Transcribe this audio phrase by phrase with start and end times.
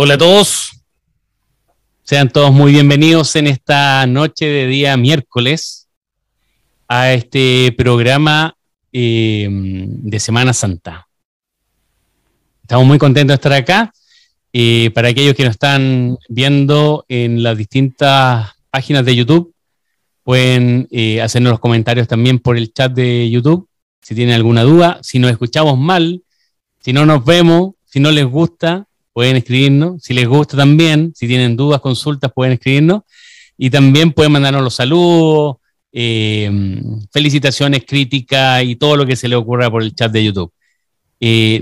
[0.00, 0.80] Hola a todos.
[2.04, 5.88] Sean todos muy bienvenidos en esta noche de día miércoles
[6.86, 8.56] a este programa
[8.92, 11.08] eh, de Semana Santa.
[12.62, 13.92] Estamos muy contentos de estar acá.
[14.52, 19.52] Eh, para aquellos que nos están viendo en las distintas páginas de YouTube,
[20.22, 23.68] pueden eh, hacernos los comentarios también por el chat de YouTube
[24.00, 25.00] si tienen alguna duda.
[25.02, 26.22] Si nos escuchamos mal,
[26.78, 28.87] si no nos vemos, si no les gusta,
[29.18, 30.00] pueden escribirnos.
[30.00, 33.02] Si les gusta también, si tienen dudas, consultas, pueden escribirnos.
[33.56, 35.56] Y también pueden mandarnos los saludos,
[35.90, 36.48] eh,
[37.10, 40.52] felicitaciones, críticas y todo lo que se les ocurra por el chat de YouTube.
[41.18, 41.60] Eh,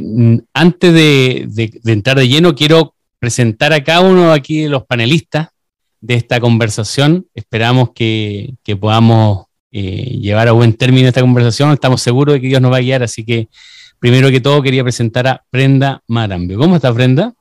[0.52, 5.48] antes de, entrar de lleno, quiero presentar a cada uno aquí de los panelistas
[6.02, 7.26] de esta conversación.
[7.34, 11.72] Esperamos que, podamos eh, llevar a buen término esta conversación.
[11.72, 13.48] Estamos seguros de que Dios nos va a guiar, así que
[13.98, 16.58] primero que todo quería presentar a Brenda Marambio.
[16.58, 17.32] ¿Cómo está Brenda?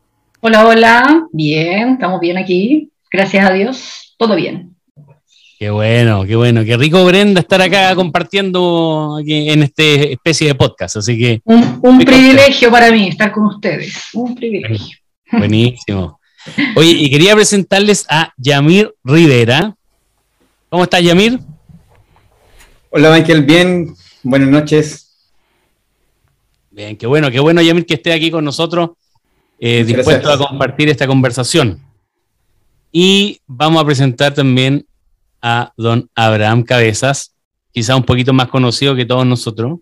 [0.48, 4.76] Hola, hola, bien, estamos bien aquí, gracias a Dios, todo bien.
[5.58, 10.54] Qué bueno, qué bueno, qué rico Brenda estar acá compartiendo aquí en esta especie de
[10.54, 11.42] podcast, así que...
[11.46, 14.96] Un, privilegio para mí estar con ustedes, un privilegio.
[15.32, 16.20] Buenísimo.
[16.76, 19.76] Oye, y quería presentarles a Yamir Rivera.
[20.70, 21.40] ¿Cómo estás, Yamir?
[22.92, 25.28] Hola, Michael, bien, buenas noches.
[26.70, 28.92] Bien, qué bueno, qué bueno, Yamir, que esté aquí con nosotros
[29.60, 31.82] eh, dispuesto a compartir esta conversación.
[32.92, 34.86] Y vamos a presentar también
[35.42, 37.34] a don Abraham Cabezas,
[37.72, 39.80] quizá un poquito más conocido que todos nosotros.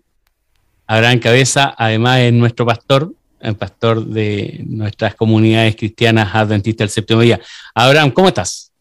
[0.86, 7.20] Abraham Cabeza, además, es nuestro pastor, el pastor de nuestras comunidades cristianas adventistas del séptimo
[7.20, 7.40] día.
[7.74, 8.72] Abraham, ¿cómo estás?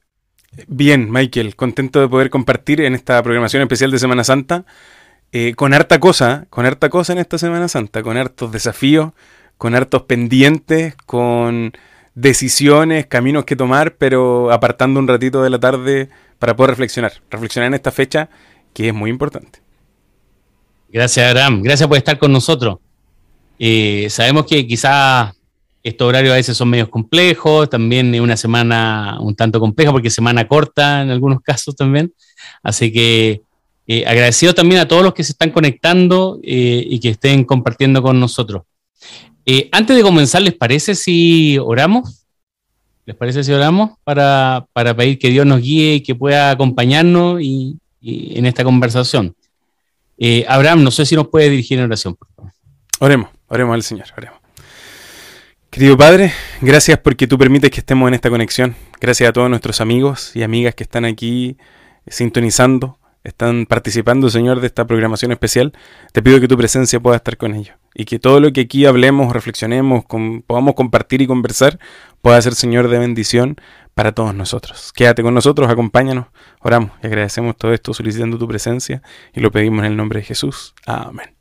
[0.68, 4.66] Bien, Michael, contento de poder compartir en esta programación especial de Semana Santa,
[5.32, 9.14] eh, con harta cosa, con harta cosa en esta Semana Santa, con hartos desafíos,
[9.64, 11.72] con hartos pendientes, con
[12.16, 17.14] decisiones, caminos que tomar, pero apartando un ratito de la tarde para poder reflexionar.
[17.32, 18.30] Reflexionar en esta fecha
[18.74, 19.62] que es muy importante.
[20.90, 21.62] Gracias, Abraham.
[21.62, 22.80] Gracias por estar con nosotros.
[23.58, 25.34] Eh, sabemos que quizás
[25.82, 30.10] estos horarios a veces son medios complejos, también es una semana un tanto compleja porque
[30.10, 32.14] semana corta en algunos casos también.
[32.62, 33.44] Así que
[33.88, 38.02] eh, agradecido también a todos los que se están conectando eh, y que estén compartiendo
[38.02, 38.64] con nosotros.
[39.46, 42.26] Eh, antes de comenzar, ¿les parece si oramos?
[43.06, 47.78] ¿Les parece si oramos para, pedir que Dios nos guíe y que pueda acompañarnos y,
[48.02, 49.36] en esta conversación?
[50.18, 52.52] Eh, Abraham, no sé si nos puede dirigir en oración, por favor.
[53.00, 54.40] Oremos, oremos al Señor, oremos.
[55.70, 56.32] Querido Padre,
[56.62, 58.76] gracias porque tú permites que estemos en esta conexión.
[59.02, 61.58] Gracias a todos nuestros amigos y amigas que están aquí
[62.08, 65.74] sintonizando, están participando, Señor, de esta programación especial.
[66.14, 68.86] Te pido que tu presencia pueda estar con ellos y que todo lo que aquí
[68.86, 70.06] hablemos, reflexionemos,
[70.48, 71.80] podamos compartir y conversar,
[72.22, 73.58] pueda ser, Señor, de bendición
[73.94, 74.92] para todos nosotros.
[74.94, 76.28] Quédate con nosotros, acompáñanos,
[76.60, 79.02] oramos y agradecemos todo esto solicitando tu presencia
[79.34, 80.74] y lo pedimos en el nombre de Jesús.
[80.86, 81.36] Amén.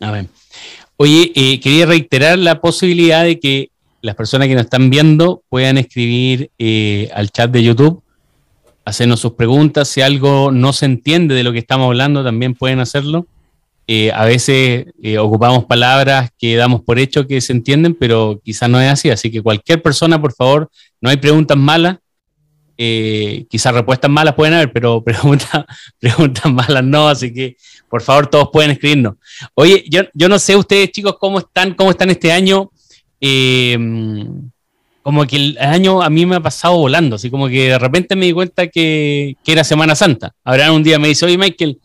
[0.00, 0.28] Amén.
[0.96, 5.78] Oye, eh, quería reiterar la posibilidad de que las personas que nos están viendo puedan
[5.78, 8.02] escribir eh, al chat de YouTube,
[8.84, 9.88] hacernos sus preguntas.
[9.88, 13.26] Si algo no se entiende de lo que estamos hablando, también pueden hacerlo.
[13.90, 18.68] Eh, a veces eh, ocupamos palabras que damos por hecho que se entienden, pero quizás
[18.68, 19.08] no es así.
[19.08, 21.96] Así que cualquier persona, por favor, no hay preguntas malas.
[22.76, 25.64] Eh, quizás respuestas malas pueden haber, pero preguntas,
[25.98, 27.08] preguntas malas no.
[27.08, 27.56] Así que,
[27.88, 29.14] por favor, todos pueden escribirnos.
[29.54, 32.70] Oye, yo, yo no sé ustedes, chicos, cómo están, cómo están este año.
[35.02, 38.14] como que el año a mí me ha pasado volando, así como que de repente
[38.16, 40.34] me di cuenta que, que era Semana Santa.
[40.44, 41.80] Ahora un día me dice, oye Michael,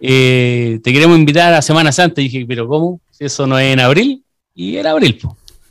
[0.00, 2.20] eh, te queremos invitar a Semana Santa.
[2.20, 3.00] Y dije, pero ¿cómo?
[3.10, 4.24] Si eso no es en abril.
[4.54, 5.18] Y era abril.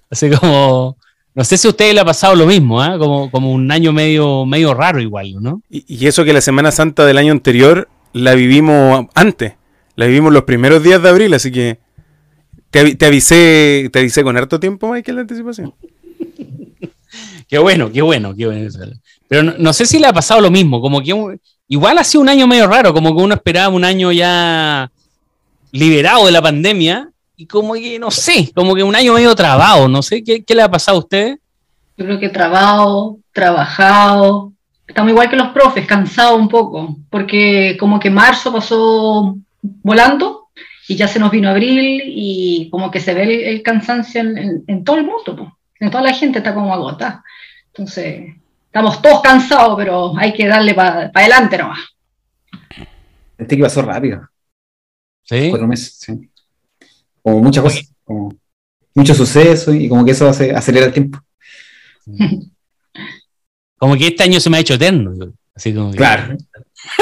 [0.10, 0.98] Así como,
[1.36, 2.98] no sé si a ustedes le ha pasado lo mismo, ¿ah?
[2.98, 5.62] como, como un año medio, medio raro igual, ¿no?
[5.70, 9.54] Y, eso que la Semana Santa del año anterior la vivimos antes.
[9.96, 11.80] La vivimos los primeros días de abril, así que
[12.70, 15.74] te, avisé, te avisé con harto tiempo, Michael, la anticipación.
[17.48, 18.70] qué bueno, qué bueno, qué bueno.
[19.28, 21.14] Pero no, no, sé si le ha pasado lo mismo, como que
[21.68, 24.90] Igual ha sido un año medio raro, como que uno esperaba un año ya
[25.72, 29.88] liberado de la pandemia y como que, no sé, como que un año medio trabado,
[29.88, 31.38] no sé, ¿qué, le ha pasado a usted?
[31.98, 34.54] Yo creo que trabado, trabajado,
[34.88, 40.48] estamos igual que los profes, cansados un poco, porque como que marzo pasó volando
[40.88, 44.96] y ya se nos vino abril y como que se ve el, cansancio en, todo
[44.96, 47.24] el mundo, en toda la gente está como agotada.
[47.68, 48.36] Entonces,
[48.78, 51.80] estamos todos cansados, pero hay que darle para adelante nomás.
[53.38, 54.28] Este que pasó rápido.
[55.24, 55.50] Sí.
[55.50, 56.30] Cuatro meses, sí.
[57.22, 58.34] Como muchas cosas, como
[58.94, 61.20] muchos sucesos y como que eso hace, acelera el tiempo.
[63.80, 65.14] Como que este año se me ha hecho eterno.
[65.54, 66.36] Así como claro.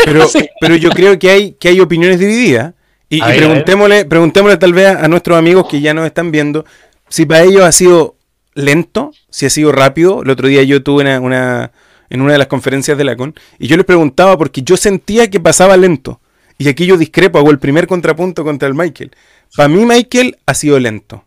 [0.03, 0.27] Pero,
[0.59, 2.73] pero yo creo que hay, que hay opiniones divididas.
[3.07, 6.65] Y, preguntémosle, preguntémosle tal vez a, nuestros amigos que ya nos están viendo
[7.07, 8.17] si para ellos ha sido
[8.55, 10.23] lento, si ha sido rápido.
[10.23, 11.71] El otro día yo tuve una,
[12.09, 15.29] en una de las conferencias de la CON y yo les preguntaba porque yo sentía
[15.29, 16.19] que pasaba lento.
[16.57, 19.11] Y aquí yo discrepo, hago el primer contrapunto contra el Michael.
[19.55, 21.25] Para mí Michael ha sido lento.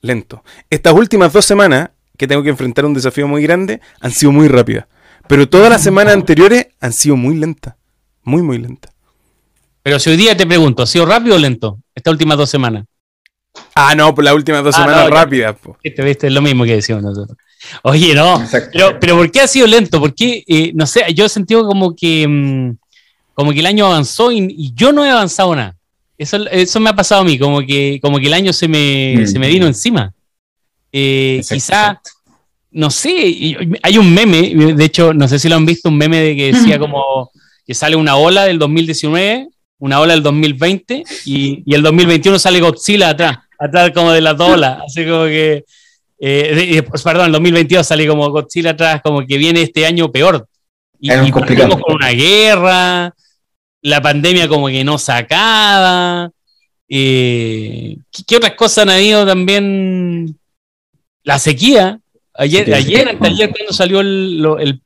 [0.00, 0.42] Lento.
[0.70, 4.48] Estas últimas dos semanas que tengo que enfrentar un desafío muy grande han sido muy
[4.48, 4.86] rápidas.
[5.28, 7.74] Pero todas las semanas anteriores han sido muy lentas.
[8.22, 8.92] Muy, muy lentas.
[9.82, 12.86] Pero si hoy día te pregunto, ¿ha sido rápido o lento estas últimas dos semanas?
[13.74, 15.56] Ah, no, pues las últimas dos ah, semanas rápidas.
[15.82, 17.36] Este, viste, es lo mismo que decíamos nosotros.
[17.82, 18.42] Oye, no,
[18.72, 20.00] pero, pero ¿por qué ha sido lento?
[20.00, 22.76] Porque, eh, no sé, yo he sentido como que, mm,
[23.34, 25.76] como que el año avanzó y, yo no he avanzado nada.
[26.18, 29.26] Eso, eso me ha pasado a mí, como que, como que el año se me,
[29.26, 30.14] se me vino encima.
[30.90, 32.00] Eh, quizá,
[32.70, 36.20] no sé, hay un meme, de hecho, no sé si lo han visto, un meme
[36.20, 37.30] de que decía como
[37.66, 39.48] que sale una ola del 2019,
[39.78, 44.36] una ola del 2020 y, y el 2021 sale Godzilla atrás, atrás como de las
[44.36, 45.64] dos olas, así como que,
[46.18, 50.46] eh, perdón, el 2022 sale como Godzilla atrás, como que viene este año peor.
[50.98, 51.44] Y, y con
[51.88, 53.14] una guerra,
[53.82, 56.30] la pandemia como que no sacaba.
[56.88, 60.38] Eh, ¿qué, otras cosas han habido también?
[61.22, 62.00] La sequía.
[62.34, 64.00] Ayer, ayer, ayer cuando salió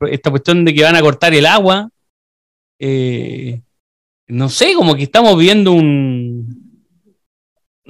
[0.07, 1.89] esta cuestión de que van a cortar el agua.
[2.79, 3.61] Eh,
[4.27, 6.70] no sé, como que estamos viendo un,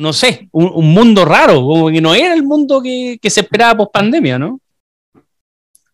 [0.02, 3.94] no sé, un, mundo raro, como que no era el mundo que, se esperaba post
[3.94, 4.60] pandemia, ¿no?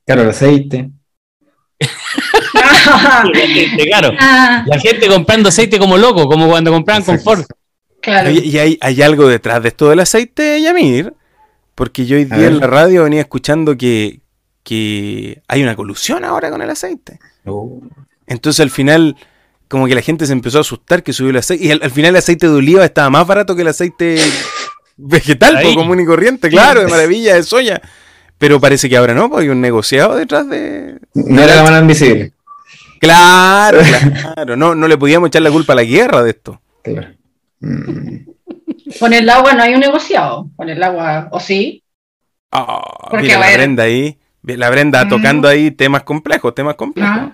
[0.05, 0.89] Claro, el aceite.
[3.83, 4.63] claro, ah.
[4.65, 7.45] la gente comprando aceite como loco, como cuando compraban confort.
[8.01, 8.31] Claro.
[8.31, 11.13] Y, hay, hay, algo detrás de esto del aceite, Yamir,
[11.75, 14.21] porque yo hoy día en la radio venía escuchando que,
[14.63, 17.19] que hay una colusión ahora con el aceite.
[17.45, 17.81] Oh.
[18.25, 19.17] Entonces al final
[19.67, 21.65] como que la gente se empezó a asustar que subió el aceite.
[21.65, 24.17] Y al, final el aceite de oliva estaba más barato que el aceite
[24.97, 27.81] vegetal, común y corriente, claro, de maravilla, de soya.
[28.37, 30.99] Pero parece que ahora no, porque hay un negociado detrás de.
[31.13, 32.33] No era la mano invisible.
[32.99, 33.79] Claro,
[34.35, 34.55] claro.
[34.55, 36.61] No, no le podíamos echar la culpa a la guerra de esto.
[36.83, 37.09] Claro.
[37.59, 38.17] Mm.
[38.99, 40.49] Con el agua no hay un negociado.
[40.55, 41.83] Con el agua, ¿o sí?
[42.51, 44.17] Ah, porque la Brenda ahí.
[44.43, 45.09] La Brenda mm.
[45.09, 47.11] tocando ahí temas complejos, temas complejos.
[47.11, 47.33] Ah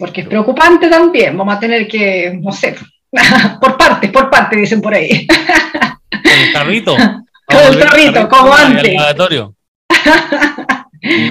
[0.00, 1.36] porque es preocupante también.
[1.36, 2.74] Vamos a tener que, no sé,
[3.60, 5.26] por partes, por partes, dicen por ahí.
[5.26, 6.96] Con el carrito.
[7.46, 8.94] Con el carrito, como antes.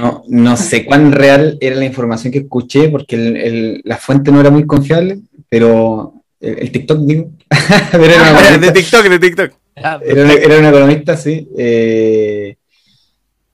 [0.01, 4.49] No, no sé cuán real era la información que escuché, porque la fuente no era
[4.49, 7.31] muy confiable, pero el, TikTok, digo.
[7.93, 9.53] era de TikTok, de TikTok.
[9.75, 11.47] Era, un economista, sí.
[11.57, 12.57] Eh,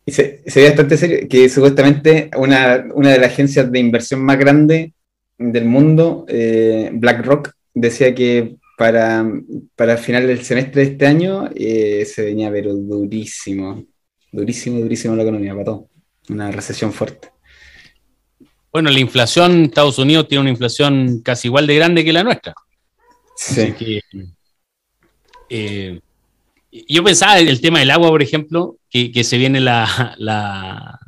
[0.07, 4.21] y se, se, ve bastante serio, que supuestamente una, una de las agencias de inversión
[4.21, 4.94] más grandes
[5.37, 9.25] del mundo, eh, BlackRock, decía que para,
[9.75, 13.85] para el final del semestre de este año eh, se venía pero durísimo,
[14.31, 15.89] durísimo, durísimo la economía, para todo.
[16.29, 17.29] Una recesión fuerte.
[18.71, 22.53] Bueno, la inflación, Estados Unidos tiene una inflación casi igual de grande que la nuestra.
[23.37, 24.01] Sí.
[25.49, 25.99] Eh,
[26.89, 30.99] yo pensaba el tema del agua, por ejemplo, que, se viene la,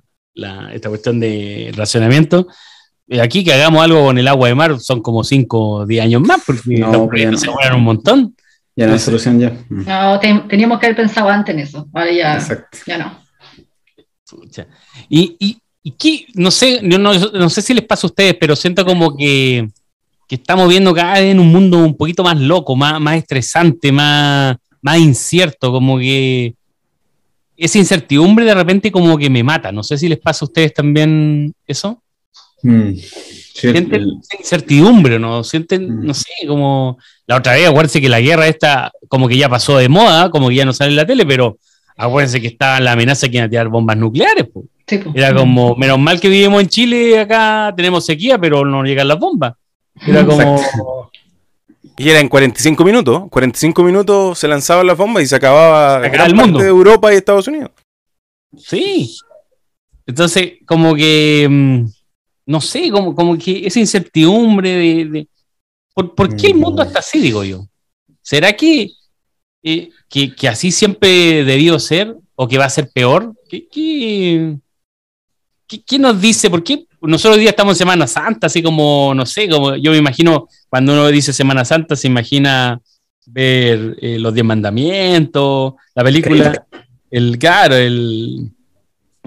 [0.71, 2.47] esta cuestión de racionamiento.
[3.21, 6.21] Aquí que hagamos algo con el agua de mar son como 5 o 10 años
[6.21, 8.35] más, porque no, se mueran un montón.
[8.75, 9.57] Ya no hay solución ya.
[9.69, 11.87] No, teníamos que haber pensado antes en eso.
[11.93, 12.39] Ahora ya,
[12.85, 13.27] ya no.
[15.09, 18.85] Y, y, y no sé, no, no, sé si les pasa a ustedes, pero siento
[18.85, 19.69] como que,
[20.27, 23.91] que, estamos viendo cada vez en un mundo un poquito más loco, más, más estresante,
[23.91, 26.55] más, más incierto, como que
[27.55, 29.71] esa incertidumbre de repente como que me mata.
[29.71, 32.03] No sé si les pasa a ustedes también eso.
[32.63, 35.43] Mm, sienten incertidumbre, ¿no?
[35.43, 36.05] Sienten, mm.
[36.05, 36.97] no sé, como
[37.27, 40.49] la otra vez, acuérdense que la guerra esta como que ya pasó de moda, como
[40.49, 41.57] que ya no sale en la tele, pero
[41.95, 44.47] acuérdense que estaba la amenaza que iban a tirar bombas nucleares.
[45.13, 49.19] Era como, menos mal que vivimos en Chile, acá tenemos sequía, pero no llegan las
[49.19, 49.53] bombas.
[50.05, 50.61] Era como...
[51.99, 56.35] Y era en 45 minutos, 45 minutos se lanzaban las bombas y se acababa el
[56.35, 57.71] mundo de Europa y Estados Unidos.
[58.55, 59.15] Sí.
[60.05, 61.85] Entonces, como que mm,
[62.47, 65.27] no sé, como, como que esa incertidumbre de...
[65.93, 67.67] ¿por, qué el mundo está así, digo yo?
[68.21, 68.91] ¿Será que,
[69.61, 73.33] eh, que, así siempre debió ser o que va a ser peor?
[73.49, 73.67] ¿Qué,
[75.67, 76.49] qué, nos dice?
[76.49, 79.91] ¿Por qué nosotros hoy día estamos en Semana Santa, así como, no sé, como yo
[79.91, 82.79] me imagino, cuando uno dice Semana Santa, se imagina
[83.25, 86.65] ver eh, los diez mandamientos, la película,
[87.11, 88.51] el, claro, el,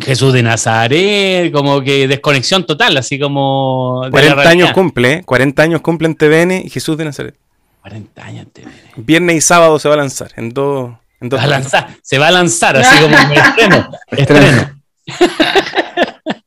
[0.01, 4.03] Jesús de Nazaret, como que desconexión total, así como...
[4.05, 7.37] de la 40 años cumple, 40 años cumple en TVN y Jesús de Nazaret.
[7.83, 8.73] 40 años en TVN.
[8.97, 10.93] Viernes y sábado se va a lanzar en dos.
[11.21, 13.91] En dos Va a lanzar, se va a lanzar así como en el estreno.
[14.11, 14.81] estreno.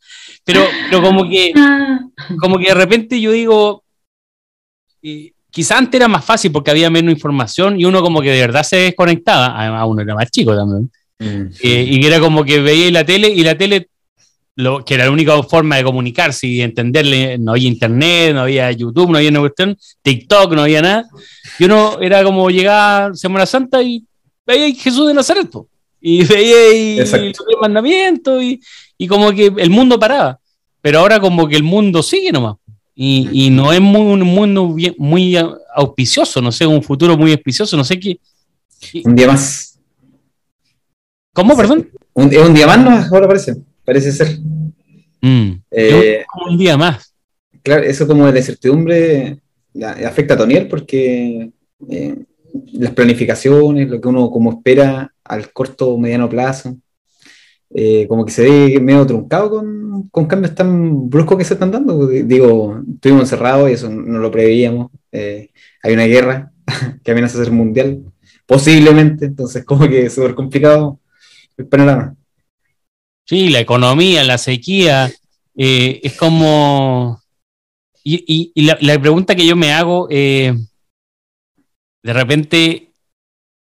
[0.43, 1.53] pero, pero como que,
[2.39, 3.83] como que de repente yo digo,
[5.01, 8.41] eh, quizá antes era más fácil porque había menos información y uno como que de
[8.41, 10.91] verdad se desconectaba, además uno era más chico también,
[11.23, 11.51] Mm.
[11.63, 13.89] eh, y era como que veía la tele y la tele,
[14.55, 18.71] lo, que era la única forma de comunicarse y entenderle, no había internet, no había
[18.71, 21.05] YouTube, no había una cuestión, TikTok, no había nada,
[21.57, 24.03] y uno era como llegaba Semana Santa y
[24.45, 25.67] veía a Jesús de Nazaret, po.
[26.01, 28.59] y veía y los mandamientos y,
[28.97, 30.39] y como que el mundo paraba,
[30.81, 32.55] pero ahora como que el mundo sigue nomás.
[32.95, 35.35] Y, y no es muy, un mundo bien- muy
[35.75, 38.19] auspicioso, no sé, un futuro muy auspicioso, no sé qué.
[39.03, 39.72] Un día más.
[41.33, 41.89] ¿Cómo, perdón?
[42.13, 43.15] Un, es un día más, ¿no?
[43.15, 43.55] Ahora parece.
[43.83, 44.37] Parece ser.
[45.21, 45.51] Mm.
[45.71, 47.13] Eh, Como un día más.
[47.63, 49.39] claro, eso como de la incertidumbre
[50.05, 51.49] afecta a Toniel porque
[51.89, 52.15] eh,
[52.73, 56.77] las planificaciones, lo que uno como espera al corto o mediano plazo,
[57.73, 61.71] eh, como que se ve medio truncado con, con cambios tan bruscos que se están
[61.71, 62.05] dando.
[62.07, 64.91] Digo, estuvimos encerrados y eso no lo preveíamos.
[65.11, 66.51] Hay una guerra
[67.03, 68.03] que amenaza a ser mundial,
[68.45, 70.99] posiblemente, entonces como que es súper complicado
[71.57, 72.15] el panorama.
[73.25, 75.11] Sí, la economía, la sequía,
[75.55, 77.21] eh, es como...
[78.03, 80.53] Y, y- y la, la pregunta que yo me hago, eh,
[82.03, 82.91] de repente,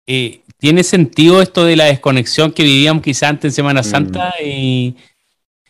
[0.06, 3.84] eh, ¿tiene sentido esto de la desconexión que vivíamos quizás antes en Semana Mm.
[3.84, 4.34] Santa?
[4.44, 4.96] Y,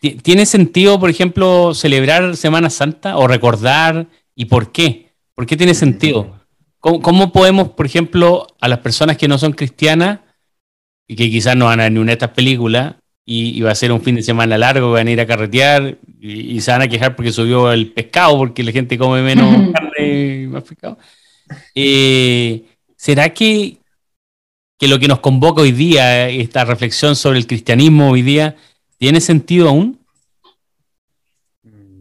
[0.00, 4.06] ti- ¿Tiene sentido, por ejemplo, celebrar Semana Santa o recordar?
[4.34, 5.12] ¿Y por qué?
[5.34, 6.38] ¿Por qué tiene sentido?
[6.78, 10.20] ¿Cómo, cómo podemos, por ejemplo, a las personas que no son cristianas
[11.08, 13.74] y que quizás no van a ni una de estas películas y, y va a
[13.74, 16.82] ser un fin de semana largo, van a ir a carretear y, y se van
[16.82, 20.98] a quejar porque subió el pescado, porque la gente come menos carne y más pescado.
[21.74, 22.62] Eh,
[22.96, 23.78] ¿Será que,
[24.78, 28.56] que lo que nos convoca hoy día, esta reflexión sobre el cristianismo hoy día,
[28.98, 29.98] tiene sentido aún?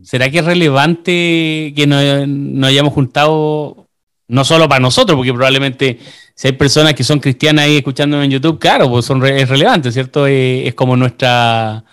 [0.04, 3.88] ¿Será que es relevante que nos, nos hayamos juntado,
[4.28, 6.00] no solo para nosotros, porque probablemente
[6.40, 9.50] si hay personas que son cristianas ahí escuchándome en YouTube, claro, pues son re- es
[9.50, 10.28] relevante, ¿cierto?
[10.28, 11.84] Eh, es como nuestra,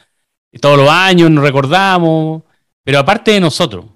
[0.60, 2.42] todos los años nos recordamos,
[2.84, 3.86] pero aparte de nosotros,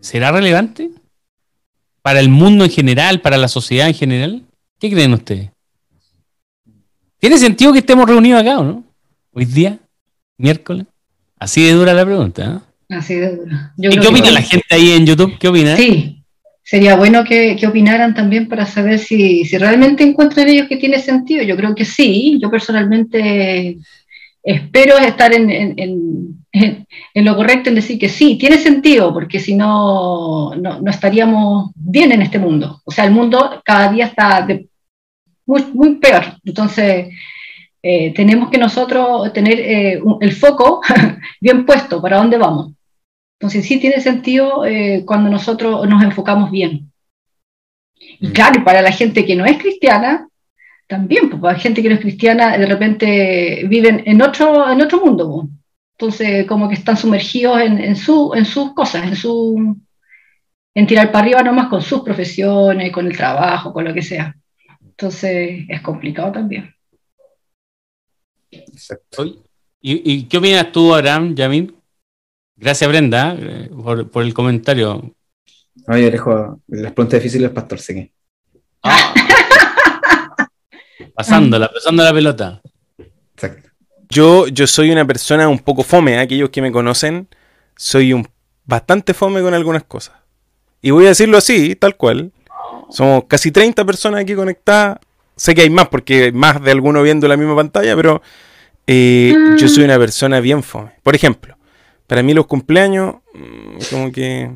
[0.00, 0.90] ¿será relevante?
[2.02, 4.42] ¿Para el mundo en general, para la sociedad en general?
[4.80, 5.50] ¿Qué creen ustedes?
[7.20, 8.84] ¿Tiene sentido que estemos reunidos acá o no?
[9.32, 9.78] Hoy día,
[10.36, 10.86] miércoles.
[11.38, 12.60] Así de dura la pregunta.
[12.88, 12.94] ¿eh?
[12.96, 13.56] así de duro.
[13.76, 15.38] Yo ¿Y qué opina la gente ahí en YouTube?
[15.38, 15.76] ¿Qué opina?
[15.76, 16.21] Sí,
[16.62, 20.98] sería bueno que, que opinaran también para saber si, si realmente encuentran ellos que tiene
[21.00, 21.42] sentido.
[21.44, 22.38] Yo creo que sí.
[22.40, 23.78] Yo personalmente
[24.42, 25.74] espero estar en, en-
[26.52, 26.86] en-
[27.24, 32.12] lo correcto en decir que sí, tiene sentido, porque si no, no, no estaríamos bien
[32.12, 32.80] en este mundo.
[32.84, 34.46] O sea, el mundo cada día está
[35.46, 36.24] muy, peor.
[36.44, 37.08] Entonces,
[37.82, 40.80] eh, tenemos que nosotros tener eh, el foco
[41.40, 42.72] bien puesto para dónde vamos.
[43.42, 46.92] Entonces sí tiene sentido eh, cuando nosotros nos enfocamos bien.
[48.20, 48.32] Y Mm.
[48.32, 50.28] claro, para la gente que no es cristiana,
[50.86, 54.80] también, pues para la gente que no es cristiana, de repente viven en otro, en
[54.80, 55.28] otro mundo.
[55.28, 55.48] pues.
[55.98, 59.76] Entonces, como que están sumergidos en, en, su, en sus cosas, en su
[60.74, 64.36] en tirar para arriba nomás con sus profesiones, con el trabajo, con lo que sea.
[64.80, 66.72] Entonces, es complicado también.
[68.52, 69.24] Exacto.
[69.24, 71.74] ¿Y, y qué opinas tú, Abraham, Yamil?
[72.56, 75.14] Gracias, Brenda, eh, por, por el comentario.
[75.86, 78.12] No, yo dejo las preguntas difíciles pastor, sé que.
[78.82, 79.14] Ah.
[81.14, 82.62] pasándola, pasando la pelota.
[83.34, 83.70] Exacto.
[84.08, 86.18] Yo, yo soy una persona un poco fome, ¿eh?
[86.18, 87.28] aquellos que me conocen,
[87.76, 88.28] soy un
[88.64, 90.14] bastante fome con algunas cosas.
[90.82, 92.32] Y voy a decirlo así, tal cual.
[92.90, 94.98] Somos casi 30 personas aquí conectadas.
[95.36, 98.20] Sé que hay más porque hay más de alguno viendo la misma pantalla, pero
[98.86, 100.92] eh, yo soy una persona bien fome.
[101.02, 101.56] Por ejemplo,
[102.06, 104.50] para mí los cumpleaños, mm, como que...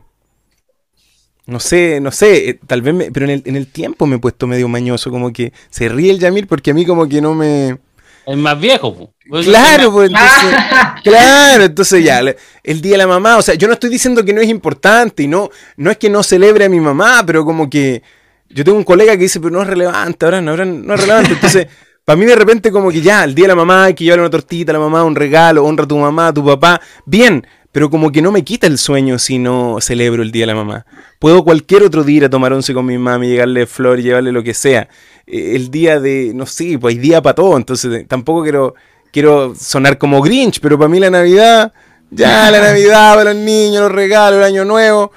[1.47, 4.17] No sé, no sé, eh, tal vez, me- pero en el, en el tiempo me
[4.17, 7.21] he puesto medio mañoso, como que se ríe el Yamil porque a mí como que
[7.21, 7.79] no me...
[8.27, 9.13] El más viejo.
[9.29, 10.61] Pues, Claro, pues entonces...
[11.05, 12.21] Claro, entonces ya,
[12.65, 15.23] el día de la mamá, o sea, yo no estoy diciendo que no es importante
[15.23, 18.03] y no, no es que no celebre a mi mamá, pero como que
[18.49, 21.01] yo tengo un colega que dice, pero no es relevante, ahora no, ahora no es
[21.01, 21.33] relevante.
[21.35, 21.69] Entonces,
[22.07, 24.23] para mí de repente como que ya, el día de la mamá hay que llevarle
[24.23, 27.45] una tortita a la mamá, un regalo, honra a tu mamá, a tu papá, bien,
[27.73, 30.55] pero como que no me quita el sueño si no celebro el día de la
[30.55, 30.87] mamá.
[31.19, 34.45] Puedo cualquier otro día ir a tomar once con mi mamá, llegarle flor, llevarle lo
[34.45, 34.89] que sea.
[35.27, 38.75] Eh, El día de, no sé, pues hay día para todo, entonces eh, tampoco quiero
[39.13, 41.73] quiero sonar como Grinch, pero para mí la Navidad,
[42.11, 45.11] ya la Navidad para los niños, los regalos, el año nuevo.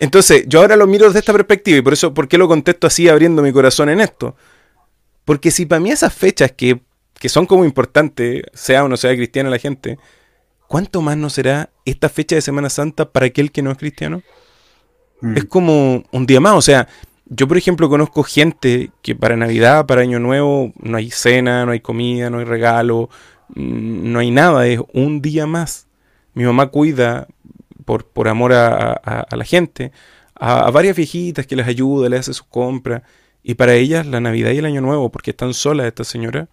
[0.00, 2.86] Entonces, yo ahora lo miro desde esta perspectiva y por eso, ¿por qué lo contesto
[2.86, 4.34] así abriendo mi corazón en esto?
[5.26, 6.80] Porque si para mí esas fechas que,
[7.20, 9.98] que son como importantes, sea o no sea cristiana la gente,
[10.68, 14.22] ¿cuánto más no será esta fecha de Semana Santa para aquel que no es cristiano?
[15.20, 15.36] Mm.
[15.36, 16.88] Es como un día más, o sea,
[17.26, 21.72] yo por ejemplo conozco gente que para Navidad, para Año Nuevo, no hay cena, no
[21.72, 23.10] hay comida, no hay regalo,
[23.48, 25.88] mm, no hay nada, es un día más.
[26.34, 27.26] Mi mamá cuida
[27.84, 29.90] por, por amor a, a- a la gente,
[30.34, 33.02] a, a varias viejitas que les ayuda, les hace sus compras.
[33.48, 36.48] Y para ellas la Navidad y el Año Nuevo, porque están solas estas señoras,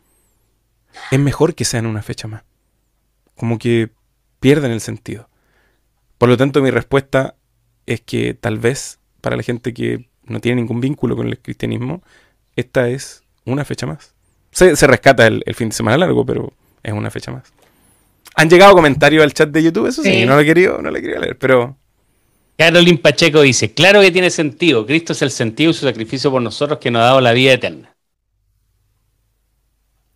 [1.10, 2.44] es mejor que sean una fecha más.
[3.36, 3.90] Como que
[4.40, 5.28] pierden el sentido.
[6.20, 7.34] Por lo tanto, mi respuesta
[7.88, 12.04] es que tal vez para la gente que no tiene ningún vínculo con el cristianismo,
[12.56, 14.14] esta es una fecha más.
[14.52, 17.52] Se, se rescata el, el fin de semana largo, pero es una fecha más.
[18.36, 20.26] Han llegado comentarios al chat de YouTube, eso sí, Sí.
[20.28, 21.76] no lo he querido, no lo he querido leer, pero
[22.58, 26.42] Carolyn Pacheco dice, claro que tiene sentido, Cristo es el sentido y su sacrificio por
[26.42, 27.96] nosotros que nos ha dado la vida eterna.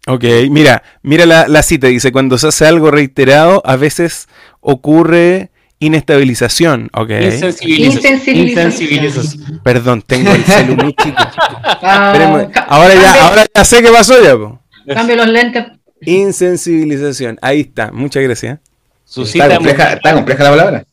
[0.08, 4.28] Ok, mira, mira la, la cita, dice, cuando se hace algo reiterado, a veces
[4.62, 7.10] ocurre inestabilización, ok.
[7.10, 8.38] Insensibilización.
[8.38, 9.62] Insensibilización.
[9.64, 11.18] Perdón, tengo el celu muy chico.
[11.82, 14.62] Ah, ahora ya, ahora ya sé qué pasó ya, po.
[14.88, 15.66] Cambio los lentes.
[16.02, 18.60] Insensibilización, ahí está, muchas gracias.
[19.04, 20.87] Su Está cita compleja, está compleja la palabra.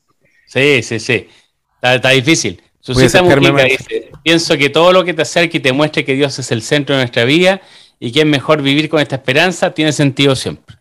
[0.55, 1.29] Sí, sí, sí.
[1.75, 2.63] Está, está difícil.
[2.87, 6.53] Mujica dice, pienso que todo lo que te acerque y te muestre que Dios es
[6.53, 7.61] el centro de nuestra vida
[7.99, 10.77] y que es mejor vivir con esta esperanza, tiene sentido siempre.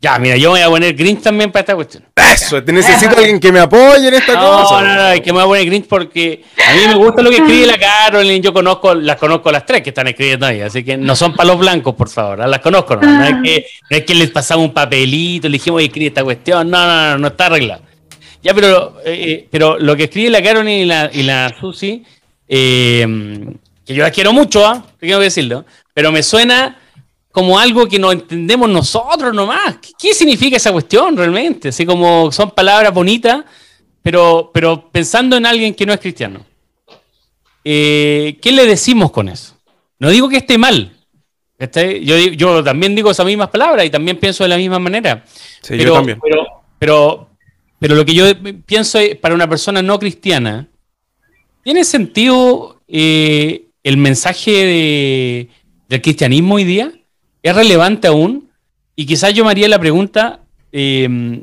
[0.00, 2.04] Ya, mira, yo me voy a poner Grinch también para esta cuestión.
[2.14, 4.80] Eso, te necesito alguien que me apoye en esta No, cosa.
[4.80, 7.30] no, no, es que me voy a poner Grinch porque a mí me gusta lo
[7.30, 10.84] que escribe la Carolyn, yo conozco, las conozco las tres que están escribiendo ahí, así
[10.84, 14.04] que no son palos blancos, por favor, las conozco, no, no es que, no es
[14.04, 17.26] que les pasamos un papelito, le dijimos, oye, escribe esta cuestión, no, no, no, no
[17.26, 17.87] está arreglado.
[18.42, 22.04] Ya, pero, eh, pero lo que escribe la Carolyn y la, y la Susi,
[22.46, 23.06] eh,
[23.84, 24.84] que yo las quiero mucho, ¿ah?
[24.98, 26.78] tengo que decirlo, pero me suena
[27.32, 29.76] como algo que no entendemos nosotros nomás.
[29.82, 31.68] ¿Qué, qué significa esa cuestión realmente?
[31.68, 33.44] Así como son palabras bonitas,
[34.02, 36.44] pero, pero pensando en alguien que no es cristiano.
[37.64, 39.54] Eh, ¿Qué le decimos con eso?
[39.98, 40.96] No digo que esté mal.
[41.58, 45.24] Yo, yo también digo esas mismas palabras y también pienso de la misma manera.
[45.60, 46.18] Sí, pero, yo también.
[46.22, 46.46] Pero,
[46.78, 47.28] pero,
[47.78, 48.24] pero lo que yo
[48.66, 50.66] pienso es, para una persona no cristiana,
[51.62, 55.48] ¿tiene sentido eh, el mensaje de-
[55.88, 56.92] del cristianismo hoy día?
[57.42, 58.48] ¿Es relevante aún?
[58.96, 60.40] Y quizás yo me haría la pregunta,
[60.72, 61.40] eh,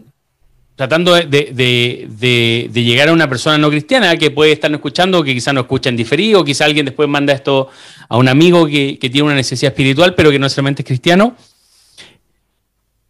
[0.75, 5.33] tratando de, de- de- llegar a una persona no cristiana que puede estar escuchando, que
[5.33, 7.69] quizás no escucha en diferido, quizás alguien después manda esto
[8.09, 11.35] a un amigo que, que tiene una necesidad espiritual, pero que no necesariamente es cristiano.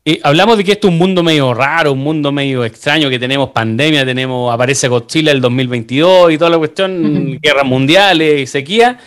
[0.08, 3.18] Eh, hablamos de que esto es un mundo medio raro, un mundo medio extraño, que
[3.18, 9.00] tenemos pandemia, tenemos, aparece Godzilla el 2022 y toda la cuestión, guerras mundiales, sequía.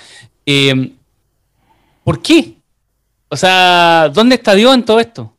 [0.45, 0.91] Eh,
[2.03, 2.55] ¿Por qué?
[3.29, 5.39] O sea, ¿dónde está Dios en todo esto?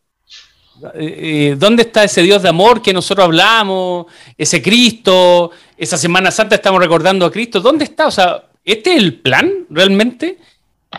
[0.94, 4.06] Eh, eh, ¿Dónde está ese Dios de amor que nosotros hablamos?
[4.38, 7.60] Ese Cristo, esa Semana Santa estamos recordando a Cristo.
[7.60, 8.08] ¿Dónde está?
[8.08, 10.38] O sea, ¿este es el plan realmente?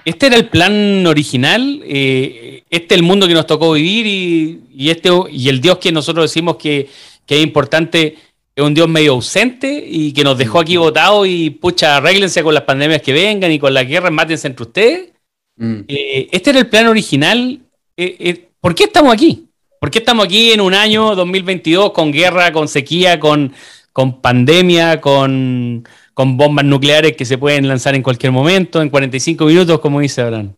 [0.05, 1.83] ¿Este era el plan original?
[1.85, 4.07] Eh, ¿Este es el mundo que nos tocó vivir?
[4.07, 6.89] Y, y este, y el Dios que nosotros decimos que,
[7.27, 8.17] que es importante
[8.55, 12.55] es un Dios medio ausente y que nos dejó aquí votados y pucha, arréglense con
[12.55, 15.13] las pandemias que vengan y con las guerras, mátense entre ustedes.
[15.57, 15.81] Mm.
[15.89, 17.61] Eh, este era el plan original.
[17.97, 19.47] Eh, eh, ¿Por qué estamos aquí?
[19.79, 23.53] ¿Por qué estamos aquí en un año 2022 con guerra, con sequía, con,
[23.93, 29.45] con pandemia, con, con bombas nucleares que se pueden lanzar en cualquier momento, en 45
[29.47, 30.55] minutos, como dice Abraham?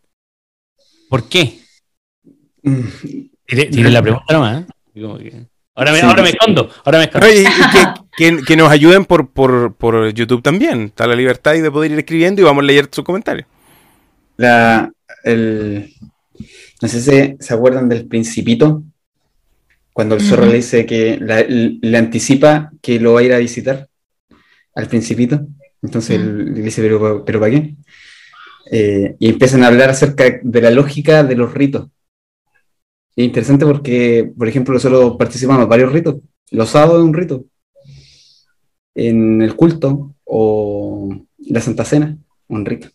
[1.09, 1.59] ¿Por qué?
[2.63, 2.81] Mm.
[3.47, 4.65] Tiré la pregunta nomás.
[4.95, 5.47] ¿eh?
[5.75, 6.05] Ahora, me, Sí.
[6.07, 6.71] ahora me escondo.
[6.85, 7.27] Ahora me escondo.
[7.29, 10.85] Y que, que- que nos ayuden por, por, por YouTube también.
[10.85, 13.47] Está la libertad y de poder ir escribiendo y vamos a leer sus comentarios.
[14.37, 14.91] La,
[15.25, 15.93] el,
[16.81, 18.83] no sé si se acuerdan del Principito,
[19.93, 20.51] cuando el zorro Ujú.
[20.53, 23.89] le dice que la- le anticipa que lo va a ir a visitar
[24.75, 25.47] al Principito.
[25.83, 27.77] Entonces él le dice, ¿pero, pero para qué?
[28.71, 31.89] Eh, y empiezan a hablar acerca de la lógica de los ritos.
[33.15, 36.17] Es interesante porque, por ejemplo, nosotros participamos en varios ritos.
[36.51, 37.45] Los sábados es un rito.
[38.95, 42.17] En el culto o la Santa Cena,
[42.49, 42.89] un rito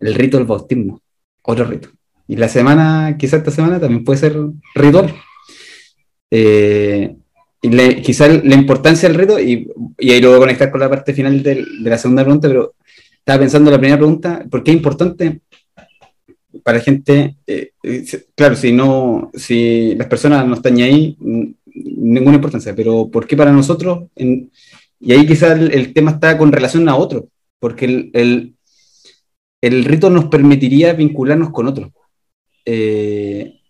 [0.00, 1.00] el rito del bautismo,
[1.42, 1.88] otro rito.
[2.28, 4.36] Y la semana, quizá esta semana también puede ser
[4.74, 5.14] ritual.
[6.30, 7.16] Eh,
[7.62, 10.90] y quizá la importancia del rito, y, y ahí lo voy a conectar con la
[10.90, 12.74] parte final de la segunda pregunta, pero
[13.18, 15.40] estaba pensando en la primera pregunta, ¿por qué es importante
[16.62, 21.16] para gente, eh, eh, claro, si no, si las personas no están ahí,
[21.64, 24.08] ninguna importancia, pero ¿por qué para nosotros?
[24.16, 27.28] y ahí quizás el, tema está con relación a otro,
[27.60, 28.56] porque el,
[29.60, 31.92] el, rito nos permitiría vincularnos con otro.
[32.64, 33.60] Eh,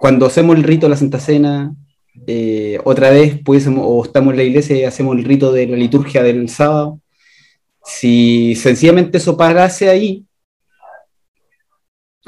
[0.00, 1.74] cuando hacemos el rito de la Santa Cena,
[2.84, 6.22] otra vez pudiésemos, o estamos en la iglesia y hacemos el rito de la liturgia
[6.22, 7.00] del sábado,
[7.84, 10.24] si sencillamente eso parase ahí,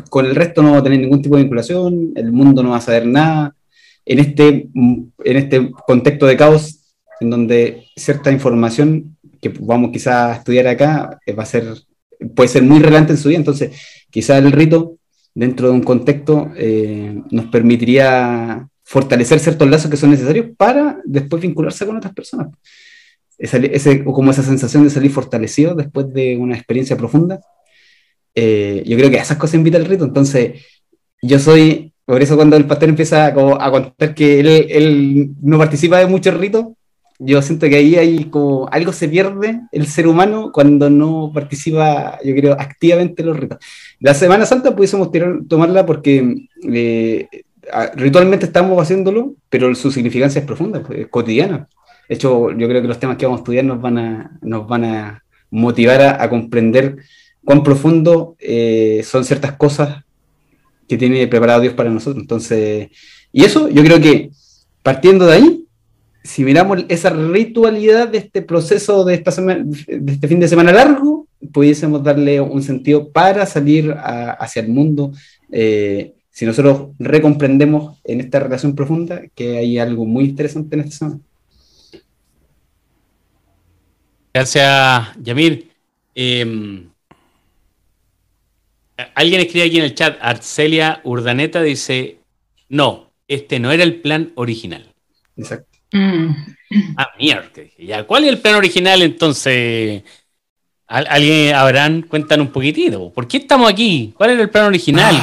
[0.09, 2.79] con el resto no va a tener ningún tipo de vinculación, el mundo no va
[2.79, 3.55] a saber nada.
[4.05, 10.39] En este, en este contexto de caos, en donde cierta información que vamos quizás a
[10.39, 11.65] estudiar acá eh, va a ser,
[12.35, 13.77] puede ser muy relevante en su vida, entonces
[14.11, 14.97] quizás el rito,
[15.35, 21.41] dentro de un contexto, eh, nos permitiría fortalecer ciertos lazos que son necesarios para después
[21.41, 22.49] vincularse con otras personas
[23.43, 27.41] ese, como esa sensación de salir fortalecido después de una experiencia profunda.
[28.35, 30.05] Eh, yo creo que a esas cosas invita el rito.
[30.05, 30.63] Entonces,
[31.21, 35.59] yo soy, por eso cuando el pastor empieza a, a contar que él, él, no
[35.59, 36.67] participa de muchos ritos,
[37.19, 42.19] yo siento que ahí hay como algo se pierde el ser humano cuando no participa,
[42.25, 43.59] yo creo, activamente en los ritos.
[44.01, 45.11] La Semana Santa pudiésemos
[45.49, 47.29] tomarla porque eh,
[47.95, 51.69] ritualmente estamos haciéndolo, pero su significancia es profunda, pues, es cotidiana.
[52.09, 54.67] De hecho, yo creo que los temas que vamos a estudiar nos van a, nos
[54.67, 56.97] van a motivar a, comprender
[57.45, 60.05] cuán profundo eh, son ciertas cosas
[60.89, 62.23] que tiene preparado Dios para nosotros.
[62.23, 62.89] Entonces,
[63.33, 64.31] y eso yo creo que
[64.83, 65.67] partiendo de ahí,
[66.25, 70.73] si miramos esa ritualidad de este proceso de, esta semana, de este fin de semana
[70.73, 75.13] largo, pudiésemos darle un sentido para salir hacia el mundo.
[75.51, 80.97] Eh, si nosotros recomprendemos en esta relación profunda que hay algo muy interesante en esta
[80.97, 81.21] semana.
[84.33, 85.71] Gracias, Yamir.
[86.15, 86.89] Em,
[89.15, 92.19] alguien escribe aquí en el chat, Arcelia Urdaneta dice,
[92.71, 94.95] no, este no era el plan original.
[95.37, 95.79] Exacto.
[95.93, 96.31] Mm.
[96.97, 97.63] Ah, mierda.
[97.79, 100.03] Ya, ¿Cuál es el plan original entonces?
[100.87, 103.11] ¿Alguien, Abraham, cuentan un poquitito?
[103.13, 104.13] ¿Por qué estamos aquí?
[104.17, 105.17] ¿Cuál era el plan original?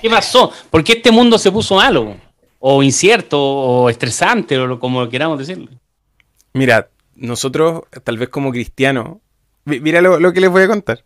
[0.00, 0.52] ¿Qué pasó?
[0.70, 2.16] ¿Por qué este mundo se puso malo?
[2.60, 5.68] O incierto, o estresante, o como queramos decirlo.
[6.52, 9.18] Mira, nosotros, tal vez como cristianos,
[9.64, 11.04] mira lo, que les voy a contar.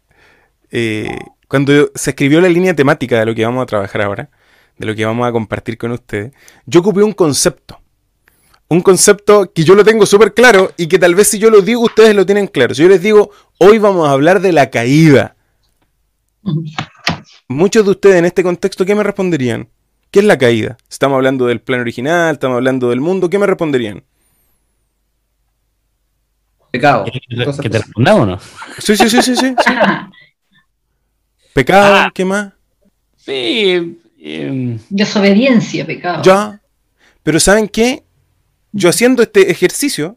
[0.70, 4.30] Eh, cuando se escribió la línea temática de lo que vamos a trabajar ahora,
[4.76, 6.32] de lo que vamos a compartir con ustedes,
[6.66, 7.80] yo ocupé un concepto.
[8.74, 11.60] Un concepto que yo lo tengo súper claro y que tal vez si yo lo
[11.60, 12.74] digo ustedes lo tienen claro.
[12.74, 15.36] Si yo les digo, hoy vamos a hablar de la caída.
[17.46, 19.68] Muchos de ustedes en este contexto, ¿qué me responderían?
[20.10, 20.76] ¿Qué es la caída?
[20.90, 24.02] Estamos hablando del plan original, estamos hablando del mundo, ¿qué me responderían?
[26.72, 27.04] Pecado.
[27.62, 28.40] ¿Que te respondamos o no?
[28.80, 29.54] Sí, sí, sí, sí, sí.
[31.52, 32.12] Pecado, ah.
[32.12, 32.52] ¿qué más?
[33.18, 34.00] Sí.
[34.18, 36.24] Em, Desobediencia, pecado.
[36.24, 36.60] Ya.
[37.22, 38.02] Pero ¿saben qué?
[38.74, 40.16] Yo haciendo este ejercicio,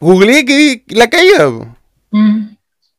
[0.00, 1.50] googleé que la caída.
[2.10, 2.56] Mm.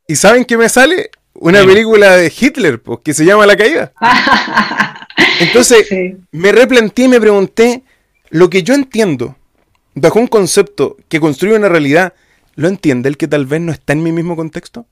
[0.07, 1.11] ¿Y saben qué me sale?
[1.33, 3.93] Una película de Hitler, que se llama La Caída.
[5.39, 5.87] Entonces,
[6.31, 7.83] me replanteé y me pregunté,
[8.29, 9.37] lo que yo entiendo,
[9.95, 12.13] bajo un concepto que construye una realidad
[12.55, 14.85] ¿Lo entiende el que tal vez no está en mi mismo contexto?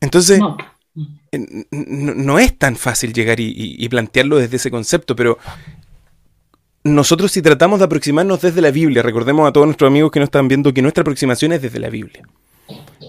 [0.00, 0.56] Entonces, no,
[1.70, 5.38] no, es tan fácil llegar y, plantearlo desde ese concepto, pero
[6.82, 10.28] nosotros si tratamos de aproximarnos desde la Biblia, recordemos a todos nuestros amigos que nos
[10.28, 12.26] están viendo que nuestra aproximación es desde la Biblia.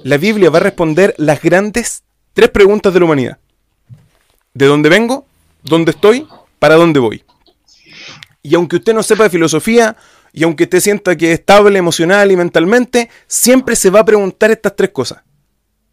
[0.04, 2.04] La Biblia va a responder las grandes
[2.34, 3.38] tres preguntas de la humanidad.
[4.54, 5.26] ¿De dónde vengo?
[5.64, 6.28] ¿Dónde estoy?
[6.60, 7.24] ¿Para dónde voy?
[8.44, 9.96] Y aunque usted no sepa de filosofía
[10.34, 14.52] y aunque te sienta que es estable emocional y mentalmente, siempre se va a preguntar
[14.52, 15.22] estas tres cosas.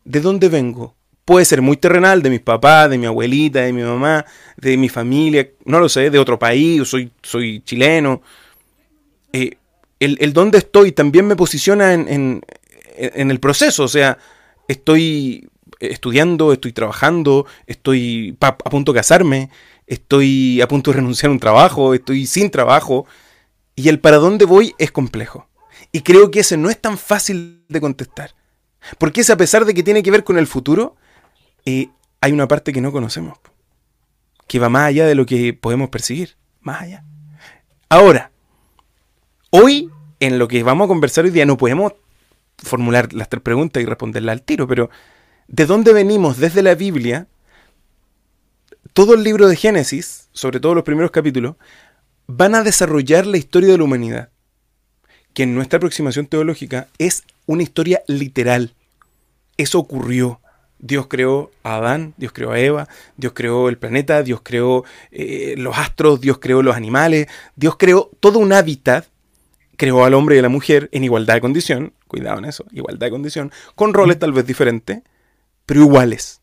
[0.05, 0.95] ¿De dónde vengo?
[1.29, 4.25] Puede ser muy terrenal, de mis papás, de mi abuelita, de mi mamá,
[4.57, 8.23] de mi familia, no lo sé, de otro país, soy, soy chileno.
[9.35, 9.59] Eh,
[10.01, 12.41] el, dónde estoy también me posiciona en,
[12.97, 14.17] en el proceso, o sea,
[14.69, 19.51] estoy estudiando, estoy trabajando, estoy a punto de casarme,
[19.87, 23.05] estoy a punto de renunciar a un trabajo, estoy sin trabajo.
[23.77, 25.47] Y el para dónde voy es complejo.
[25.93, 28.35] Y creo que ese no es tan fácil de contestar.
[28.97, 30.97] Porque es a pesar de que tiene que ver con el futuro,
[32.21, 33.39] hay una parte que no conocemos.
[34.47, 36.37] Que va más allá de lo que podemos percibir.
[36.61, 37.05] Más allá.
[37.89, 38.31] Ahora,
[39.51, 41.93] hoy, en lo que vamos a conversar hoy día, no podemos
[42.59, 44.91] formular las tres preguntas y responderlas al tiro, pero
[45.47, 47.29] ¿de dónde venimos desde la Biblia?
[48.93, 51.57] Todo el libro de Génesis, sobre todo los primeros capítulos,
[52.27, 54.31] van a desarrollar la historia de la humanidad,
[55.35, 58.75] que en nuestra aproximación teológica es una historia literal.
[59.57, 60.41] Eso ocurrió.
[60.79, 65.55] Dios creó a Adán, Dios creó a Eva, Dios creó el planeta, Dios creó eh,
[65.59, 69.07] los astros, Dios creó los animales, Dios creó todo un hábitat,
[69.77, 73.07] creó al hombre y a la mujer en igualdad de condición, cuidado en eso, igualdad
[73.07, 75.03] de condición, con roles tal vez diferentes,
[75.67, 76.41] pero iguales,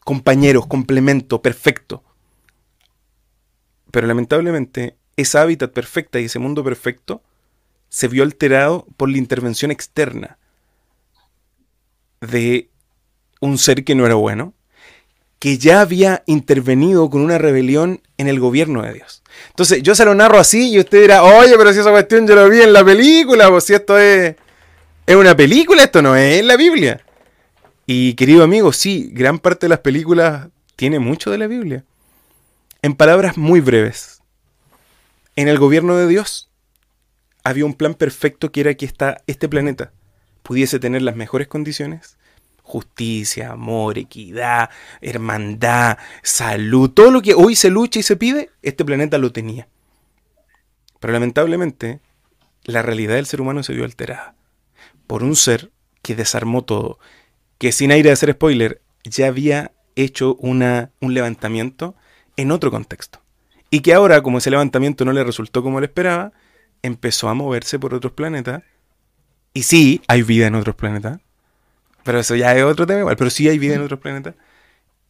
[0.00, 2.02] compañeros, complemento, perfecto.
[3.90, 7.22] Pero lamentablemente esa hábitat perfecta y ese mundo perfecto
[7.88, 10.38] se vio alterado por la intervención externa
[12.20, 12.70] de
[13.40, 14.54] un ser que no era bueno,
[15.38, 19.22] que ya había intervenido con una rebelión en el gobierno de Dios.
[19.50, 22.34] Entonces, yo se lo narro así y usted dirá, oye, pero si esa cuestión yo
[22.34, 24.34] lo vi en la película, pues si esto es,
[25.06, 27.04] es una película, esto no es la Biblia.
[27.86, 31.84] Y querido amigo, sí, gran parte de las películas tiene mucho de la Biblia.
[32.82, 34.22] En palabras muy breves,
[35.36, 36.50] en el gobierno de Dios
[37.44, 39.92] había un plan perfecto que era que esta, este planeta
[40.42, 42.16] pudiese tener las mejores condiciones
[42.66, 48.84] justicia, amor, equidad, hermandad, salud, todo lo que hoy se lucha y se pide, este
[48.84, 49.68] planeta lo tenía.
[50.98, 52.00] Pero lamentablemente,
[52.64, 54.34] la realidad del ser humano se vio alterada
[55.06, 55.70] por un ser
[56.02, 56.98] que desarmó todo,
[57.58, 61.94] que sin aire de hacer spoiler, ya había hecho una, un levantamiento
[62.36, 63.20] en otro contexto.
[63.70, 66.32] Y que ahora, como ese levantamiento no le resultó como le esperaba,
[66.82, 68.64] empezó a moverse por otros planetas.
[69.54, 71.20] Y sí, hay vida en otros planetas,
[72.06, 73.16] pero eso ya es otro tema igual.
[73.16, 74.36] Pero sí hay vida en otros planetas.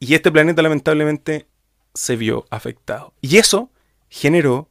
[0.01, 1.47] Y este planeta lamentablemente
[1.95, 3.13] se vio afectado.
[3.21, 3.71] Y eso
[4.09, 4.71] generó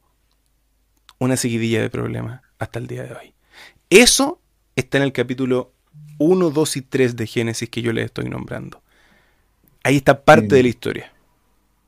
[1.18, 3.34] una seguidilla de problemas hasta el día de hoy.
[3.90, 4.40] Eso
[4.74, 5.72] está en el capítulo
[6.18, 8.82] 1, 2 y 3 de Génesis que yo les estoy nombrando.
[9.84, 11.12] Ahí está parte de la historia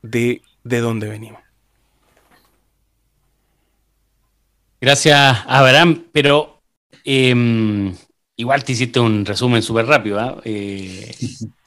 [0.01, 1.41] de, de dónde venimos.
[4.79, 6.05] Gracias, Abraham.
[6.13, 6.61] Pero
[7.03, 7.93] em,
[8.39, 10.17] Igual te hiciste un resumen súper rápido.
[10.17, 10.37] ¿ah?
[10.45, 11.13] Eh,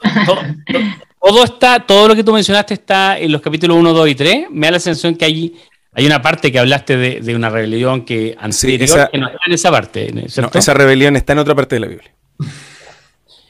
[1.21, 4.47] todo, está, todo lo que tú mencionaste está en los capítulos 1, 2 y 3.
[4.51, 5.55] Me da la sensación que hay,
[5.93, 9.71] hay una parte que hablaste de, una rebelión que anterior que no está en esa
[9.71, 10.15] parte.
[10.27, 12.11] esa rebelión está en otra parte de la Biblia.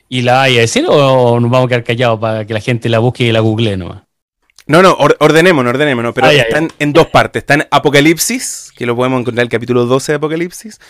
[0.08, 2.88] ¿Y la vaya a decir o nos vamos a quedar callados para que la gente
[2.88, 4.02] la busque y la google nomás?
[4.66, 7.42] No, no, ordenémonos, ordenémonos, pero están en dos partes.
[7.42, 10.80] Está en Apocalipsis, que lo podemos encontrar en el capítulo 12 de Apocalipsis,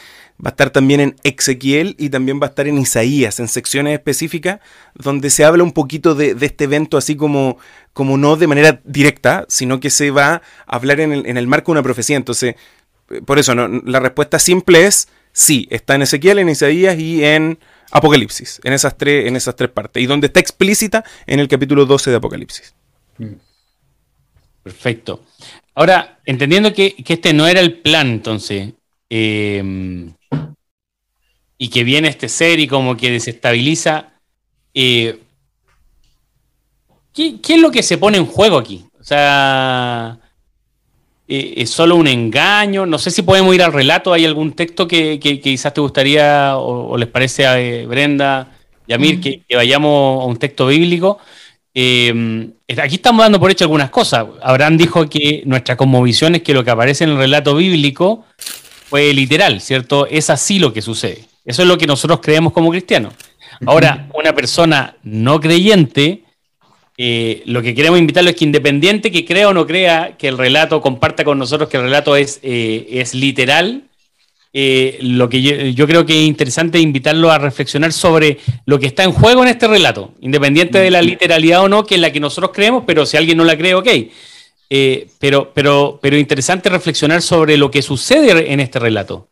[0.44, 3.94] va a estar también en Ezequiel y también va a estar en Isaías, en secciones
[3.94, 4.60] específicas,
[4.94, 7.58] donde se habla un poquito de, este evento así como,
[7.92, 11.78] como no de manera directa, sino que se va a hablar en el, marco de
[11.78, 12.16] una profecía.
[12.16, 12.56] Entonces,
[13.24, 17.58] por eso, la respuesta simple es sí, está en Ezequiel, en Isaías y en
[17.90, 21.86] Apocalipsis, en esas tres, en esas tres partes, y donde está explícita en el capítulo
[21.86, 22.74] 12 de Apocalipsis.
[24.62, 25.24] Perfecto.
[25.74, 28.72] Ahora, entendiendo que, que, este no era el plan, entonces,
[29.10, 30.12] eh,
[31.62, 34.14] y que viene este ser y como que desestabiliza.
[34.74, 35.20] Eh,
[37.14, 38.84] ¿qué, es lo que se pone en juego aquí?
[38.98, 40.18] O sea,
[41.28, 42.84] eh, ¿es solo un engaño?
[42.84, 44.12] No sé si podemos ir al relato.
[44.12, 48.56] ¿Hay algún texto que, quizás te gustaría o, les parece a eh, Brenda
[48.88, 51.20] y a Mir que, vayamos a un texto bíblico?
[51.74, 54.26] aquí estamos dando por hecho algunas cosas.
[54.42, 58.24] Abraham dijo que nuestra conmovisión es que lo que aparece en el relato bíblico
[58.90, 60.08] fue literal, ¿cierto?
[60.08, 61.31] Es así lo que sucede.
[61.44, 63.14] Eso es lo que nosotros creemos como cristianos.
[63.66, 66.22] Ahora, una persona no creyente,
[66.98, 70.38] eh, lo que queremos invitarlo es que independiente que crea o no crea que el
[70.38, 73.84] relato comparta con nosotros que el relato es, eh, es literal,
[74.52, 79.02] eh, lo que yo, creo que es interesante invitarlo a reflexionar sobre lo que está
[79.04, 82.20] en juego en este relato, independiente de la literalidad o no, que es la que
[82.20, 83.88] nosotros creemos, pero si alguien no la cree, ok.
[85.18, 89.31] pero, pero, pero interesante reflexionar sobre lo que sucede en este relato.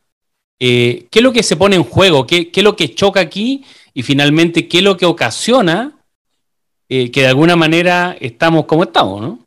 [0.62, 3.64] Eh, qué es lo que se pone en juego, qué, es lo que choca aquí
[3.94, 5.92] y finalmente qué es lo que ocasiona
[6.88, 9.38] eh, que de alguna manera estamos como estamos, ¿no?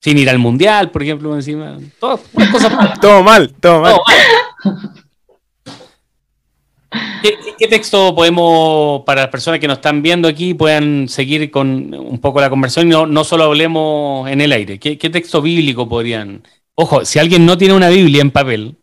[0.00, 1.78] Sin ir al mundial, por ejemplo, encima.
[2.00, 2.18] Todo,
[3.00, 3.96] todo mal, todo mal.
[7.58, 12.18] ¿Qué, texto podemos, para las personas que nos están viendo aquí, puedan seguir con un
[12.20, 14.78] poco la conversación y no, no solo hablemos en el aire?
[14.78, 16.42] ¿Qué, texto bíblico podrían...?
[16.74, 18.76] Ojo, si alguien no tiene una Biblia en papel,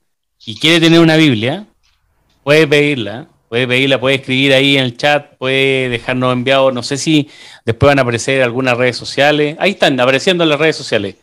[0.45, 1.65] y quiere tener una Biblia,
[2.43, 6.97] puede pedirla, puede pedirla, puede escribir ahí en el chat, puede dejarnos enviado, no sé
[6.97, 7.29] si
[7.65, 11.15] después van a aparecer algunas redes sociales, ahí están apareciendo en las redes sociales.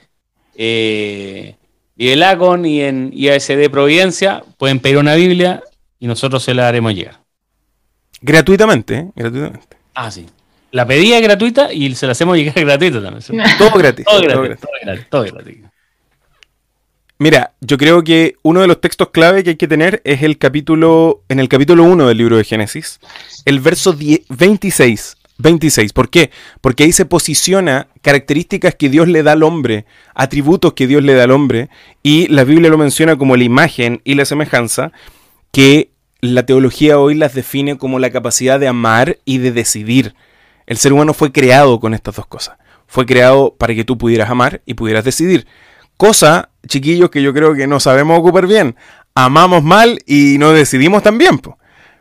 [0.54, 1.54] Eh,
[1.96, 5.62] y el ACON y en IASD Providencia pueden pedir una Biblia
[5.98, 7.20] y nosotros se la haremos llegar.
[8.20, 9.10] Gratuitamente, ¿eh?
[9.14, 9.76] gratuitamente.
[9.94, 10.26] Ah, sí.
[10.72, 13.22] La pedía gratuita y se la hacemos llegar gratuita también.
[13.58, 14.04] Todo gratis.
[14.04, 15.06] Todo gratis.
[15.08, 15.56] Todo gratis.
[17.18, 20.36] Mira, yo creo que uno de los textos clave que hay que tener es el
[20.36, 23.00] capítulo, en el capítulo 1 del libro de Génesis,
[23.46, 23.96] el verso
[24.28, 25.92] 26 26.
[25.92, 26.30] ¿Por qué?
[26.60, 31.14] Porque ahí se posiciona características que Dios le da al hombre, atributos que Dios le
[31.14, 31.68] da al hombre,
[32.02, 34.92] y la Biblia lo menciona como la imagen y la semejanza,
[35.52, 40.14] que la teología hoy las define como la capacidad de amar y de decidir.
[40.66, 42.56] El ser humano fue creado con estas dos cosas.
[42.86, 45.46] Fue creado para que tú pudieras amar y pudieras decidir.
[45.96, 48.76] Cosa, chiquillos, que yo creo que no sabemos ocupar bien.
[49.14, 51.40] Amamos mal y no decidimos tan bien.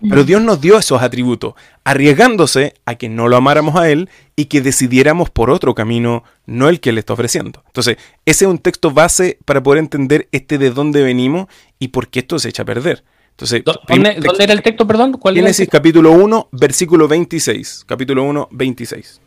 [0.08, 1.54] Pero Dios nos dio esos atributos,
[1.84, 6.70] arriesgándose a que no lo amáramos a Él y que decidiéramos por otro camino, no
[6.70, 7.64] el que Él está ofreciendo.
[7.68, 11.48] Entonces, ese es un texto base para poder entender este de dónde venimos
[11.80, 13.04] y por qué esto se echa a perder.
[13.32, 15.14] Entonces, ¿Dónde, era el texto, perdón?
[15.14, 17.84] ¿Cuál Génesis capítulo 1, versículo 26.
[17.86, 19.22] Capítulo 1, 26.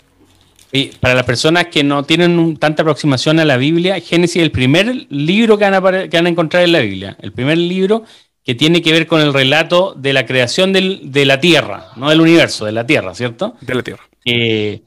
[0.70, 4.50] Y para las personas que no tienen tanta aproximación a la Biblia, Génesis es el
[4.50, 7.16] primer libro que van, a, que van a encontrar en la Biblia.
[7.20, 8.04] El primer libro
[8.44, 12.20] que tiene que ver con el relato de la creación de la Tierra, no del
[12.20, 13.57] universo, de la Tierra, ¿cierto?
[13.61, 14.02] De la Tierra.
[14.24, 14.83] Eh,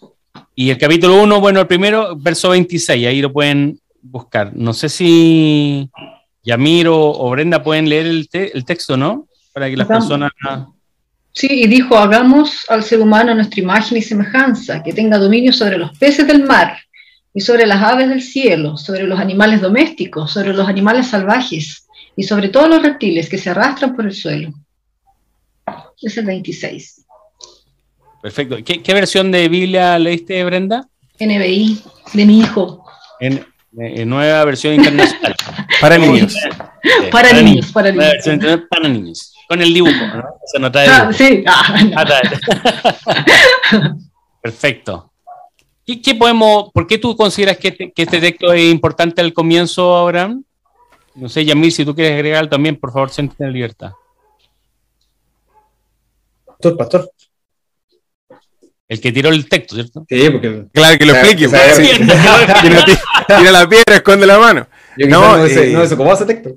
[0.56, 4.52] y el capítulo 1, bueno, el primero, verso 26, ahí lo pueden buscar.
[4.56, 5.90] No sé si
[6.44, 8.30] Yamir o, Brenda pueden leer el,
[8.66, 9.28] texto, ¿no?
[9.54, 10.32] Para que las personas...
[11.34, 15.78] Sí, y dijo, hagamos al ser humano nuestra imagen y semejanza, que tenga dominio sobre
[15.78, 16.78] los peces del mar
[17.34, 22.24] y sobre las aves del cielo, sobre los animales domésticos, sobre los animales salvajes y
[22.24, 24.54] sobre todos los reptiles que se arrastran por el suelo.
[26.02, 27.06] Es el 26.
[28.22, 28.58] Perfecto.
[28.64, 30.88] ¿Qué, versión de Biblia leíste, Brenda?
[31.20, 31.82] NBI,
[32.14, 32.84] de mi hijo.
[33.20, 33.46] En,
[34.10, 35.36] nueva versión internacional.
[35.80, 36.36] para niños.
[37.12, 38.66] para, niños, para niños.
[38.70, 39.31] Para niños.
[39.52, 40.24] Con el dibujo, ¿no?
[40.46, 41.44] Se no ah, sí.
[41.46, 42.06] Ah,
[44.42, 45.12] Perfecto.
[45.84, 49.34] ¿Y qué podemos, por qué tú consideras que, este, que este texto es importante al
[49.34, 50.46] comienzo, Abraham?
[51.16, 53.92] No sé, Yamil, si tú quieres agregar también, por favor, siéntete en libertad.
[56.46, 57.12] Pastor, pastor.
[58.88, 60.06] El que tiró el texto, ¿cierto?
[60.08, 60.68] Sí, porque.
[60.72, 61.50] Claro, que lo explique.
[63.28, 64.66] tira la piedra, esconde la mano.
[64.96, 66.52] no, no, ese, no, ¿cómo hace texto?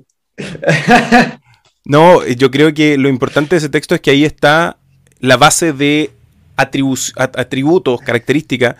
[1.85, 4.77] No, yo creo que lo importante de ese texto es que ahí está
[5.19, 6.11] la base de
[6.55, 8.75] atributos, características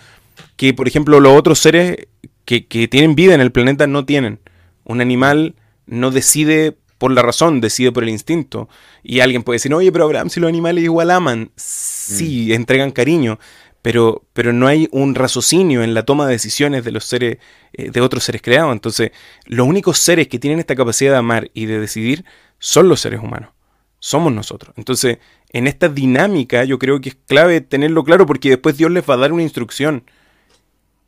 [0.55, 2.07] que, por ejemplo, los otros seres
[2.45, 4.39] que, que tienen vida en el planeta no tienen.
[4.83, 8.69] Un animal no decide por la razón, decide por el instinto.
[9.03, 12.53] Y alguien puede decir, oye, pero Abraham, si los animales igual aman, sí, mm.
[12.53, 13.39] entregan cariño,
[13.81, 17.37] pero, pero no hay un raciocinio en la toma de decisiones de los seres,
[17.73, 18.71] eh, de otros seres creados.
[18.71, 19.11] Entonces,
[19.45, 22.25] los únicos seres que tienen esta capacidad de amar y de decidir
[22.65, 23.51] son los seres humanos.
[23.99, 24.73] Somos nosotros.
[24.75, 25.19] Entonces,
[25.51, 29.13] en esta dinámica yo creo que es clave tenerlo claro porque después Dios les va
[29.13, 30.03] a dar una instrucción.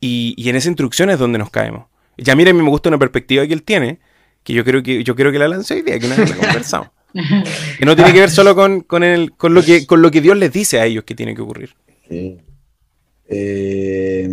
[0.00, 1.86] Y, y en esa instrucción es donde nos caemos.
[2.16, 3.98] Ya mira, a mí me gusta una perspectiva que él tiene,
[4.44, 6.36] que yo creo que yo creo que la lancé hoy día, que una vez la
[6.46, 6.90] conversamos.
[7.12, 10.20] que no tiene que ver solo con, con, el, con, lo que, con lo que
[10.20, 11.74] Dios les dice a ellos que tiene que ocurrir.
[13.28, 14.32] Eh,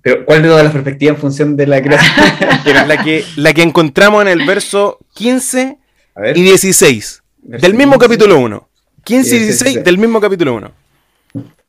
[0.00, 2.26] pero, ¿cuál de todas las perspectivas en función de la creación?
[2.88, 5.81] la, que, la que encontramos en el verso 15
[6.34, 8.68] y 16 del mismo capítulo 1.
[9.04, 10.72] 15 y 16 del mismo capítulo 1.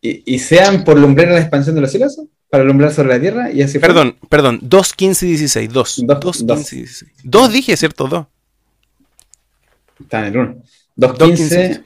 [0.01, 2.19] ¿Y, sean por lumbrera la expansión de los cielos?
[2.53, 5.73] para alumbrar sobre la tierra y así Perdón, perdón, 2, 15 y 16.
[5.73, 6.03] 2.
[6.05, 7.11] 2, 15 y 16.
[7.23, 8.07] 2 dije, ¿cierto?
[8.07, 8.27] 2.
[10.01, 10.55] Está en el 1.
[10.95, 11.83] 2, 15, 15.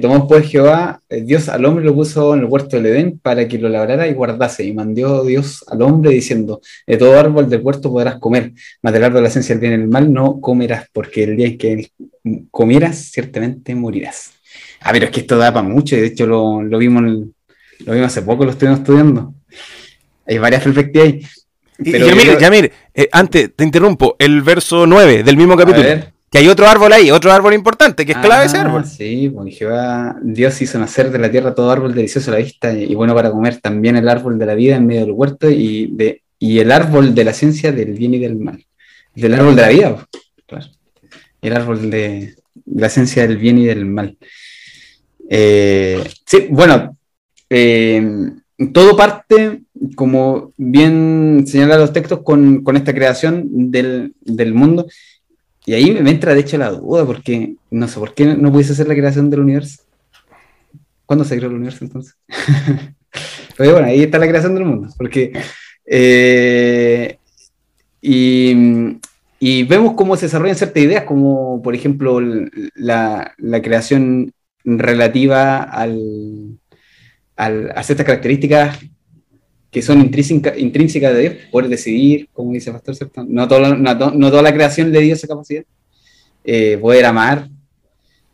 [0.00, 3.46] Tomó pues Jehová, eh, Dios al hombre lo puso en el huerto del Edén para
[3.46, 4.64] que lo labrara y guardase.
[4.64, 9.04] Y mandó Dios al hombre diciendo: De todo árbol del huerto podrás comer, mas del
[9.04, 11.58] árbol de la esencia del bien y el mal no comerás, porque el día en
[11.58, 11.90] que
[12.50, 14.32] comieras, ciertamente morirás.
[14.80, 17.92] Ah, pero es que esto da para mucho, y de hecho lo, lo vimos, lo
[17.92, 19.34] vimos hace poco, lo estuvimos estudiando.
[20.26, 21.26] Hay varias perspectivas ahí.
[21.84, 25.86] Pero ya mire, eh, antes te interrumpo, el verso 9 del mismo capítulo.
[26.30, 28.84] Que hay otro árbol ahí, otro árbol importante, que es clave ese ah, árbol.
[28.84, 32.72] Sí, porque Jehová, Dios hizo nacer de la tierra todo árbol delicioso a la vista
[32.72, 35.90] y bueno para comer, también el árbol de la vida en medio del huerto y,
[35.92, 38.62] de, y el árbol de la ciencia del bien y del mal.
[39.14, 40.06] Del árbol de la vida,
[40.46, 40.66] claro.
[41.40, 42.34] El árbol de,
[42.74, 44.16] la ciencia del bien y del mal.
[45.28, 46.96] Eh, sí, bueno,
[47.50, 48.30] eh,
[48.72, 49.62] todo parte,
[49.94, 54.14] como bien señalan los textos, con, esta creación del,
[54.54, 54.86] mundo.
[55.68, 58.74] Y ahí me entra de hecho la duda, porque no sé por qué no pudiese
[58.74, 59.82] ser la creación del universo.
[61.04, 62.16] ¿Cuándo se creó el universo entonces?
[63.58, 65.30] Pero bueno, ahí está la creación del mundo, porque...
[65.84, 67.18] Eh,
[68.00, 68.54] y,
[69.64, 74.32] vemos cómo se desarrollan ciertas ideas, como por ejemplo la creación
[74.64, 76.58] relativa al,
[77.36, 78.78] a ciertas características
[79.70, 83.10] que son intrínsecas de Dios, poder decidir, como dice pastor.
[83.26, 85.64] No, no, toda la creación le dio esa capacidad,
[86.44, 87.48] eh, poder amar,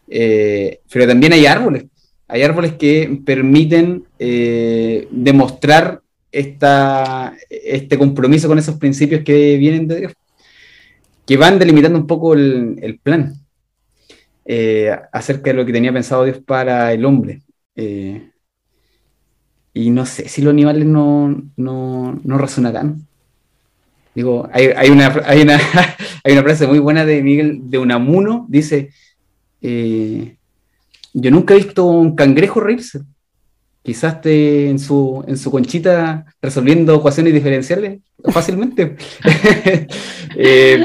[0.09, 1.87] eh, pero también hay árboles,
[2.29, 6.01] Hay árboles que permiten eh, demostrar
[6.33, 10.13] esta, este compromiso con esos principios que vienen de Dios,
[11.27, 13.35] que van delimitando un poco el, plan
[14.45, 17.43] eh, acerca de lo que tenía pensado Dios para el hombre.
[19.75, 23.07] Y no sé si los animales no, no, no razonarán.
[24.15, 25.61] Digo, hay, hay, una, hay, una,
[26.23, 28.91] hay una frase muy buena de Miguel de Unamuno, dice,
[29.61, 30.37] eh,
[31.13, 33.01] yo nunca he visto un cangrejo reírse.
[33.83, 38.01] Quizás esté en su, en su conchita resolviendo ecuaciones diferenciales
[38.33, 38.97] fácilmente.
[40.37, 40.85] Eh,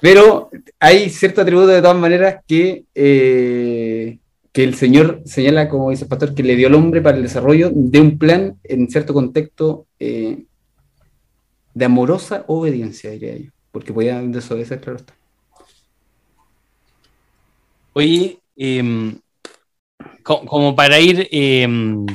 [0.00, 4.18] pero hay cierto atributo de todas maneras que, eh,
[4.54, 7.24] que el Señor señala, como dice el pastor, que le dio al hombre para el
[7.24, 14.80] desarrollo de un plan en cierto contexto de amorosa obediencia, diría yo, porque podía desobedecer,
[14.80, 15.12] claro está.
[17.94, 19.18] Oye, em,
[20.22, 22.06] como para ir, em,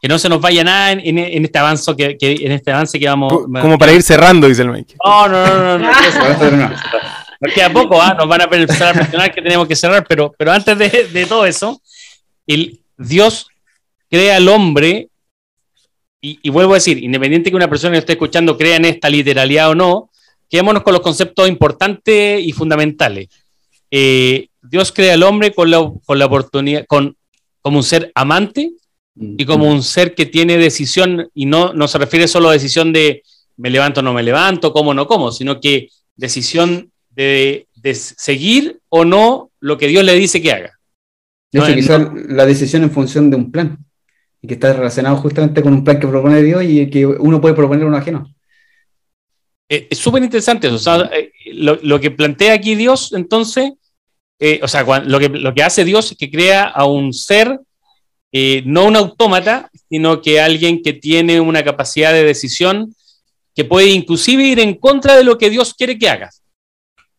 [0.00, 3.32] que no se nos vaya nada en, este avance que, en este avance que vamos.
[3.32, 4.94] Como para ir cerrando, dice el Mike.
[5.04, 5.90] No, no, no, no.
[5.90, 8.14] no, Nos queda poco, ¿ah?
[8.14, 11.44] nos van a empezar a mencionar que tenemos que cerrar, pero, pero antes de, todo
[11.46, 11.80] eso,
[12.46, 13.48] el Dios
[14.08, 15.08] crea al hombre,
[16.20, 19.10] y, y, vuelvo a decir, independiente que una persona que esté escuchando crea en esta
[19.10, 20.10] literalidad o no,
[20.48, 23.28] quedémonos con los conceptos importantes y fundamentales.
[23.90, 27.16] Eh, Dios crea al hombre con la, con la oportunidad, con,
[27.60, 28.72] como un ser amante
[29.14, 32.92] y como un ser que tiene decisión, y no, no se refiere solo a decisión
[32.92, 33.22] de
[33.56, 38.78] me levanto o no me levanto, como no como, sino que decisión de, de, seguir
[38.88, 40.78] o no lo que Dios le dice que haga.
[41.50, 43.78] quizás la decisión en función de un plan,
[44.40, 47.54] y que está relacionado justamente con un plan que propone Dios y que uno puede
[47.54, 48.32] proponer uno ajeno.
[49.68, 50.76] Eh, es súper interesante eso.
[50.76, 53.72] O sea, eh, lo, lo, que plantea aquí Dios, entonces,
[54.38, 57.58] eh, o sea, lo, que, lo que hace Dios es que crea a un ser,
[58.30, 62.94] eh, no un autómata, sino que alguien que tiene una capacidad de decisión
[63.54, 66.42] que puede inclusive ir en contra de lo que Dios quiere que hagas.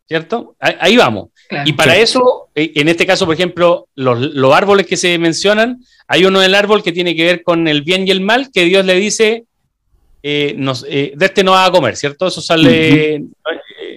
[0.07, 0.55] ¿Cierto?
[0.59, 1.29] Ahí vamos.
[1.65, 5.83] y para eso, eh, en este caso, por ejemplo, los, los, árboles que se mencionan,
[6.07, 8.63] hay uno del árbol que tiene que ver con el bien y el mal, que
[8.63, 9.43] Dios le dice,
[10.55, 12.27] nos, de este no va a comer, ¿cierto?
[12.27, 13.21] Eso sale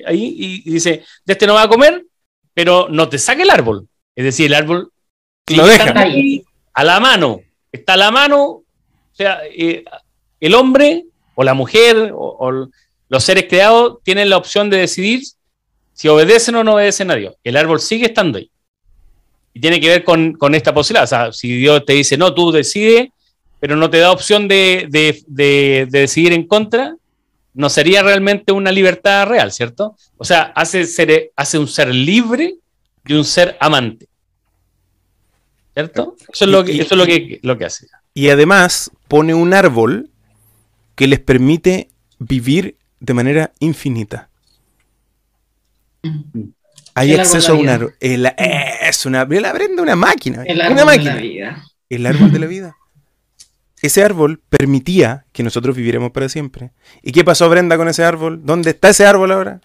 [0.06, 2.04] ahí y dice, de este no va a comer,
[2.54, 3.88] pero no te saque el árbol.
[4.14, 4.92] Es decir, el árbol
[5.46, 5.94] lo deja
[6.74, 7.40] a la mano.
[7.72, 8.64] Está a la mano, o
[9.12, 9.84] sea, eh,
[10.40, 11.04] el hombre
[11.34, 12.68] o la mujer o,
[13.08, 15.22] los seres creados tienen la opción de decidir
[16.00, 17.34] si obedecen o no obedecen a Dios.
[17.44, 18.50] El árbol sigue estando ahí.
[19.52, 21.04] Y tiene que ver con, esta posibilidad.
[21.04, 23.12] O sea, si Dios te dice, no, tú decide,
[23.58, 26.96] pero no te da opción de, de decidir en contra,
[27.52, 29.94] no sería realmente una libertad real, ¿cierto?
[30.16, 32.54] O sea, hace, ser, hace un ser libre
[33.04, 34.08] y un ser amante.
[35.74, 36.16] ¿Cierto?
[36.32, 37.88] Eso es, lo que, eso es lo, que, lo que hace.
[38.14, 40.08] Y además pone un árbol
[40.94, 44.29] que les permite vivir de manera infinita.
[46.94, 47.94] Hay acceso a un árbol.
[48.00, 50.42] es una, la una máquina.
[50.44, 51.14] El árbol una máquina.
[51.14, 51.64] de la vida.
[51.88, 52.76] El árbol de la vida
[53.82, 56.72] ese árbol permitía que nosotros viviéramos para siempre.
[57.02, 58.44] ¿Y qué pasó, Brenda, con ese árbol?
[58.44, 59.60] ¿Dónde está ese árbol ahora?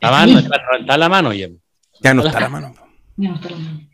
[0.00, 1.48] La mano, está, la mano ya.
[2.00, 2.74] Ya no está la mano.
[3.16, 3.88] Ya no está la mano.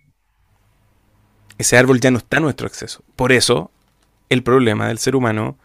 [1.56, 3.02] Ese árbol ya no está a nuestro acceso.
[3.16, 3.70] Por eso,
[4.28, 5.58] el problema del ser humano,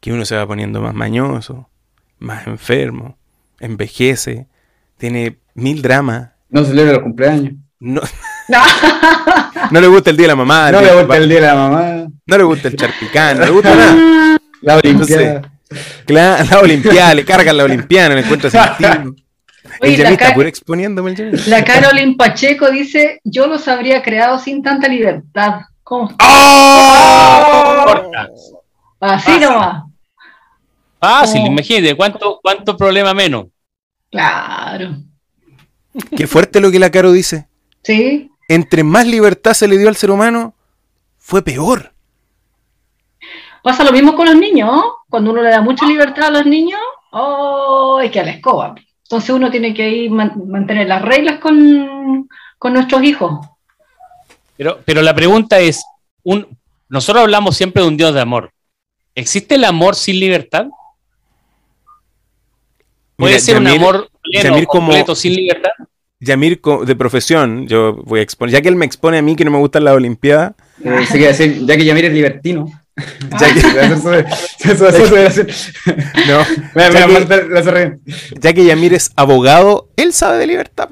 [0.00, 1.68] que uno se va poniendo más mañoso,
[2.20, 3.16] más enfermo,
[3.58, 4.46] envejece,
[4.96, 6.30] tiene mil dramas.
[6.48, 7.54] No celebra los cumpleaños.
[7.80, 8.00] No.
[9.70, 10.70] no le gusta el día de la mamá.
[10.70, 12.06] No le gusta el día de la mamá.
[12.26, 14.38] No le gusta el charpicán, no le gusta nada.
[14.62, 15.50] La olimpiada.
[16.04, 19.14] claro, la olimpiada, le cargan la olimpiada, no encuentro sentido.
[19.80, 24.86] Oye, el está exponiéndome el La Carolyn Pacheco dice, yo los habría creado sin tanta
[24.86, 25.62] libertad.
[25.82, 26.14] ¿Cómo?
[26.22, 28.10] ¡Oh!
[29.00, 29.84] Así nomás.
[31.00, 33.46] Fácil, imagínate, ¿cuánto, ¿cuánto problema menos?
[34.10, 34.96] Claro.
[36.16, 37.48] Qué fuerte lo que la Caro dice.
[37.82, 38.30] Sí.
[38.48, 40.54] Entre más libertad se le dio al ser humano,
[41.18, 41.92] fue peor.
[43.62, 44.70] Pasa lo mismo con los niños.
[45.08, 46.80] Cuando uno le da mucha libertad a los niños,
[47.12, 48.74] oh, es que a la escoba.
[49.02, 52.28] Entonces uno tiene que ir mantener las reglas con,
[52.62, 53.46] nuestros hijos.
[54.56, 55.82] Pero, pero la pregunta es,
[56.22, 56.46] un,
[56.88, 58.52] nosotros hablamos siempre de un Dios de amor.
[59.14, 60.66] ¿Existe el amor sin libertad?
[63.20, 65.70] ¿Puede ser un amor pleno, completo, sin libertad?
[66.18, 69.44] Yamir de profesión, yo voy a exponer, ya que él me expone a mí que
[69.44, 70.52] no me gustan las Olimpiadas.
[70.84, 72.66] Eh, decir, ya que Yamir es libertino.
[73.40, 73.60] ya que,
[78.40, 80.88] ya que Yamir es abogado, él sabe de libertad.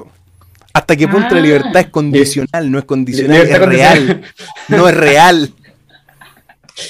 [0.72, 1.43] ¿Hasta qué punto la Ah.
[1.43, 2.70] libertad es condicional?
[2.70, 3.61] No es condicional, es real.
[3.61, 4.22] condicional.
[4.68, 5.53] No es real.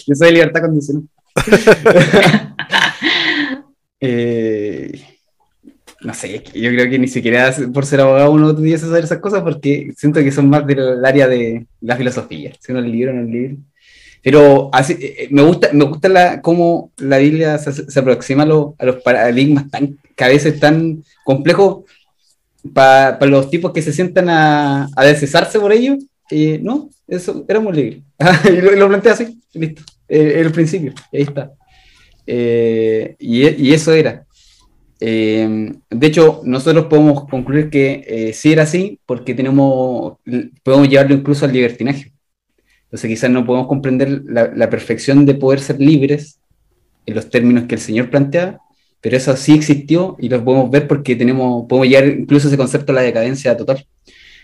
[0.07, 1.05] Yo soy de libertad condicional.
[4.01, 5.18] Eh,
[6.01, 9.43] no sé, yo creo que ni siquiera por ser abogado uno tuviese saber esas cosas
[9.43, 12.53] porque siento que son más del área de la filosofía.
[12.61, 13.57] Si uno es libre o no es libre.
[14.23, 18.43] Pero así, eh, eh, me gusta, me gusta la, cómo la Biblia se, se aproxima
[18.45, 21.85] a, lo- a los paradigmas tan, que a veces tan complejos
[22.75, 25.05] para los tipos que se sientan a, a
[25.61, 25.97] por ello.
[26.31, 28.03] Eh, no, eso, éramos libres.
[28.45, 29.83] y lo, lo plantea así, listo.
[30.09, 31.53] Eh, el principio, ahí está.
[32.27, 34.27] Eh, y, y eso era.
[35.01, 40.19] Eh, de hecho, nosotros podemos concluir que eh, sí era así porque tenemos,
[40.63, 42.13] podemos llevarlo incluso al libertinaje.
[42.85, 46.41] Entonces quizás no podemos comprender la, la perfección de poder ser libres
[47.07, 48.59] en los términos que el Señor plantea,
[49.01, 52.57] pero eso sí existió y lo podemos ver porque tenemos, podemos llegar incluso a ese
[52.57, 53.87] concepto de la decadencia total.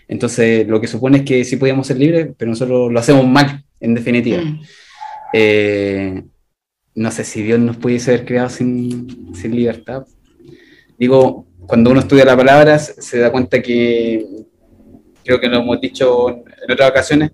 [0.07, 3.63] Entonces, lo que supone es que sí podíamos ser libres, pero nosotros lo hacemos mal,
[3.79, 4.41] en definitiva.
[4.41, 4.61] Mm.
[5.33, 6.23] Eh,
[6.95, 10.05] no sé si Dios nos pudiese haber creado sin, sin libertad.
[10.97, 14.25] Digo, cuando uno estudia la palabra, se se da cuenta que,
[15.23, 17.31] creo que lo hemos dicho en otras ocasiones,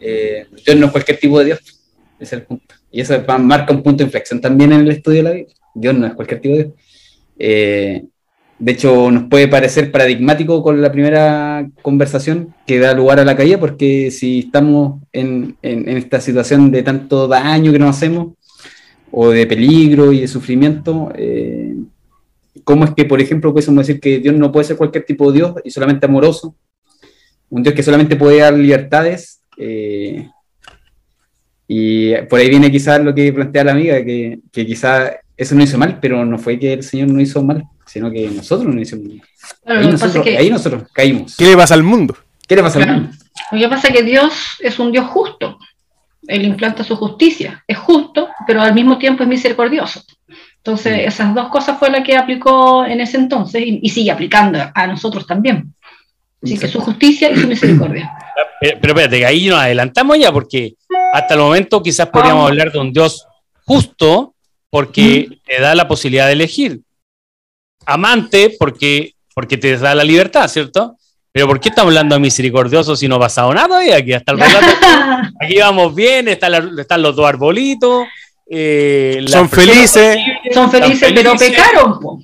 [0.00, 1.60] eh, Dios no es cualquier tipo de Dios,
[2.18, 2.74] es el punto.
[2.90, 5.54] Y eso marca un punto de inflexión también en el estudio de la Biblia.
[5.74, 6.74] Dios no es cualquier tipo de Dios.
[7.38, 8.04] Eh,
[8.58, 13.36] de hecho, nos puede parecer paradigmático con la primera conversación que da lugar a la
[13.36, 18.34] caída, porque si estamos en, en- en esta situación de tanto daño que nos hacemos,
[19.10, 21.74] o de peligro y de sufrimiento, eh,
[22.68, 25.38] ¿cómo es que, por ejemplo, pudiésemos decir que Dios no puede ser cualquier tipo de
[25.38, 26.54] Dios y solamente amoroso?
[27.48, 29.40] Un Dios que solamente puede dar libertades.
[29.56, 30.28] eh,
[31.66, 35.62] y por ahí viene quizás lo que plantea la amiga, que, que quizás eso no
[35.62, 38.80] hizo mal, pero no fue que el Señor no hizo mal, sino que nosotros no
[38.80, 39.22] hicimos mal.
[39.64, 41.36] Claro, Ahí lo, que pasa nosotros, es que, ahí nosotros caímos.
[41.38, 42.16] ¿Qué le pasa al mundo?
[42.46, 43.00] ¿Qué le pasa al Claro.
[43.00, 43.16] mundo?
[43.52, 45.58] lo que pasa es que Dios es un Dios justo.
[46.26, 47.64] Él implanta su justicia.
[47.66, 50.02] Es justo, pero al mismo tiempo es misericordioso.
[50.68, 54.58] Entonces, esas dos cosas fue la que aplicó en ese entonces y, y sigue aplicando
[54.74, 55.74] a nosotros también.
[56.42, 58.10] Así que su justicia y su misericordia.
[58.60, 60.74] Pero, pero espérate, ahí nos adelantamos ya, porque
[61.12, 62.48] hasta el momento quizás podríamos Ah.
[62.48, 63.24] hablar de un Dios
[63.64, 64.34] justo,
[64.68, 66.80] porque te da la posibilidad de elegir.
[67.86, 70.96] Amante, porque, porque te da la libertad, ¿cierto?
[71.32, 73.96] Pero ¿por qué estamos hablando de misericordioso si no ha pasado nada todavía?
[73.96, 74.66] Aquí hasta el relato,
[75.40, 78.06] aquí vamos bien, están, la- están los dos arbolitos.
[78.50, 80.16] eh, Son felices.
[80.54, 82.00] Son felices, pero pecaron.
[82.00, 82.20] po.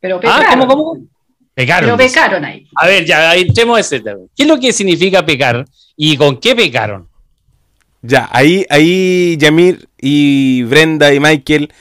[0.00, 0.66] Pero Ah, pecaron.
[0.66, 1.06] ¿cómo, cómo?
[1.54, 1.86] Pecaron.
[1.86, 2.66] Pero pecaron ahí.
[2.76, 4.20] A ver, ya, ahí entremos ese tema.
[4.36, 5.64] ¿Qué es lo que significa pecar
[5.96, 7.08] y con qué pecaron?
[8.02, 11.72] Ya, ahí, ahí Yamir y Brenda y Michael,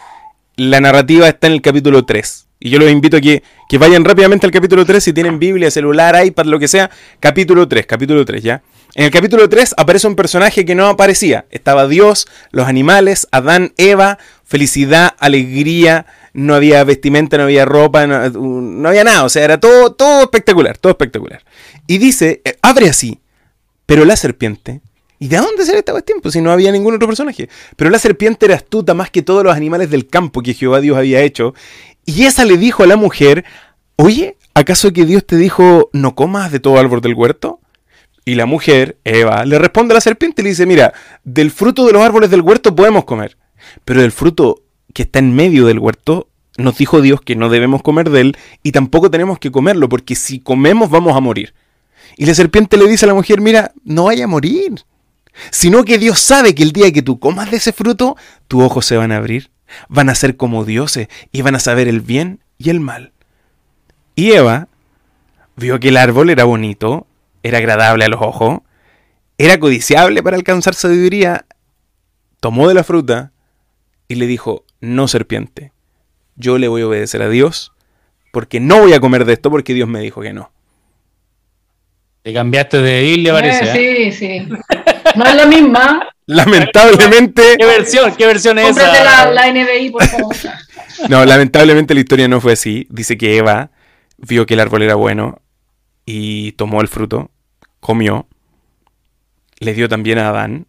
[0.55, 2.47] la narrativa está en el capítulo 3.
[2.59, 5.69] Y yo los invito a que, que vayan rápidamente al capítulo 3 si tienen Biblia,
[5.69, 6.89] celular, iPad, lo que sea.
[7.19, 8.63] Capítulo 3, capítulo 3, ¿ya?
[8.95, 11.45] En el capítulo 3 aparece un personaje que no aparecía.
[11.51, 18.29] Estaba Dios, los animales, Adán, Eva, felicidad, alegría, no había vestimenta, no había ropa, no,
[18.29, 19.25] no había nada.
[19.25, 21.43] O sea, era todo, todo espectacular, todo espectacular.
[21.87, 23.19] Y dice, eh, abre así,
[23.85, 24.81] pero la serpiente
[25.19, 26.19] ¿Y de dónde será esta cuestión?
[26.21, 27.49] Pues si no había ningún otro personaje.
[27.75, 30.97] Pero la serpiente era astuta más que todos los animales del campo que Jehová Dios
[30.97, 31.53] había hecho.
[32.05, 33.45] Y esa le dijo a la mujer,
[33.95, 37.59] oye, ¿acaso que Dios te dijo no comas de todo árbol del huerto?
[38.25, 40.93] Y la mujer, Eva, le responde a la serpiente y le dice, mira,
[41.23, 43.37] del fruto de los árboles del huerto podemos comer.
[43.85, 44.63] Pero del fruto
[44.93, 48.37] que está en medio del huerto, nos dijo Dios que no debemos comer de él
[48.63, 51.53] y tampoco tenemos que comerlo, porque si comemos vamos a morir.
[52.17, 54.85] Y la serpiente le dice a la mujer, mira, no vaya a morir
[55.51, 58.15] sino que Dios sabe que el día que tú comas de ese fruto,
[58.47, 59.51] tus ojos se van a abrir,
[59.89, 63.11] van a ser como dioses y van a saber el bien y el mal.
[64.15, 64.67] Y Eva
[65.55, 67.07] vio que el árbol era bonito,
[67.43, 68.61] era agradable a los ojos,
[69.37, 71.45] era codiciable para alcanzar sabiduría,
[72.39, 73.31] tomó de la fruta
[74.07, 75.71] y le dijo, no serpiente,
[76.35, 77.73] yo le voy a obedecer a Dios
[78.31, 80.51] porque no voy a comer de esto porque Dios me dijo que no.
[82.25, 83.65] Te cambiaste de Biblia, parece.
[83.65, 84.07] ¿eh?
[84.07, 84.49] Eh, sí, sí.
[85.15, 86.09] No es la misma.
[86.25, 87.55] Lamentablemente...
[87.55, 88.15] ¿Qué versión?
[88.15, 89.31] ¿Qué versión es Cómprate esa?
[89.31, 90.35] la, la NBI, por favor.
[91.09, 92.87] No, lamentablemente la historia no fue así.
[92.89, 93.69] Dice que Eva
[94.17, 95.39] vio que el árbol era bueno
[96.03, 97.29] y tomó el fruto,
[97.79, 98.27] comió,
[99.59, 100.65] le dio también a Adán.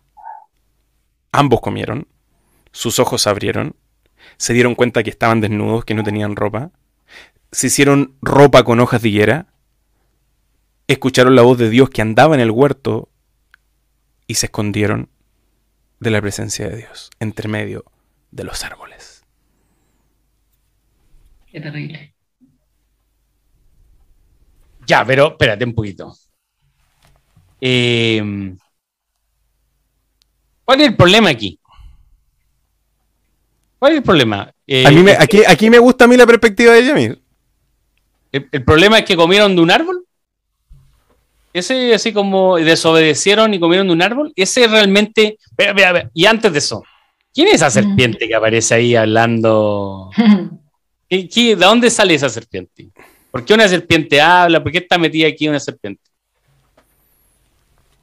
[1.32, 2.06] Ambos comieron,
[2.70, 3.76] sus ojos se abrieron,
[4.36, 6.70] se dieron cuenta que estaban desnudos, que no tenían ropa,
[7.50, 9.46] se hicieron ropa con hojas de higuera,
[10.86, 13.08] escucharon la voz de Dios que andaba en el huerto
[14.26, 15.08] y se escondieron
[16.00, 17.84] de la presencia de Dios entre medio
[18.30, 19.24] de los árboles.
[21.46, 22.14] Qué terrible.
[24.86, 26.14] Ya, pero espérate un poquito.
[27.60, 28.54] Eh,
[30.64, 31.58] ¿Cuál es el problema aquí?
[33.78, 34.52] ¿Cuál es el problema?
[34.66, 37.22] Eh, a mí me, aquí, aquí me gusta a mí la perspectiva de Yamir.
[38.32, 40.05] El, el, problema es que comieron de un árbol.
[41.58, 44.32] Ese, así como desobedecieron y comieron de un árbol.
[44.36, 45.38] Ese realmente.
[46.12, 46.82] Y antes de eso,
[47.32, 50.10] ¿quién es esa serpiente que aparece ahí hablando?
[51.10, 52.88] ¿De dónde sale esa serpiente?
[53.30, 54.62] ¿Por qué una serpiente habla?
[54.62, 56.02] ¿Por qué está metida aquí una serpiente?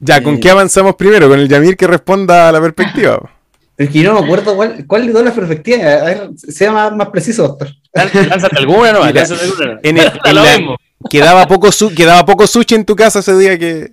[0.00, 1.28] Ya, ¿con qué avanzamos primero?
[1.28, 3.30] ¿Con el Yamir que responda a la perspectiva?
[3.76, 5.80] Es que no me acuerdo cuál, cuál de todas las perspectivas.
[5.80, 7.70] A ver, sea más, preciso, doctor.
[7.92, 9.80] Lánzate alguna, no, lánzate alguna.
[9.82, 10.12] En el,
[11.10, 13.92] quedaba, poco quedaba poco sushi en tu casa ese día que.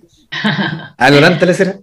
[0.96, 1.80] ¿A Lorante le será?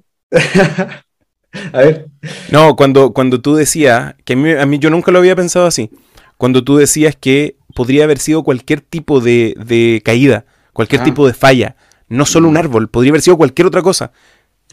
[1.74, 2.08] a ver.
[2.52, 5.92] No, cuando, cuando tú decías, que a mí, yo nunca lo había pensado así,
[6.38, 11.06] cuando tú decías que podría haber sido cualquier tipo de, caída, cualquier ah.
[11.06, 11.76] tipo de falla,
[12.08, 12.58] no solo un mm.
[12.58, 14.12] árbol, podría haber sido cualquier otra cosa.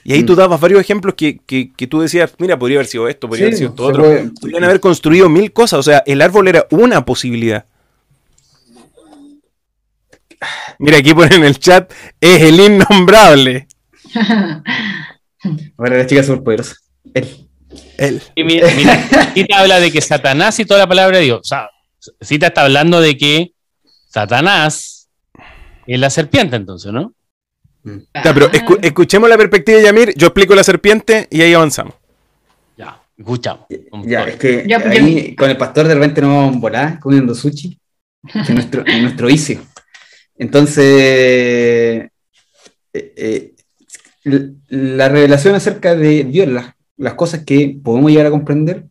[0.04, 0.36] Y ahí tú mm.
[0.36, 1.40] dabas varios ejemplos que,
[1.88, 4.04] tú decías, mira, podría haber sido esto, podría haber sido esto otro.
[4.40, 7.66] Podrían haber construido mil cosas, o sea, el árbol era una posibilidad.
[10.78, 13.66] Mira, aquí ponen en el chat, es el innombrable.
[15.76, 16.76] bueno, la chica superpoderosa.
[17.14, 17.48] Él.
[17.98, 18.22] Él.
[18.34, 18.68] Y mira,
[19.34, 21.40] te habla de que Satanás y toda la palabra de Dios.
[21.40, 21.70] O sea,
[22.20, 23.52] Cita está hablando de que
[24.08, 25.08] Satanás
[25.86, 27.12] es la serpiente, entonces, ¿no?
[27.84, 28.50] Ya, pero
[28.82, 31.94] escuchemos la perspectiva de Yamir, yo explico la serpiente y ahí avanzamos.
[32.76, 33.66] Ya, escuchamos.
[34.04, 37.32] Ya, es que pues, ahí con el pastor de repente nos vamos a volar comiendo
[37.32, 37.78] sushi
[38.34, 39.60] en nuestro, en nuestro vicio.
[40.38, 42.10] Entonces, eh,
[42.92, 43.54] eh,
[44.68, 48.86] la revelación acerca de Dios, las, cosas que podemos llegar a comprender,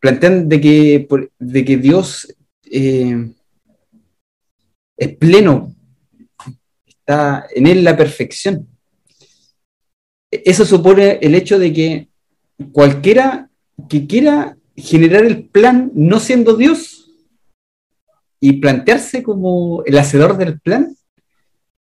[0.00, 2.34] plantean de que, de que Dios
[2.64, 3.32] eh,
[4.96, 5.74] es pleno,
[6.86, 8.68] está en él la perfección.
[10.30, 12.08] Eso supone el hecho de que
[12.72, 13.48] cualquiera
[13.88, 16.95] que quiera generar el plan no siendo Dios,
[18.48, 20.96] y plantearse como el hacedor del plan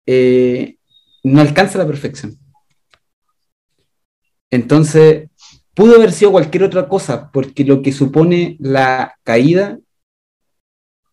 [0.07, 0.77] eh,
[1.25, 2.39] no alcanza la perfección.
[4.49, 5.29] Entonces,
[5.75, 9.81] pudo haber sido cualquier otra cosa, porque lo que supone la caída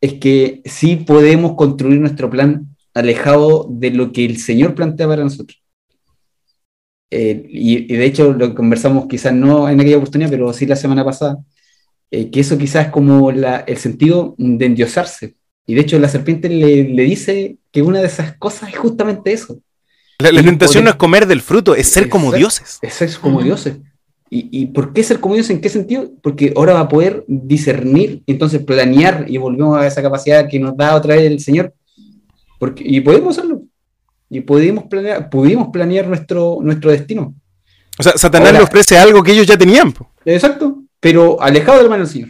[0.01, 5.23] es que sí podemos construir nuestro plan alejado de lo que el Señor plantea para
[5.23, 5.63] nosotros.
[7.09, 11.03] Eh, y, de hecho lo conversamos quizás no en aquella oportunidad, pero sí la semana
[11.03, 11.43] pasada,
[12.11, 15.38] eh, que eso quizás es como el sentido de endiosarse.
[15.69, 19.59] Y de hecho la serpiente le, dice que una de esas cosas es justamente eso.
[20.17, 22.79] La, tentación no es comer del fruto, es ser como dioses.
[22.81, 23.77] Es ser como dioses.
[24.31, 25.51] ¿Y, ¿Y, por qué ser como dioses?
[25.51, 26.09] ¿En qué sentido?
[26.23, 30.75] Porque ahora va a poder discernir, entonces planear, y volvemos a esa capacidad que nos
[30.75, 31.71] da otra vez el Señor.
[32.57, 33.61] Porque, y podemos hacerlo.
[34.27, 37.35] Y pudimos planear, pudimos planear nuestro, nuestro destino.
[37.99, 39.93] O sea, Satanás le ofrece algo que ellos ya tenían.
[40.25, 42.29] Exacto, pero alejado de la mano del Señor.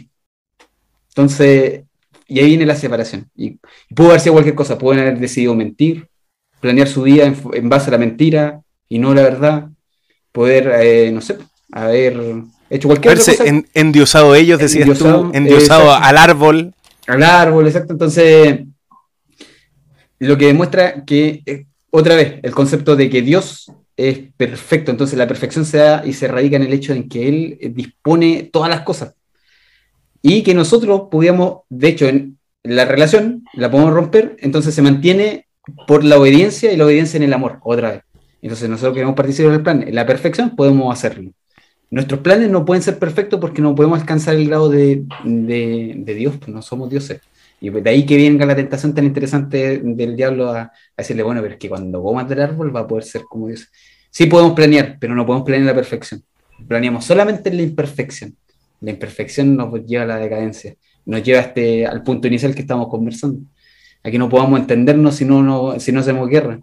[1.08, 1.84] Entonces,
[2.30, 3.28] y ahí viene la separación.
[3.34, 3.58] Y,
[3.94, 6.06] pudo haber sido cualquier cosa, pueden haber decidido mentir,
[6.60, 9.68] planear su vida en, base a la mentira y no la verdad,
[10.30, 11.38] poder, eh, no sé,
[11.72, 12.16] haber
[12.70, 13.32] hecho cualquier cosa.
[13.74, 16.72] endiosado ellos, decías endiosado, tú, endiosado al árbol.
[17.08, 17.94] Al árbol, exacto.
[17.94, 18.60] Entonces,
[20.20, 25.18] lo que demuestra que, eh, otra vez, el concepto de que Dios es perfecto, entonces
[25.18, 28.70] la perfección se da y se radica en el hecho de que Él dispone todas
[28.70, 29.14] las cosas.
[30.22, 35.46] Y que nosotros pudiéramos, de hecho, en la relación la podemos romper, entonces se mantiene
[35.86, 38.02] por la obediencia y la obediencia en el amor, otra vez.
[38.42, 41.30] Entonces nosotros queremos participar del plan, en la perfección podemos hacerlo.
[41.90, 46.36] Nuestros planes no pueden ser perfectos porque no podemos alcanzar el grado de, de, Dios,
[46.38, 47.20] pues no somos dioses.
[47.60, 51.54] Y de ahí que venga la tentación tan interesante del diablo a, decirle, bueno, pero
[51.54, 53.68] es que cuando comas del árbol va a poder ser como Dios.
[54.08, 56.22] Sí podemos planear, pero no podemos planear la perfección.
[56.66, 58.36] Planeamos solamente en la imperfección.
[58.80, 60.74] La imperfección nos lleva a la decadencia,
[61.04, 63.40] nos lleva este, al punto inicial que estamos conversando.
[64.02, 66.58] A que no podamos entendernos si no, si no hacemos guerra.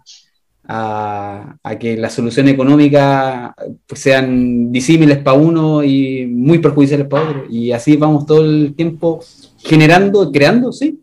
[0.70, 3.52] A, que las soluciones económicas
[3.86, 7.44] pues, sean disímiles para uno y muy perjudiciales para otro.
[7.48, 9.20] Y así vamos todo el tiempo
[9.58, 11.00] generando, creando, sí,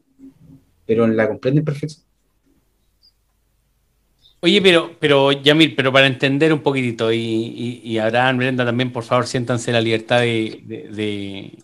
[0.85, 2.04] pero en la completa imperfección.
[4.45, 9.03] Oye, pero, pero Yamil, pero para entender un poquitito, y, y, Abraham, Brenda también, por
[9.03, 11.57] favor, siéntanse la libertad de,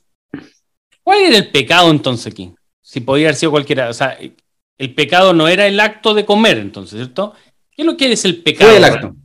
[1.03, 2.51] ¿Cuál era el pecado entonces aquí?
[2.81, 3.87] Si podía haber sido cualquiera.
[3.87, 4.17] O sea,
[4.79, 7.35] el pecado no era el acto de comer, entonces, ¿cierto?
[7.69, 8.75] ¿Qué es lo que es el pecado?
[8.75, 9.15] el acto.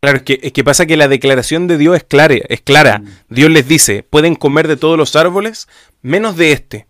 [0.00, 2.98] Claro, es que, es que pasa que la declaración de Dios es clara, es clara.
[2.98, 3.08] Mm.
[3.28, 5.68] Dios les dice, pueden comer de todos los árboles,
[6.02, 6.88] menos de este.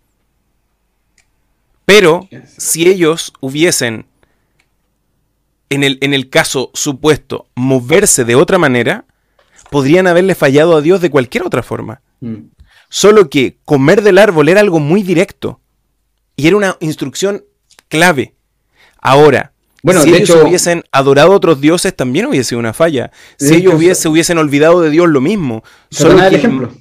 [1.85, 2.27] Pero
[2.57, 4.07] si ellos hubiesen
[5.75, 9.05] en el, en el caso supuesto moverse de otra manera,
[9.69, 12.01] podrían haberle fallado a Dios de cualquier otra forma.
[12.21, 12.35] Mm.
[12.89, 15.59] Solo que comer del árbol era algo muy directo.
[16.35, 17.43] Y era una instrucción
[17.87, 18.35] clave.
[19.01, 19.53] Ahora,
[19.83, 23.11] Bueno, si de ellos hecho- hubiesen adorado a otros dioses, también hubiese sido una falla.
[23.37, 25.63] Si ellos hecho, hubiese, hubiesen olvidado de Dios, lo mismo.
[25.91, 26.73] Satanás es el ejemplo.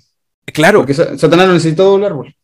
[0.47, 2.35] Claro, Porque Sa- Satanás no necesitó el árbol.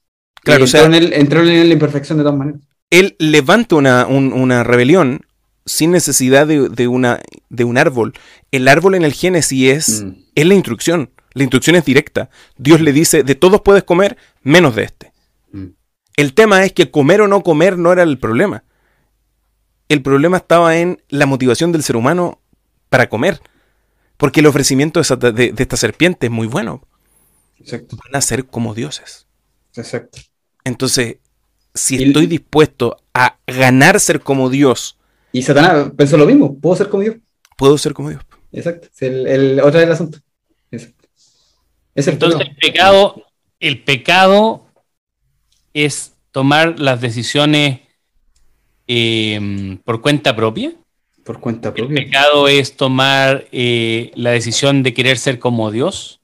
[0.43, 2.61] Claro, Y o sea- entró, en entró en la imperfección de todas maneras.
[2.91, 5.21] él levanta una, un- una rebelión
[5.67, 8.13] sin necesidad de, de una, de un árbol.
[8.51, 10.13] El árbol en el Génesis es, Mm.
[10.35, 11.11] es la instrucción.
[11.33, 12.29] La instrucción es directa.
[12.59, 15.13] Dios le dice, de todos puedes comer, menos de este.
[15.53, 15.67] Mm.
[16.17, 18.65] El tema es que comer o no comer no era el problema.
[19.89, 22.41] El problema estaba en la motivación del ser humano
[22.89, 23.41] para comer.
[24.17, 26.87] Porque el ofrecimiento de, de- de esta serpiente es muy bueno.
[27.59, 29.27] Exacto, Van a ser como dioses.
[29.77, 30.19] exacto.
[30.65, 31.17] Entonces,
[31.75, 34.99] si estoy dispuesto a ganar ser como Dios,
[35.33, 37.17] Y Satanás pensó lo mismo, puedo ser como Dios.
[37.57, 38.23] puedo ser como Dios.
[38.53, 38.89] Exacto.
[38.93, 40.19] Es el, el- otra del asunto.
[40.71, 41.07] Exacto.
[41.95, 43.27] Es el Entonces el pecado,
[43.61, 44.67] el pecado
[45.75, 47.81] es tomar las decisiones
[48.89, 50.73] eh, por cuenta propia.
[51.25, 51.97] por cuenta El propia.
[51.97, 56.21] pecado es tomar eh, la decisión de querer ser como Dios.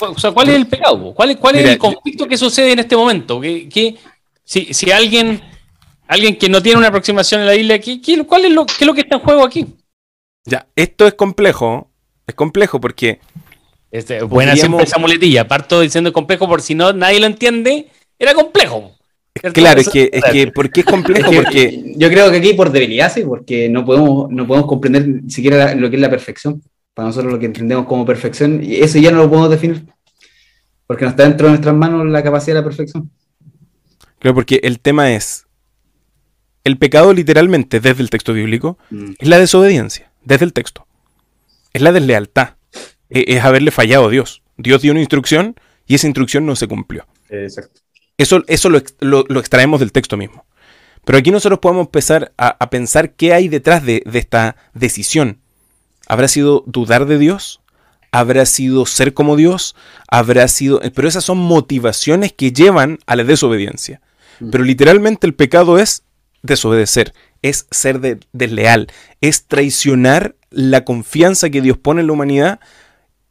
[0.00, 1.12] O sea, ¿cuál es el pecado?
[1.14, 3.40] ¿Cuál es, cuál es Mira, el conflicto que sucede en este momento?
[3.40, 3.96] ¿Qué, qué-
[4.44, 5.40] si, si alguien,
[6.10, 8.74] alguien que no tiene una aproximación a la Biblia, ¿qué, qué- cuál es lo, qué
[8.80, 9.66] es lo que está en juego aquí?
[10.44, 11.90] Ya, esto es complejo.
[12.26, 13.20] Es complejo porque
[13.90, 15.48] Este, buena Podríamos- siempre esa muletilla.
[15.48, 17.88] Parto diciendo complejo por si no nadie lo entiende,
[18.18, 18.92] era complejo.
[19.40, 19.60] ¿Cierto?
[19.60, 21.30] Claro, es que, es que, ¿por qué es Es complejo?
[21.30, 25.06] que Porque, yo creo que aquí por debilidad, sí, porque no podemos, no podemos comprender
[25.08, 26.62] ni siquiera la- lo que es la perfección.
[26.94, 29.84] Para nosotros lo que entendemos como perfección, y eso ya no lo podemos definir.
[30.86, 33.10] Porque no está dentro de nuestras manos la capacidad de la perfección.
[34.18, 35.46] claro, porque el tema es,
[36.64, 39.12] el pecado literalmente desde el texto bíblico Mm.
[39.18, 40.86] es la desobediencia, desde el texto.
[41.72, 42.54] Es la deslealtad.
[43.08, 44.42] e- Es, haberle fallado a Dios.
[44.56, 45.56] Dios dio una instrucción
[45.86, 47.06] y esa instrucción no se cumplió.
[47.28, 47.80] Exacto.
[48.18, 50.44] Eso, eso lo, lo extraemos del texto mismo.
[51.04, 55.38] Pero aquí nosotros podemos empezar a, a pensar qué hay detrás de, de esta decisión.
[56.06, 57.60] ¿Habrá sido dudar de Dios?
[58.12, 59.74] ¿Habrá sido ser como Dios?
[60.08, 60.80] ¿Habrá sido...
[60.94, 64.00] Pero esas son motivaciones que llevan a la desobediencia.
[64.40, 64.50] Mm.
[64.50, 66.02] Pero literalmente el pecado es
[66.42, 67.12] desobedecer,
[67.42, 68.88] es ser de- desleal,
[69.20, 72.60] es traicionar la confianza que Dios pone en la humanidad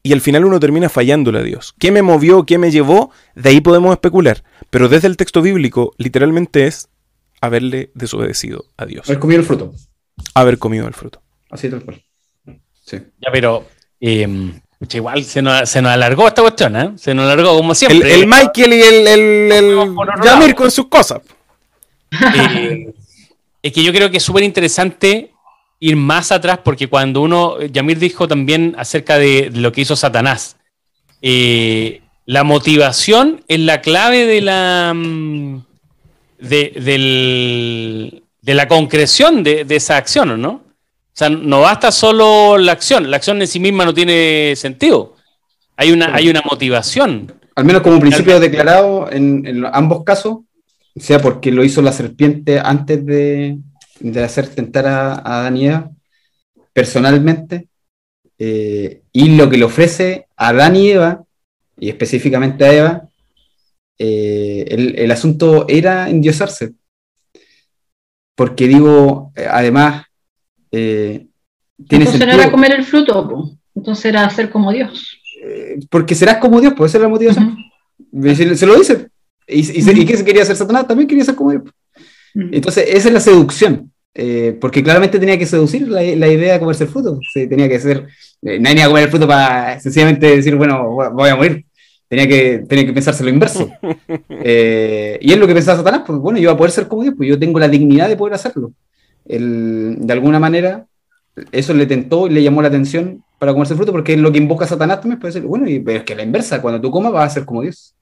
[0.02, 1.76] y al final uno termina fallándole a Dios.
[1.78, 2.46] ¿Qué me movió?
[2.46, 3.12] ¿Qué me llevó?
[3.36, 4.44] De ahí podemos especular.
[4.70, 6.88] Pero desde el texto bíblico, literalmente es
[7.42, 9.08] haberle desobedecido a Dios.
[9.10, 9.74] Haber comido el fruto.
[10.34, 11.22] Haber comido el fruto.
[11.50, 12.02] Así tal cual.
[12.86, 12.98] Sí.
[13.22, 13.66] Ya, pero
[14.00, 16.92] eh, pucha, igual se nos, se nos alargó esta cuestión, ¿eh?
[16.96, 18.14] Se nos alargó como siempre.
[18.16, 21.20] el Michael y el, el, Yamir con sus cosas.
[22.12, 22.94] Eh,
[23.62, 25.32] es que yo creo que es súper interesante
[25.80, 29.96] ir más atrás porque cuando uno, Yamir dijo también acerca de, de lo que hizo
[29.96, 30.58] Satanás,
[31.22, 35.62] eh, la motivación es la clave de la, mm,
[36.40, 40.50] de, del- de la concreción de, de esa acción, ¿o ¿no?
[40.52, 45.16] O sea, no basta solo la acción, la acción en sí misma no tiene sentido.
[45.76, 47.34] Hay una, hay una motivación.
[47.56, 50.38] Al menos como principio declarado en, en ambos casos,
[50.96, 53.60] sea porque lo hizo la serpiente antes de,
[54.00, 55.92] de hacer tentar a, a Eva,
[56.74, 57.68] personalmente,
[58.38, 61.24] eh, y lo que le ofrece a Adán y Eva,
[61.78, 63.10] y específicamente a Eva,
[63.98, 66.74] eh, el, el asunto era endiosarse.
[68.36, 70.06] Porque digo, eh, además,
[70.72, 71.28] eh,
[71.88, 73.58] tiene Entonces no era comer el fruto, po.
[73.76, 75.18] entonces era ser como Dios.
[75.90, 77.58] porque serás como Dios, esa es la motivación.
[78.22, 79.10] Se, se lo dice.
[79.50, 80.88] ¿Y, y, y qué se quería hacer Satanás?
[80.88, 81.64] También quería ser como Dios.
[82.36, 82.50] Ujú.
[82.52, 83.92] Entonces, esa es la seducción.
[84.14, 87.20] eh, porque claramente tenía que seducir la, la idea de comerse el fruto.
[87.34, 88.08] Se tenía que ser.
[88.44, 91.66] eh, nadie iba a comer el fruto para sencillamente decir, bueno, voy a morir.
[92.08, 93.70] Tenía que, tenía que pensarse lo inverso.
[94.42, 97.04] Eh, y es lo que pensaba Satanás, pues bueno, yo voy a poder ser como
[97.04, 98.72] Dios, pues yo tengo la dignidad de poder hacerlo.
[99.26, 100.88] El- de alguna manera,
[101.52, 104.32] eso le tentó y le llamó la atención para comerse el fruto, porque es lo
[104.32, 106.92] que invoca Satanás también, puede decir, bueno, y, pero es que la inversa, cuando tú
[106.92, 107.94] comas vas a ser como Dios.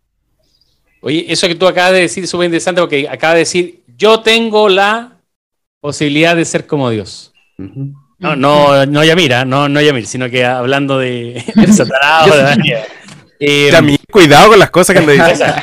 [1.08, 4.20] Oye, eso que tú acabas de decir es súper interesante porque acabas de decir, yo
[4.20, 5.14] tengo la
[5.80, 7.32] posibilidad de ser como Dios.
[8.20, 12.30] No, no, no Yamira, no, no Yamir, sino que hablando de, de Satanás.
[12.30, 12.80] o de Daniel.
[13.40, 15.56] Eh, Yamir, cuidado con las cosas que andas diciendo.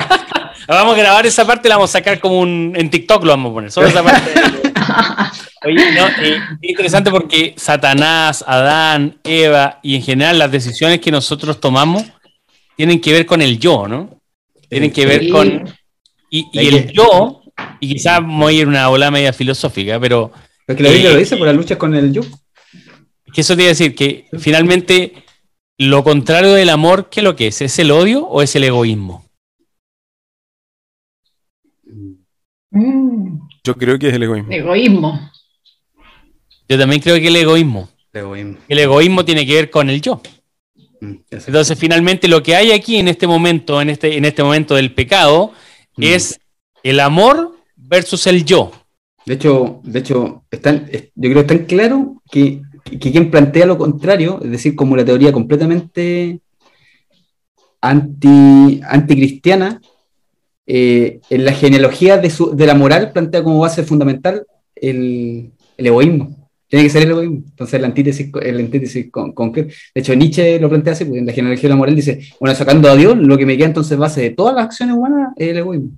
[0.66, 2.72] vamos a grabar esa parte, la vamos a sacar como un.
[2.74, 4.32] En TikTok lo vamos a poner, solo esa parte.
[5.64, 11.12] Oye, no, eh, es interesante porque Satanás, Adán, Eva y en general las decisiones que
[11.12, 12.02] nosotros tomamos
[12.76, 14.21] tienen que ver con el yo, ¿no?
[14.72, 15.64] Tienen que ver con.
[16.30, 17.42] Y, el que- yo
[17.78, 20.32] y quizás voy a ir una ola media filosófica, pero...
[20.66, 22.22] Porque la Biblia lo dice, por la lucha con el yo.
[23.34, 25.12] Que eso te iba a decir, que finalmente
[25.76, 27.60] lo contrario del amor, ¿qué es lo que es?
[27.60, 29.26] ¿Es el odio o es el egoísmo?
[32.70, 34.50] Mm, Yo creo que es el egoísmo.
[34.52, 35.30] egoísmo.
[36.68, 37.88] Yo también creo que el egoísmo.
[38.12, 38.58] El egoísmo.
[38.68, 40.20] El egoísmo tiene que ver con el yo.
[41.30, 44.94] Entonces, finalmente, lo que hay aquí en este momento, en este, en este momento del
[44.94, 45.52] pecado,
[45.96, 46.02] Mm.
[46.04, 46.40] es
[46.82, 48.70] el amor versus el yo.
[49.26, 53.66] De hecho, de hecho están, yo creo que es tan claro que, que quien plantea
[53.66, 56.40] lo contrario, es decir, como la teoría completamente
[57.80, 59.80] anti, anticristiana,
[60.66, 64.46] eh, en la genealogía de, su- de la moral plantea como base fundamental
[64.76, 66.41] el, el egoísmo.
[66.72, 67.42] Tiene que ser el egoísmo.
[67.50, 69.74] Entonces, la antítesis, el antítesis con, concreta.
[69.94, 72.56] De hecho, Nietzsche lo plantea así, porque en la genealogía de la moral dice, bueno,
[72.56, 75.48] sacando a Dios, lo que me queda entonces base de todas las acciones humanas es
[75.48, 75.90] el egoísmo.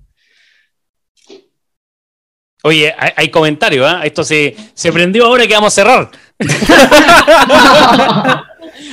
[2.64, 4.00] Oye, hay, hay comentarios, ¿ah?
[4.04, 6.10] Esto se, se prendió ahora que vamos a cerrar.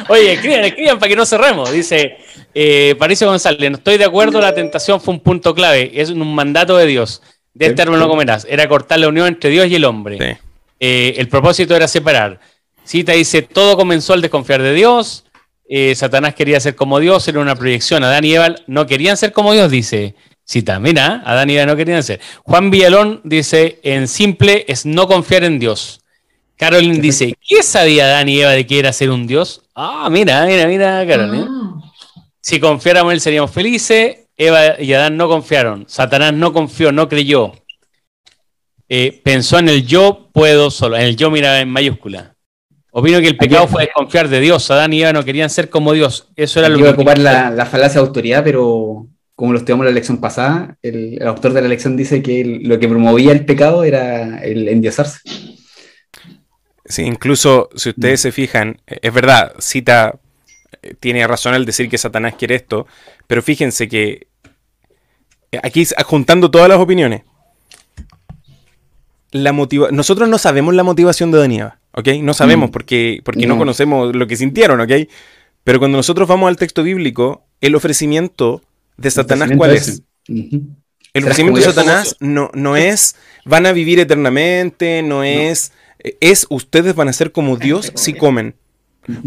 [0.08, 1.72] Oye, escriban, escriban para que no cerremos.
[1.72, 2.16] Dice
[2.54, 6.36] eh, Patricio González, no estoy de acuerdo, la tentación fue un punto clave, es un
[6.36, 7.24] mandato de Dios.
[7.56, 8.46] De este árbol no comerás.
[8.48, 10.20] Era cortar la unión entre Dios y el hombre.
[10.20, 10.51] Sí.
[10.84, 12.40] Eh, el propósito era separar.
[12.84, 15.26] Cita dice, todo comenzó al desconfiar de Dios.
[15.70, 18.04] Eh, Satanás quería ser como Dios, era una proyección.
[18.04, 20.16] Adán y Eva no querían ser como Dios, dice.
[20.44, 22.20] Cita, mira, Adán y Eva no querían ser.
[22.44, 26.02] Juan Villalón dice, en simple es no confiar en Dios.
[26.58, 29.62] Carolyn dice, ¿qué sabía Adán y Eva de que era ser un Dios?
[29.76, 31.48] Ah, mira, mira, mira, Carolyn.
[31.48, 31.82] Ah,
[32.42, 34.18] Si confiáramos en él seríamos felices.
[34.36, 35.86] Eva y Adán no confiaron.
[35.88, 37.54] Satanás no confió, no creyó.
[38.94, 40.98] Eh, pensó en el yo puedo solo.
[40.98, 42.36] En el yo miraba en mayúscula.
[42.92, 44.70] Opino que el pecado fue desconfiar de Dios.
[44.70, 46.28] Adán y Eva no querían ser como Dios.
[46.36, 49.60] Eso era lo Iba a que ocupar la, la falacia de autoridad, pero como lo
[49.60, 52.80] estudiamos en la lección pasada, el, el autor de la lección dice que el- lo
[52.80, 55.20] que promovía el pecado era el endiosarse.
[56.84, 60.20] Sí, incluso si ustedes se fijan, eh, es verdad, cita,
[60.82, 62.88] eh, tiene razón al decir que Satanás quiere esto,
[63.26, 64.28] pero fíjense que
[65.64, 67.22] aquí juntando todas las opiniones,
[69.32, 72.08] la motiva nosotros no sabemos la motivación de Eva, ¿ok?
[72.22, 72.72] No sabemos Mm.
[72.72, 73.54] porque, porque no.
[73.56, 73.60] No.
[73.60, 74.92] conocemos lo que sintieron, ¿ok?
[75.64, 78.62] Pero cuando nosotros vamos al texto bíblico, el ofrecimiento
[78.98, 80.02] de Satanás, ¿cuál es?
[80.28, 81.66] El ofrecimiento de.
[81.66, 83.16] Satanás no, no es
[83.46, 85.72] van a vivir eternamente, no es
[86.04, 88.56] eh, es ustedes van a ser como Dios si comen.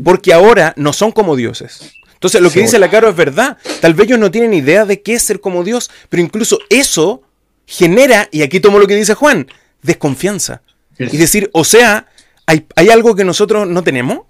[0.05, 1.95] Porque ahora no son como dioses.
[2.15, 3.59] Entonces lo que dice la Caro es verdad.
[3.81, 7.23] Tal vez ellos no tienen idea de qué es ser como Dios, pero incluso eso
[7.67, 9.47] genera, y aquí tomo lo que dice Juan,
[9.85, 10.63] desconfianza.
[10.99, 12.07] Y decir, o sea,
[12.47, 14.21] hay, hay algo que nosotros no tenemos.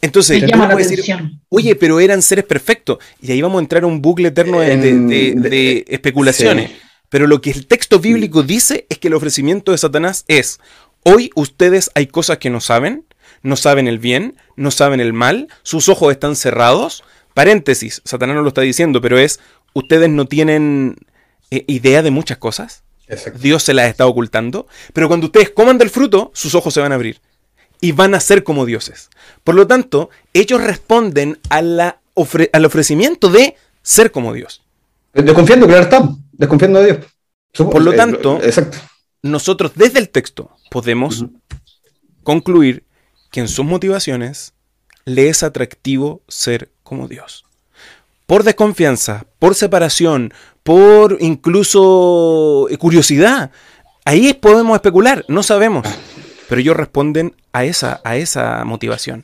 [0.00, 1.04] Entonces, uno llama la puede decir.
[1.48, 2.98] Oye, pero eran seres perfectos.
[3.20, 5.84] Y ahí vamos a entrar a un bucle eterno de, de- En- de- de- de
[5.88, 6.70] especulaciones.
[6.70, 6.76] sí.
[7.08, 10.58] Pero lo que el texto bíblico dice es que el ofrecimiento de Satanás es,
[11.04, 13.04] hoy ustedes hay cosas que no saben,
[13.42, 17.04] no saben el bien, no saben el mal, sus ojos están cerrados.
[17.34, 19.40] Paréntesis, Satanás no lo está diciendo, pero es,
[19.74, 20.96] ustedes no tienen
[21.50, 22.82] eh, idea de muchas cosas.
[23.08, 23.38] Exacto.
[23.40, 24.66] Dios se las está ocultando.
[24.92, 27.20] Pero cuando ustedes coman del fruto, sus ojos se van a abrir.
[27.80, 29.10] Y van a ser como dioses.
[29.44, 34.62] Por lo tanto, ellos responden a la ofre- al ofrecimiento de ser como Dios.
[35.12, 36.08] Desconfiando, claro está.
[36.32, 37.06] Desconfiando de Dios.
[37.52, 38.78] Supongo- Por lo eh, tanto- exacto.
[39.22, 41.26] Nosotros desde el texto podemos
[42.22, 42.84] concluir
[43.30, 44.52] que en sus motivaciones
[45.04, 47.44] le es atractivo ser como Dios.
[48.26, 50.32] Por desconfianza, por separación,
[50.62, 53.50] por incluso eh, curiosidad.
[54.04, 55.86] Ahí podemos especular, no sabemos.
[56.48, 59.22] Pero ellos responden a esa, a esa motivación.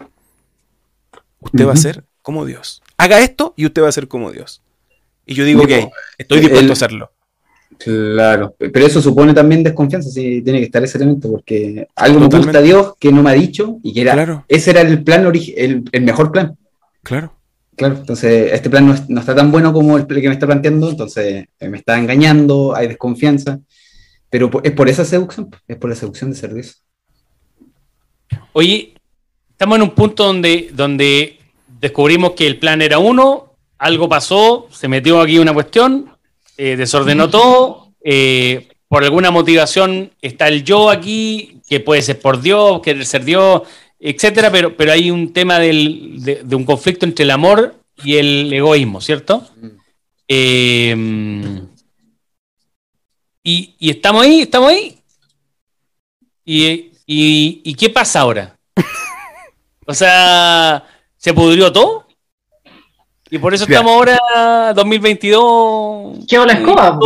[1.41, 2.82] Usted va a ser como Dios.
[2.97, 4.62] Haga esto y usted va a ser como Dios.
[5.26, 5.70] Y yo digo, ok,
[6.16, 7.12] estoy dispuesto el- a hacerlo.
[7.78, 8.55] Claro.
[8.59, 12.36] Pero eso supone también desconfianza, sí, tiene que estar ese elemento, porque algo me Totalmente.
[12.59, 15.24] oculta Dios que no me ha dicho y que era, Claro, ese era el plan
[15.26, 16.57] el, el mejor plan.
[17.03, 17.34] claro.
[17.79, 20.47] Claro, entonces este plan no, es- no está tan bueno como el que me está
[20.47, 23.61] planteando, entonces eh, me está engañando, hay desconfianza,
[24.29, 26.83] pero es por esa seducción, es por la seducción de ser Dios.
[28.53, 28.95] Oye,
[29.51, 31.39] estamos en un punto donde, donde
[31.81, 36.11] descubrimos que el plan era uno, algo pasó, se metió aquí una cuestión,
[36.57, 42.41] eh, desordenó todo, eh, por alguna motivación está el yo aquí, que puede ser por
[42.41, 43.62] Dios, querer ser Dios,
[44.01, 47.74] etcétera, pero, pero hay un tema del- de, de un conflicto entre el amor
[48.05, 49.49] y el egoísmo, ¿cierto?
[50.28, 50.94] Eh,
[53.42, 54.99] y, y estamos ahí, estamos ahí.
[56.44, 56.66] ¿Y,
[57.07, 58.57] y, y qué pasa ahora?
[59.86, 60.84] O sea,
[61.16, 62.07] ¿se pudrió todo?
[63.30, 66.24] Y por eso estamos ahora 2022.
[66.28, 66.99] ¿Qué la escoba?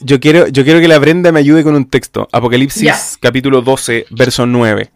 [0.00, 2.28] yo quiero, yo quiero que la Brenda me ayude con un texto.
[2.32, 4.90] Apocalipsis capítulo 12, verso 9.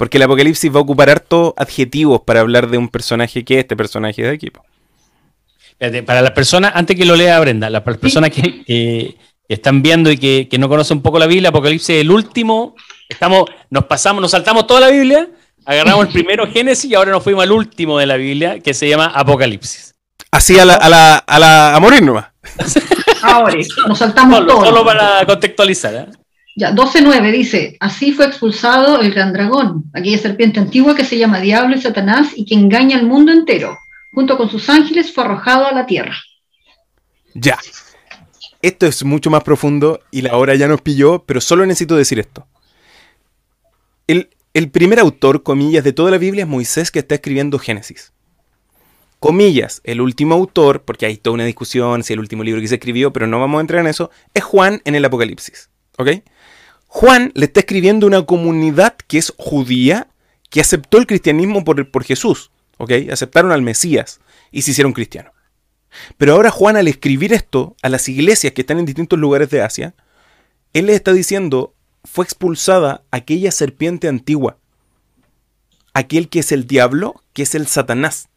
[0.00, 3.60] Porque el Apocalipsis va a ocupar hartos adjetivos para hablar de un personaje que es
[3.60, 4.64] este personaje de equipo.
[6.06, 10.58] Para las personas, antes que lo lea Brenda, las personas que, están viendo y que,
[10.58, 12.76] no conocen un poco la Biblia, Apocalipsis es el último.
[13.10, 15.28] Estamos, nos pasamos, nos saltamos toda la Biblia,
[15.66, 18.88] agarramos el primero Génesis y ahora nos fuimos al último de la Biblia, que se
[18.88, 19.96] llama Apocalipsis.
[20.30, 22.24] Así a la, a la, a la a morir nomás.
[23.22, 23.54] Ahora,
[23.86, 24.64] nos saltamos solo, todo.
[24.64, 25.94] Solo para contextualizar.
[25.94, 26.06] ¿eh?
[26.60, 31.40] Ya, 12.9 dice, así fue expulsado el gran dragón, aquella serpiente antigua que se llama
[31.40, 33.78] Diablo y Satanás y que engaña al mundo entero.
[34.12, 36.14] Junto con sus ángeles fue arrojado a la tierra.
[37.32, 37.58] Ya.
[38.60, 42.18] Esto es mucho más profundo y la hora ya nos pilló, pero solo necesito decir
[42.18, 42.46] esto.
[44.06, 48.12] El, el primer autor, comillas, de toda la Biblia es Moisés que está escribiendo Génesis
[49.18, 52.76] comillas, el último autor, porque hay toda una discusión si el último libro que se
[52.76, 55.68] escribió, pero no vamos a entrar en eso, es Juan en el Apocalipsis.
[55.98, 56.08] ¿Ok?
[56.92, 60.08] Juan le está escribiendo una comunidad que es judía,
[60.50, 62.50] que aceptó el cristianismo por, Jesús.
[62.78, 62.90] ¿Ok?
[63.12, 64.20] Aceptaron al Mesías
[64.50, 65.32] y se hicieron cristianos.
[66.18, 69.62] Pero ahora Juan al escribir esto a las iglesias que están en distintos lugares de
[69.62, 69.94] Asia,
[70.72, 71.74] él le está diciendo,
[72.04, 74.58] fue expulsada aquella serpiente antigua,
[75.94, 78.30] aquel que es el diablo, que es el Satanás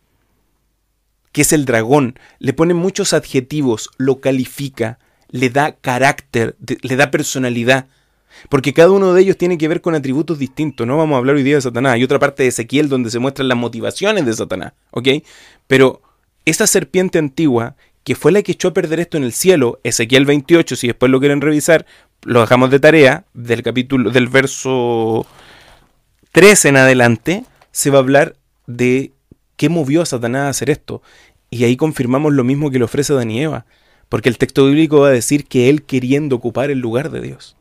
[1.34, 5.00] que es el dragón, le pone muchos adjetivos, lo califica,
[5.30, 7.88] le da carácter, le da personalidad.
[8.50, 10.86] Porque cada uno de ellos tiene que ver con atributos distintos.
[10.88, 11.94] No vamos a hablar hoy día de Satanás.
[11.94, 14.74] Hay otra parte de Ezequiel donde se muestran las motivaciones de Satanás.
[14.92, 15.10] ¿Ok?
[15.68, 16.02] Pero
[16.46, 20.26] esa serpiente antigua, que fue la que echó a perder esto en el cielo, Ezequiel
[20.26, 21.86] 28, si después lo quieren revisar,
[22.24, 25.26] lo dejamos de tarea, del capítulo, del verso
[26.32, 28.36] 3 en adelante, se va a hablar
[28.68, 29.12] de
[29.56, 31.02] ¿Qué movió a Satanás a hacer esto?
[31.50, 33.66] Y ahí confirmamos lo mismo que le ofrece Adán y Eva,
[34.10, 37.56] porque el texto bíblico va a decir que él queriendo ocupar el lugar de Dios.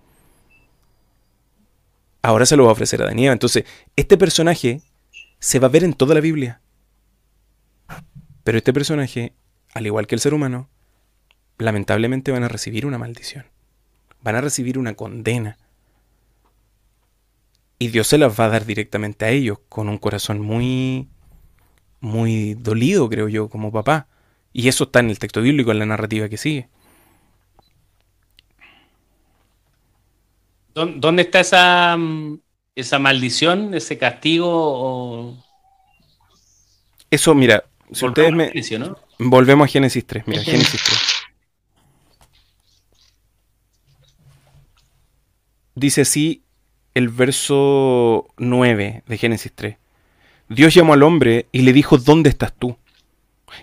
[2.23, 3.33] Ahora se lo va a ofrecer a Eva.
[3.33, 3.65] Entonces,
[3.97, 4.81] este personaje
[5.39, 6.61] se va a ver en toda la Biblia.
[8.45, 9.35] Pero este personaje,
[9.75, 10.69] al igual que el ser humano,
[11.59, 13.47] lamentablemente van a recibir una maldición.
[14.23, 15.59] Van a recibir una condena.
[17.79, 21.09] Y Dios se las va a dar directamente a ellos con un corazón muy
[22.03, 24.09] muy dolido, creo yo, como papá.
[24.53, 26.69] Y eso está en el texto bíblico, en la narrativa que sigue.
[30.75, 32.41] ¿Dónde está esa, mm,
[32.75, 35.37] esa maldición, ese castigo?
[37.11, 38.53] Eso, mira, si ustedes me...
[39.19, 40.99] Volvemos a Génesis 3, mira, Génesis 3.
[45.75, 46.43] Dice así
[46.95, 49.77] el verso 9 de Génesis 3.
[50.49, 52.77] Dios llamó al hombre y le dijo, ¿dónde estás tú?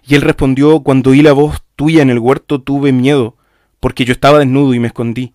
[0.07, 3.35] Y él respondió, cuando oí la voz tuya en el huerto tuve miedo,
[3.79, 5.33] porque yo estaba desnudo y me escondí.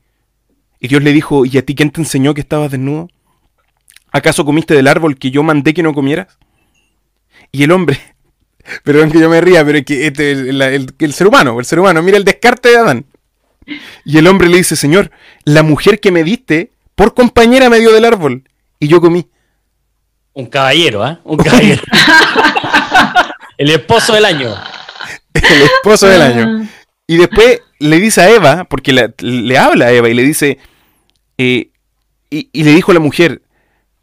[0.85, 3.09] Y Dios le dijo, ¿y a ti quién te enseñó que estabas desnudo?
[4.13, 6.37] ¿Acaso comiste del árbol que yo mandé que no comieras?
[7.51, 7.99] Y el hombre,
[8.85, 10.61] perdón que yo me ría, pero es que este, el,
[10.99, 13.07] el ser humano, el ser humano, mira el descarte de Adán.
[14.05, 15.11] Y el hombre le dice, Señor,
[15.45, 18.45] la mujer que me diste por compañera me dio del árbol,
[18.79, 19.27] y yo comí.
[20.35, 21.17] Un caballero, ¿eh?
[21.25, 21.83] Un caballero.
[23.57, 24.55] el esposo del año.
[25.33, 26.61] El esposo del año.
[26.61, 26.85] Ah.
[27.07, 30.59] Y después le dice a Eva, porque le, habla a Eva y le dice,
[31.39, 31.71] eh,
[32.31, 33.43] y, y, le dijo a la mujer,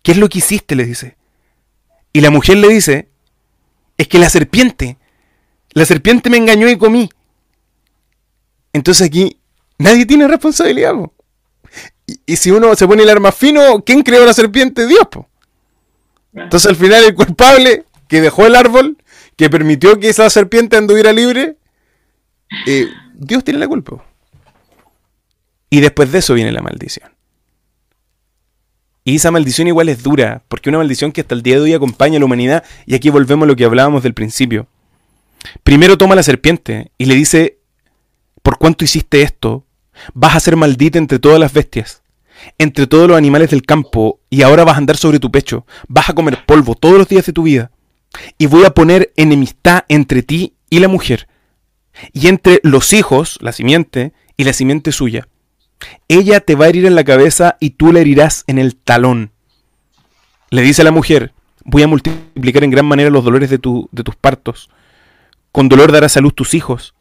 [0.03, 0.75] ¿qué es lo que hiciste?
[0.75, 1.17] Le dice.
[2.13, 3.09] Y la mujer le dice,
[3.97, 4.97] es que la serpiente,
[5.71, 7.09] la serpiente me engañó y comí.
[8.73, 9.37] Entonces aquí
[9.77, 10.93] nadie tiene responsabilidad.
[12.07, 14.87] Y, y, si uno se pone el arma fino, ¿quién creó la serpiente?
[14.87, 15.07] Dios.
[15.09, 15.29] Po.
[16.33, 18.97] Entonces al final el culpable que dejó el árbol,
[19.35, 21.57] que permitió que esa serpiente anduviera libre,
[22.67, 24.03] eh, Dios tiene la culpa.
[25.69, 27.09] Y después de eso viene la maldición.
[29.03, 31.73] Y esa maldición igual es dura, porque una maldición que hasta el día de hoy
[31.73, 34.67] acompaña a la humanidad, y aquí volvemos a lo que hablábamos del principio.
[35.63, 37.57] Primero toma la serpiente y le dice,
[38.43, 39.65] por cuánto hiciste esto,
[40.13, 42.01] vas a ser maldita entre todas las bestias
[42.57, 46.09] entre todos los animales del campo y ahora vas a andar sobre tu pecho, vas
[46.09, 47.71] a comer polvo todos los días de tu vida.
[48.37, 51.27] Y voy a poner enemistad entre ti y la mujer,
[52.13, 55.27] y entre los hijos, la simiente, y la simiente suya.
[56.07, 59.31] Ella te va a herir en la cabeza y tú le herirás en el talón.
[60.49, 64.03] Le dice a la mujer, voy a multiplicar en gran manera los dolores de, de
[64.03, 64.69] tus partos.
[65.51, 66.93] Con dolor darás a luz tus hijos,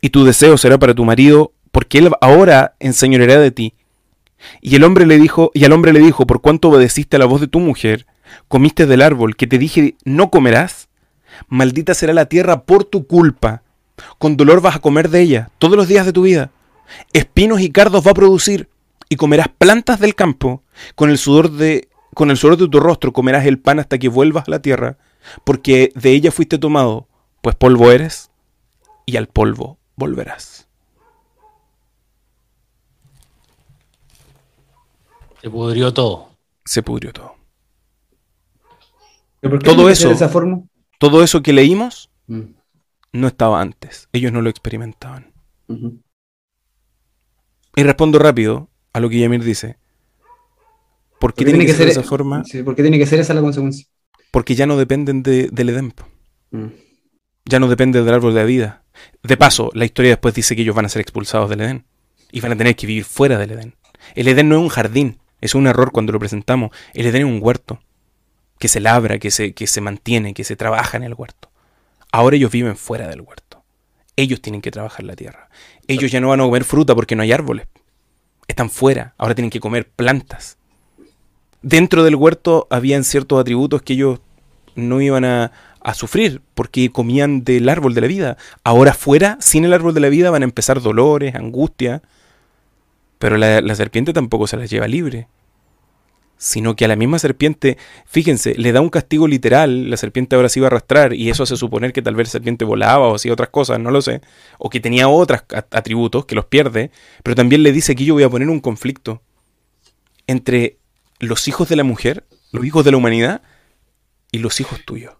[0.00, 3.74] y tu deseo será para tu marido, porque él ahora enseñoreará de ti
[4.60, 7.26] y el hombre le dijo, y al hombre le dijo, por cuánto obedeciste a la
[7.26, 8.06] voz de tu mujer,
[8.48, 10.88] comiste del árbol que te dije no comerás,
[11.48, 13.62] maldita será la tierra por tu culpa.
[14.18, 16.50] Con dolor vas a comer de ella todos los días de tu vida.
[17.12, 18.68] Espinos y cardos va a producir,
[19.08, 20.62] y comerás plantas del campo.
[20.94, 24.08] Con el sudor de, con el sudor de tu rostro comerás el pan hasta que
[24.08, 24.98] vuelvas a la tierra,
[25.44, 27.08] porque de ella fuiste tomado,
[27.42, 28.30] pues polvo eres,
[29.06, 30.66] y al polvo volverás.
[35.42, 36.30] Se pudrió todo.
[36.64, 37.34] Se pudrió todo.
[39.40, 40.62] ¿Pero por qué Todo eso- ser de esa forma?
[40.98, 42.54] Todo eso que leímos Mm,
[43.12, 44.08] no estaba antes.
[44.14, 45.34] Ellos no lo experimentaban.
[47.76, 49.76] Y respondo rápido a lo que Yamir dice.
[51.18, 52.44] ¿Por qué Porque tiene que ser de esa forma?
[52.44, 53.86] Sí, ¿Por qué tiene que ser esa la consecuencia?
[54.30, 55.94] Porque ya no dependen de- del Edén.
[56.50, 56.66] Mm.
[57.46, 58.84] Ya no depende del árbol de la vida.
[59.22, 61.84] De paso, la historia después dice que ellos van a ser expulsados del Edén.
[62.32, 63.74] Y van a tener que vivir fuera del Edén.
[64.14, 65.18] El Edén no es un jardín.
[65.40, 66.70] Es un error cuando lo presentamos.
[66.94, 67.80] El Edén es un huerto.
[68.58, 71.50] Que se labra, que se, que se mantiene, que se trabaja en el huerto.
[72.12, 73.64] Ahora ellos viven fuera del huerto.
[74.16, 75.48] Ellos tienen que trabajar la tierra.
[75.88, 77.66] Ellos ya no van a comer fruta porque no hay árboles.
[78.48, 79.14] Están fuera.
[79.18, 80.58] Ahora tienen que comer plantas.
[81.62, 84.20] Dentro del huerto habían ciertos atributos que ellos
[84.74, 85.52] no iban a,
[85.94, 88.36] sufrir porque comían del árbol de la vida.
[88.64, 92.02] Ahora fuera, sin el árbol de la vida, van a empezar dolores, angustia.
[93.18, 95.28] Pero la, la serpiente tampoco se las lleva libre.
[96.44, 100.50] Sino que a la misma serpiente, fíjense, le da un castigo literal, la serpiente ahora
[100.50, 103.14] se iba a arrastrar y eso hace suponer que tal vez la serpiente volaba o
[103.14, 104.20] hacía otras cosas, no lo sé.
[104.58, 105.40] O que tenía otros
[105.70, 106.90] atributos que los pierde,
[107.22, 109.22] pero también le dice que yo voy a poner un conflicto
[110.26, 110.76] entre
[111.18, 113.40] los hijos de la mujer, los hijos de la humanidad
[114.30, 115.14] y los hijos tuyos.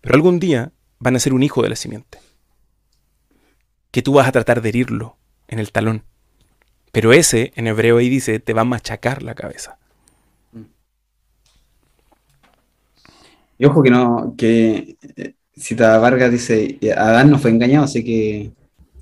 [0.00, 2.20] Pero algún día van a ser un hijo de la simiente.
[3.90, 6.04] Que tú vas a tratar de herirlo en el talón.
[6.92, 9.78] Pero ese, en hebreo ahí dice, te va a machacar la cabeza.
[13.58, 18.04] Y ojo que no, que eh, Cita Vargas dice, "Y Adán no fue engañado, así
[18.04, 18.52] que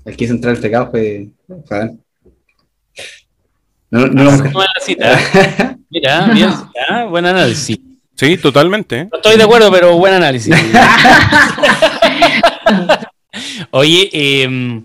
[0.03, 1.27] el que hizo entrar el pecado fue,
[1.65, 2.01] fue Adán.
[3.89, 4.31] No, no.
[4.37, 5.13] ¿Cómo es la cita?
[5.13, 5.77] ¿eh?
[5.89, 6.49] Mira, bien,
[6.89, 7.77] ah, buen análisis.
[8.15, 9.01] Sí, totalmente.
[9.01, 9.09] ¿eh?
[9.11, 10.53] No estoy de acuerdo, pero buen análisis.
[13.71, 14.81] Oye, eh,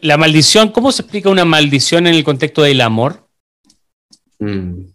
[0.00, 3.28] la maldición, ¿cómo se explica una maldición en el contexto del amor?
[4.38, 4.86] Mm.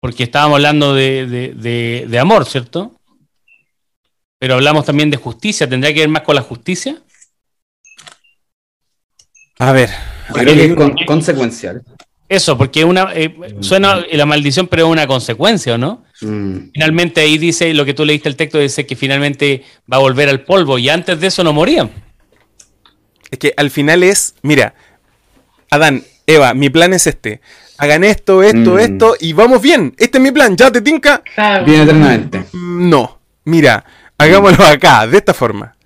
[0.00, 2.92] Porque estábamos hablando de, de- de- de amor, ¿cierto?
[4.38, 5.68] Pero hablamos también de justicia.
[5.68, 6.96] ¿Tendrá que ver más con la justicia?
[9.58, 9.90] A ver,
[10.32, 11.82] creo que es con- consecuencial.
[12.28, 16.04] Eso, porque una eh, suena la maldición, pero es una consecuencia, ¿o no?
[16.20, 16.70] Mm.
[16.72, 20.28] Finalmente ahí dice lo que tú leíste el texto, dice que finalmente va a volver
[20.28, 21.90] al polvo y antes de eso no morían.
[23.30, 24.74] Es que al final es, mira,
[25.70, 27.40] Adán, Eva, mi plan es este.
[27.78, 28.78] Hagan esto, esto, Mm.
[28.78, 29.94] esto y vamos bien.
[29.98, 31.22] Este es mi plan, ¿ya te tinca?
[31.34, 31.64] Claro.
[31.64, 32.40] Bien eternamente.
[32.52, 33.84] Mm, No, mira,
[34.18, 35.76] hagámoslo acá, de esta forma.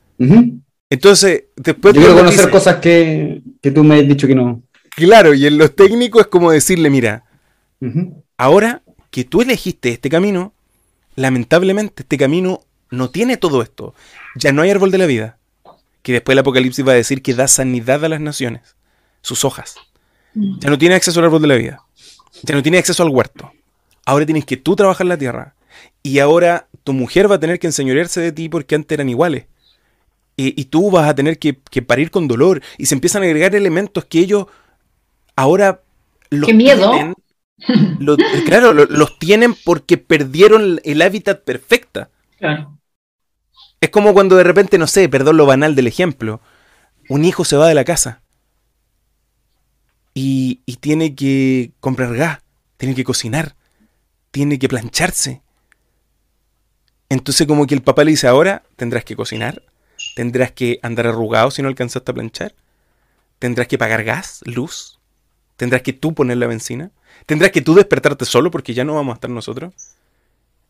[0.91, 4.63] Entonces, después Yo quiero conocer dice- cosas que, que tú me has dicho que no.
[4.97, 7.25] Claro, y en los técnicos es como decirle, mira,
[8.37, 10.53] ahora que tú elegiste este camino,
[11.17, 13.95] lamentablemente este camino no tiene todo esto.
[14.37, 15.39] Ya no hay árbol de la vida.
[16.05, 18.77] Que después el Apocalipsis va a decir que da sanidad a las naciones,
[19.23, 19.75] sus hojas.
[20.35, 21.83] Ya no tiene acceso al árbol de la vida.
[22.43, 23.51] Ya no tiene acceso al huerto.
[24.05, 25.55] Ahora tienes que tú trabajar la tierra.
[26.03, 29.47] Y ahora tu mujer va a tener que enseñorearse de ti porque antes eran iguales.
[30.37, 32.61] Y, y tú vas a tener que, que parir con dolor.
[32.77, 34.47] Y se empiezan a agregar elementos que ellos
[35.37, 35.81] ahora
[36.31, 36.91] los ¡Qué miedo!
[36.93, 37.15] tienen.
[38.45, 42.11] Claro, lo- los tienen porque perdieron el hábitat perfecta.
[42.39, 42.74] Claro.
[43.85, 46.41] Es como cuando de repente, no sé, perdón lo banal del ejemplo,
[47.11, 48.23] un hijo se va de la casa
[50.15, 52.41] y, tiene que comprar gas,
[52.79, 53.57] tiene que cocinar,
[54.31, 55.43] tiene que plancharse.
[57.11, 59.63] Entonces como que el papá le dice, ahora tendrás que cocinar,
[60.17, 62.55] tendrás que andar arrugado si no alcanzaste a planchar,
[63.39, 64.99] tendrás que pagar gas, luz,
[65.59, 66.91] tendrás que tú poner la benzina,
[67.27, 69.75] tendrás que tú despertarte solo porque ya no vamos a estar nosotros.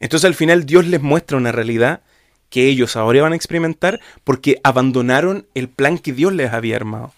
[0.00, 2.02] Entonces al final Dios les muestra una realidad
[2.50, 7.12] que ellos ahora van a experimentar porque abandonaron el plan que Dios les había armado.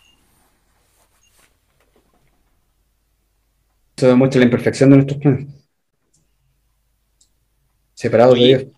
[3.96, 5.46] Eso demuestra la imperfección de nuestros planes.
[7.94, 8.58] Separados de Oye.
[8.58, 8.72] Dios.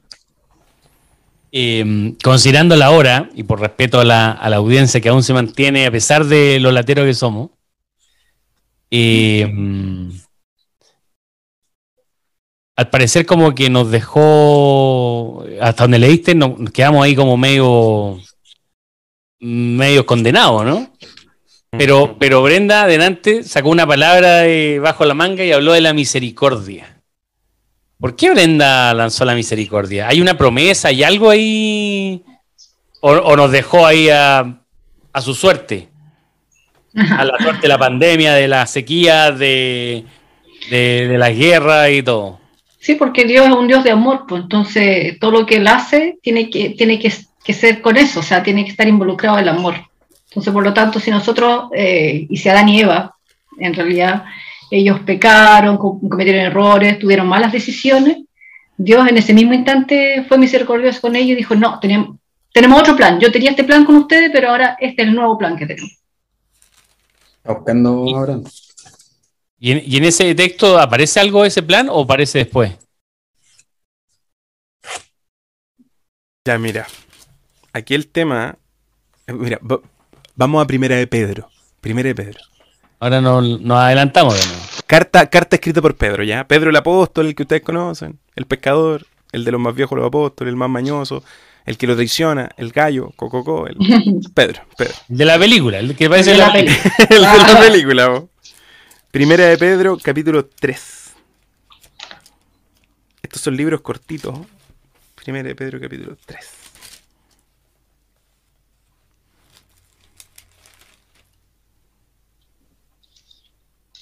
[1.50, 5.32] Eh, considerando la hora, y por respeto a la, a la audiencia que aún se
[5.32, 7.50] mantiene, a pesar de lo latero que somos,
[8.90, 10.10] eh, mm,
[12.78, 18.20] al parecer como que nos dejó, hasta donde leíste, nos nos quedamos ahí como medio,
[19.40, 20.92] medio condenados, ¿no?
[21.72, 25.92] Pero, pero Brenda adelante sacó una palabra de bajo la manga y habló de la
[25.92, 27.02] misericordia.
[27.98, 30.06] ¿Por qué Brenda lanzó la misericordia?
[30.06, 30.86] ¿Hay una promesa?
[30.86, 32.22] ¿Hay algo ahí?
[33.00, 34.62] ¿O, o nos dejó ahí a,
[35.12, 35.88] a su suerte?
[36.94, 40.04] A la suerte de la pandemia, de la sequía, de,
[40.70, 42.38] de, de la guerra y todo.
[42.80, 46.18] Sí, porque Dios es un Dios de amor, pues entonces todo lo que Él hace
[46.22, 47.12] tiene que, tiene que,
[47.44, 49.74] que ser con eso, o sea, tiene que estar involucrado el amor.
[50.28, 53.16] Entonces, por lo tanto, si nosotros, eh, y si Adán y Eva,
[53.58, 54.24] en realidad,
[54.70, 58.18] ellos pecaron, cometieron errores, tuvieron malas decisiones,
[58.80, 62.16] Dios en ese mismo instante fue misericordioso con ellos y dijo, no, tenemos,
[62.52, 63.18] tenemos otro plan.
[63.18, 65.98] Yo tenía este plan con ustedes, pero ahora este es el nuevo plan que tenemos.
[67.44, 68.38] buscando ahora.
[69.60, 72.72] ¿Y en, ¿Y en ese texto aparece algo de ese plan o aparece después?
[76.46, 76.86] Ya, mira.
[77.72, 78.56] Aquí el tema.
[79.26, 79.80] Mira, va-
[80.34, 81.48] vamos a Primera de Pedro.
[81.80, 82.40] Primera de Pedro.
[83.00, 84.62] Ahora no- nos adelantamos de nuevo.
[84.86, 86.46] Carta, carta escrita por Pedro, ¿ya?
[86.48, 90.00] Pedro el apóstol, el que ustedes conocen, el pescador, el de los más viejos de
[90.00, 91.22] los apóstoles, el más mañoso,
[91.66, 93.76] el que lo traiciona, el gallo, cococó, el...
[94.34, 94.94] Pedro, Pedro.
[95.08, 96.94] De la película, el que parece De la la película.
[97.10, 98.30] el de la película, po.
[99.18, 101.12] Primera de Pedro, capítulo 3.
[103.20, 104.38] Estos son libros cortitos.
[105.16, 106.46] Primera de Pedro, capítulo 3.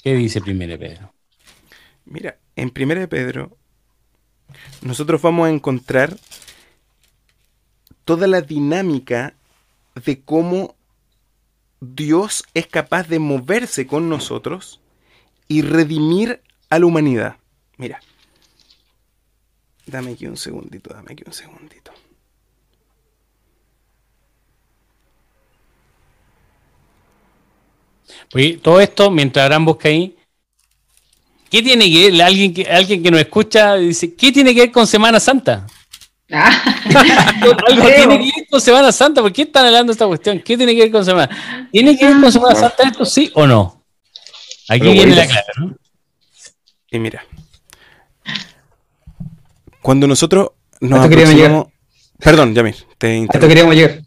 [0.02, 1.14] ¿Qué dice primero Pedro?
[2.04, 3.56] Mira, en Primera de Pedro,
[4.82, 6.14] nosotros vamos a encontrar
[8.04, 9.32] toda la dinámica
[9.94, 10.76] de cómo
[11.80, 14.82] Dios es capaz de moverse con nosotros
[15.48, 17.36] y redimir a la humanidad.
[17.76, 18.00] Mira,
[19.86, 21.92] dame aquí un segundito, dame aquí un segundito.
[28.34, 30.16] Oye, todo esto, mientras Abraham busca ahí,
[31.50, 32.22] ¿qué tiene que ver?
[32.22, 35.66] Alguien que, alguien que nos escucha dice, ¿qué tiene que ver con Semana Santa?
[36.30, 36.60] Ah,
[37.68, 38.08] Algo creo.
[38.08, 40.40] tiene que ver con Semana Santa, ¿por qué están hablando de esta cuestión?
[40.40, 41.68] ¿Qué tiene que ver con Semana?
[41.70, 43.75] ¿Tiene que ver con Semana Santa esto sí o no?
[44.68, 45.76] Aquí Pero, viene la clara, ¿no?
[46.90, 47.24] Y mira,
[49.80, 51.72] cuando nosotros nos esto queríamos aproximamos...
[52.18, 54.02] Perdón, Yamir, te A esto queríamos llegar.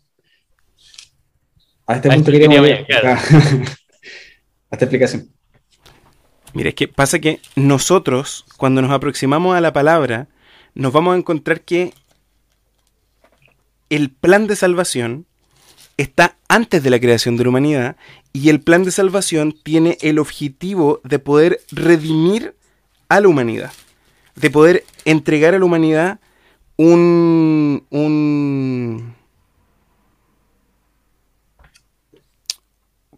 [1.88, 2.86] A este punto esto queríamos llegar.
[2.88, 3.06] llegar,
[4.72, 5.30] A esta explicación.
[6.53, 10.27] Mira, es que pasa que nosotros, cuando nos aproximamos a la palabra,
[10.73, 11.94] nos vamos a encontrar que
[13.90, 15.26] el plan de salvación
[16.01, 17.97] está antes de la creación de la humanidad
[18.31, 22.55] y el plan de salvación tiene el objetivo de poder redimir
[23.09, 23.73] a la humanidad,
[24.35, 26.19] de poder entregar a la humanidad
[26.77, 27.85] un...
[27.89, 29.13] un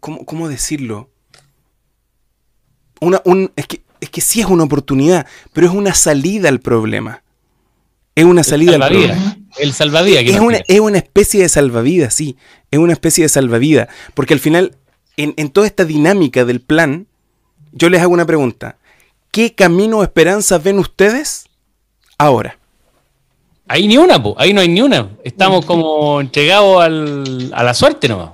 [0.00, 1.08] ¿cómo, cómo decirlo?
[3.00, 6.58] Una, un, es, que, es que sí es una oportunidad, pero es una salida al
[6.58, 7.22] problema.
[8.16, 9.36] Es una salida al problema.
[9.58, 10.24] El salvavidas.
[10.24, 12.36] que Es una, es una especie de salvavidas, sí.
[12.70, 13.88] Es una especie de salvavidas.
[14.14, 14.76] Porque al final,
[15.16, 17.06] en, en toda esta dinámica del plan,
[17.72, 18.76] yo les hago una pregunta.
[19.30, 21.46] ¿Qué camino o esperanza ven ustedes
[22.18, 22.58] ahora?
[23.68, 24.34] Ahí ni una, po.
[24.38, 25.10] ahí no hay ni una.
[25.24, 28.32] Estamos como entregados al- a la suerte nomás.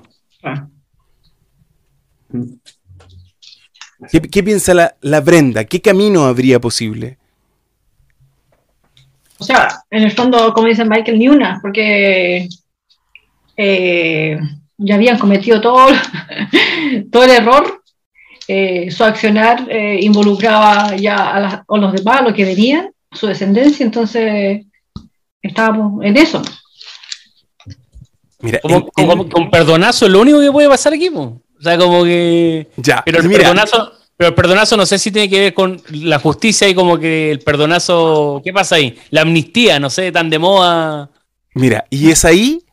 [4.11, 5.65] ¿Qué, qué piensa la, la Brenda?
[5.65, 7.18] ¿Qué camino habría posible?
[9.41, 12.49] O sea, en el fondo, como dice Michael, ni una, porque
[13.57, 14.39] eh,
[14.77, 15.87] ya habían cometido todo,
[17.13, 17.83] todo el error.
[18.51, 22.91] eh, su accionar eh, involucraba ya a, las- a los demás, a los que venían,
[23.13, 24.65] su descendencia, entonces
[25.43, 26.41] estábamos en eso.
[28.41, 31.43] Mira, Como, en- en- como- con perdonazo es lo único que puede pasar aquí, po.
[31.59, 32.69] O sea, como que.
[32.77, 35.81] ya, Pero el mira, perdonazo, pero el perdonazo no sé si tiene que ver con
[35.93, 38.43] la justicia y como que el perdonazo.
[38.45, 38.99] ¿Qué pasa ahí?
[39.11, 41.09] La amnistía, no sé, tan de moda.
[41.55, 42.65] Mira, y es ahí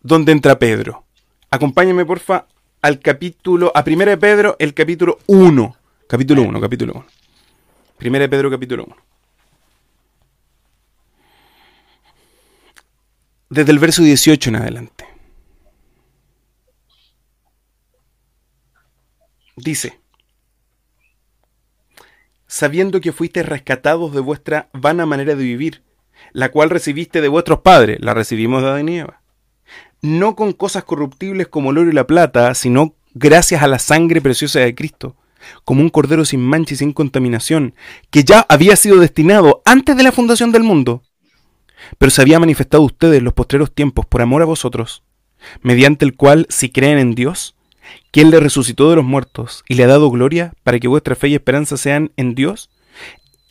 [0.00, 1.04] donde entra Pedro.
[1.50, 2.46] Acompáñame, porfa,
[2.82, 5.76] al capítulo, a Primera de Pedro, el capítulo 1.
[6.08, 7.06] Capítulo 1, capítulo 1.
[7.98, 8.96] Primera de Pedro, capítulo 1.
[13.50, 15.04] Desde el verso 18 en adelante.
[19.56, 19.98] Dice,
[22.46, 25.82] sabiendo que fuisteis rescatados de vuestra vana manera de vivir,
[26.32, 29.20] la cual recibiste de vuestros padres, la recibimos de Adán y Eva.
[30.02, 34.20] No con cosas corruptibles como el oro y la plata, sino gracias a la sangre
[34.20, 35.16] preciosa de Cristo,
[35.64, 37.74] como un cordero sin mancha y sin contaminación,
[38.10, 41.02] que ya había sido destinado antes de la fundación del mundo,
[41.98, 45.02] pero se había manifestado a ustedes en los postreros tiempos por amor a vosotros,
[45.62, 47.55] mediante el cual, si creen en Dios,
[48.20, 51.28] Él le resucitó de los muertos y le ha dado gloria para que vuestra fe
[51.28, 52.70] y esperanza sean en Dios,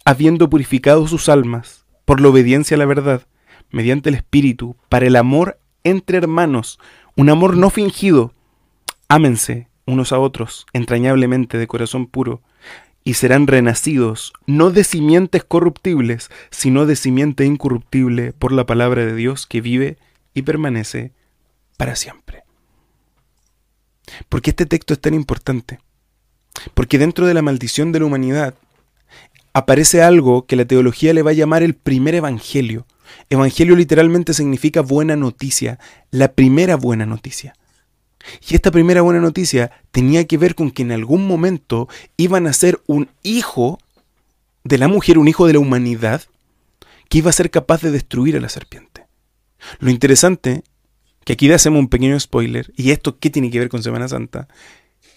[0.05, 3.27] habiendo purificado sus almas por la obediencia a la verdad,
[3.69, 6.79] mediante el Espíritu, para el amor entre hermanos,
[7.15, 8.33] un amor no fingido.
[9.07, 12.41] Ámense unos a otros entrañablemente de corazón puro,
[13.03, 19.13] y serán renacidos, no de simientes corruptibles, sino de simiente incorruptible por la palabra de
[19.13, 19.97] Dios que vive
[20.33, 21.13] y permanece
[21.77, 22.44] para siempre.
[24.29, 25.79] ¿Por qué este texto es tan importante?
[26.73, 28.55] Porque dentro de la maldición de la humanidad
[29.53, 32.85] aparece algo que la teología le va a llamar el primer evangelio.
[33.29, 35.79] Evangelio literalmente significa buena noticia,
[36.11, 37.55] la primera buena noticia.
[38.47, 41.87] Y esta primera buena noticia tenía que ver con que en algún momento
[42.17, 43.79] iban a ser un hijo
[44.63, 46.23] de la mujer, un hijo de la humanidad,
[47.07, 49.05] que iba a ser capaz de destruir a la serpiente.
[49.79, 50.63] Lo interesante,
[51.25, 54.47] que aquí hacemos un pequeño spoiler, y esto qué tiene que ver con Semana Santa,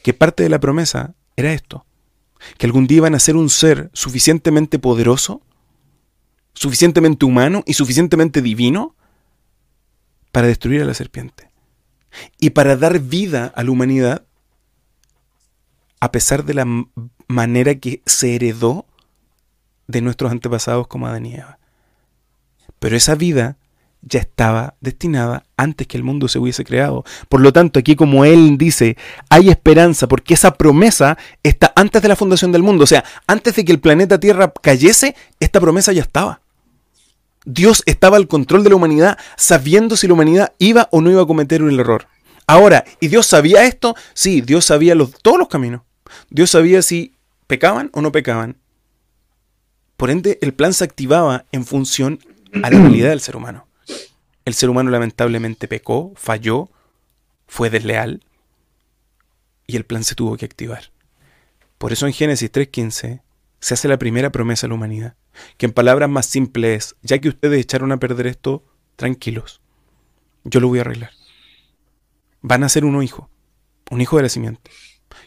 [0.03, 1.87] que parte de la promesa era esto,
[2.57, 5.43] que algún día iban a ser un ser suficientemente poderoso,
[6.55, 8.97] suficientemente humano y suficientemente divino
[10.33, 11.51] para destruir a la serpiente
[12.41, 14.25] y para dar vida a la humanidad,
[16.01, 16.67] a pesar de la
[17.29, 18.87] manera que se heredó
[19.87, 21.59] de nuestros antepasados como Adán y Eva.
[22.79, 23.59] Pero esa vida
[24.09, 27.05] ya estaba destinada antes que el mundo se hubiese creado.
[27.29, 28.97] Por lo tanto, aquí como él dice,
[29.29, 32.85] hay esperanza porque esa promesa está antes de la fundación del mundo.
[32.85, 36.41] O sea, antes de que el planeta Tierra cayese, esta promesa ya estaba.
[37.45, 41.23] Dios estaba al control de la humanidad sabiendo si la humanidad iba o no iba
[41.23, 42.07] a cometer un error.
[42.47, 43.95] Ahora, ¿y Dios sabía esto?
[44.15, 45.83] Sí, Dios sabía los, todos los caminos.
[46.31, 47.15] Dios sabía si
[47.47, 48.57] pecaban o no pecaban.
[49.97, 52.21] Por ende, el plan se activaba en función
[52.63, 53.68] a la realidad del ser humano.
[54.49, 56.71] El ser humano lamentablemente pecó, falló,
[57.47, 58.25] fue desleal
[59.67, 60.85] y el plan se tuvo que activar.
[61.77, 63.21] Por eso en Génesis 3.15
[63.61, 65.17] se hace la primera promesa a la humanidad
[65.59, 68.65] que en palabras más simples ya que ustedes echaron a perder esto,
[68.97, 69.61] tranquilos,
[70.45, 71.11] yo lo voy a arreglar.
[72.41, 73.29] Van a ser un hijo,
[73.91, 74.71] un hijo de la simiente,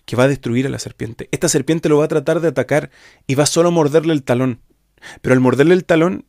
[0.05, 1.29] que va a destruir a la serpiente.
[1.31, 2.89] Esta serpiente lo va a tratar de atacar
[3.27, 4.61] y va solo a morderle el talón.
[5.21, 6.25] Pero al morderle el talón,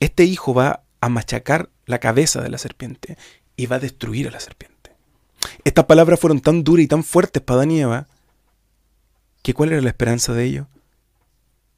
[0.00, 3.16] este hijo va a machacar la cabeza de la serpiente
[3.56, 4.72] y va a destruir a la serpiente.
[5.64, 8.06] Estas palabras fueron tan duras y tan fuertes para Adán y Eva,
[9.42, 10.66] que ¿cuál era la esperanza de ellos?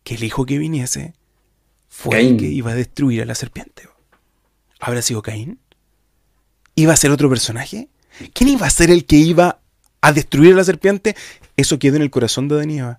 [0.02, 1.14] Que el hijo que viniese
[1.88, 3.88] fue el que iba a destruir a la serpiente.
[4.80, 5.58] ¿Habrá sido Caín?
[6.74, 7.88] ¿Iba a ser otro personaje?
[8.32, 9.60] ¿Quién iba a ser el que iba
[10.00, 11.16] a destruir a la serpiente?
[11.56, 12.98] Eso quedó en el corazón de Adán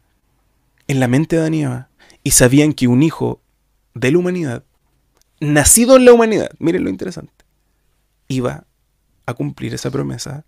[0.87, 1.87] en la mente de Adán
[2.23, 3.41] y sabían que un hijo
[3.93, 4.63] de la humanidad,
[5.39, 7.45] nacido en la humanidad, miren lo interesante,
[8.27, 8.65] iba
[9.25, 10.45] a cumplir esa promesa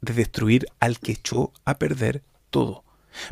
[0.00, 2.84] de destruir al que echó a perder todo.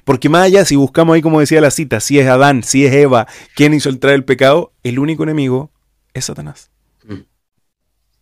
[0.05, 2.93] Porque más allá, si buscamos ahí, como decía la cita, si es Adán, si es
[2.93, 5.71] Eva, quien hizo entrar el pecado, el único enemigo
[6.15, 6.71] es Satanás.
[7.05, 7.21] Mm.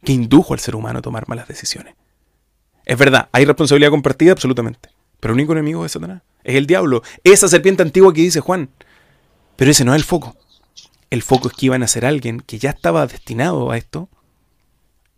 [0.04, 1.94] Que indujo al ser humano a tomar malas decisiones.
[2.84, 4.90] Es verdad, hay responsabilidad compartida, absolutamente.
[5.18, 6.22] Pero el único enemigo es Satanás.
[6.44, 7.02] Es el diablo.
[7.24, 8.68] Esa serpiente antigua que dice Juan.
[9.56, 10.36] Pero ese no es el foco.
[11.10, 14.08] El foco es que iban a ser alguien que ya estaba destinado a esto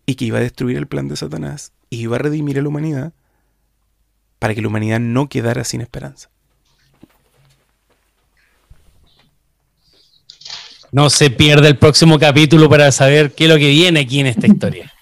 [0.06, 2.68] y que iba a destruir el plan de Satanás y iba a redimir a la
[2.68, 3.12] humanidad
[4.38, 6.30] para que la humanidad no quedara sin esperanza.
[10.90, 14.26] No se pierde el próximo capítulo para saber qué es lo que viene aquí en
[14.26, 14.92] esta historia.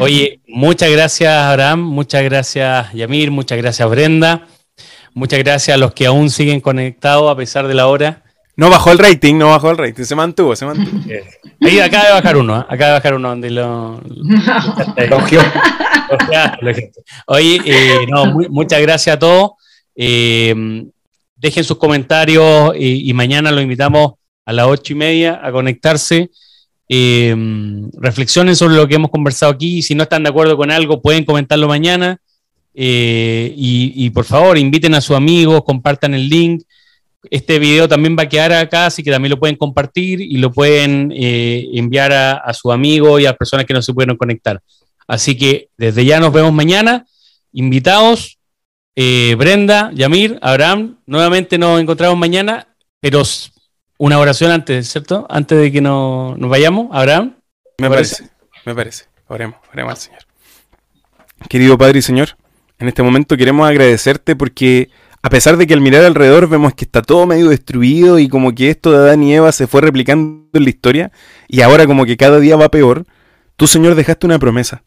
[0.00, 4.46] Oye, muchas gracias Abraham, muchas gracias Yamir, muchas gracias Brenda,
[5.12, 8.22] muchas gracias a los que aún siguen conectados a pesar de la hora.
[8.56, 10.98] No bajó el rating, no bajó el rating, se mantuvo, se mantuvo.
[11.60, 12.64] Ahí acaba de bajar uno, ¿eh?
[12.66, 14.00] acaba de bajar uno donde lo...
[17.26, 19.50] Oye, eh, no, muchas gracias a todos.
[19.94, 20.86] Eh,
[21.36, 24.14] dejen sus comentarios y, mañana los invitamos
[24.46, 26.30] a las ocho y media a conectarse.
[26.88, 29.82] reflexionen sobre lo que hemos conversado aquí.
[29.82, 32.18] Si no están de acuerdo con algo, pueden comentarlo mañana.
[32.72, 36.62] y, por favor, inviten a sus amigos, compartan el link.
[37.30, 40.52] Este video también va a quedar acá, así que también lo pueden compartir y lo
[40.52, 44.60] pueden eh, enviar a, a sus amigos y a personas que no se pudieron conectar.
[45.06, 47.06] Así que desde ya nos vemos mañana.
[47.52, 48.38] Invitados,
[48.96, 52.66] eh, Brenda, Yamir, Abraham, nuevamente nos encontramos mañana,
[53.00, 53.22] pero
[53.98, 55.26] una oración antes, ¿cierto?
[55.28, 57.36] Antes de que nos vayamos, Abraham.
[57.78, 58.30] Me parece?
[58.64, 59.04] me parece.
[59.28, 60.20] Oremos, oremos al Señor.
[61.48, 62.36] Querido Padre y Señor,
[62.78, 64.88] en este momento queremos agradecerte porque
[65.26, 68.54] a pesar de que al mirar alrededor vemos que está todo medio destruido y como
[68.54, 71.10] que esto de Adán y Eva se fue replicando en la historia
[71.48, 73.06] y ahora como que cada día va peor,
[73.56, 74.84] tú Señor dejaste una promesa.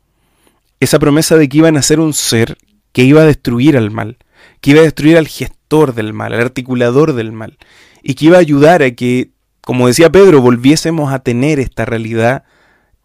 [0.80, 2.58] Esa promesa de que iban a ser un ser
[2.94, 4.16] que iba a destruir al mal,
[4.62, 7.58] que iba a destruir al gestor del mal, al articulador del mal,
[8.02, 12.46] y que iba a ayudar a que, como decía Pedro, volviésemos a tener esta realidad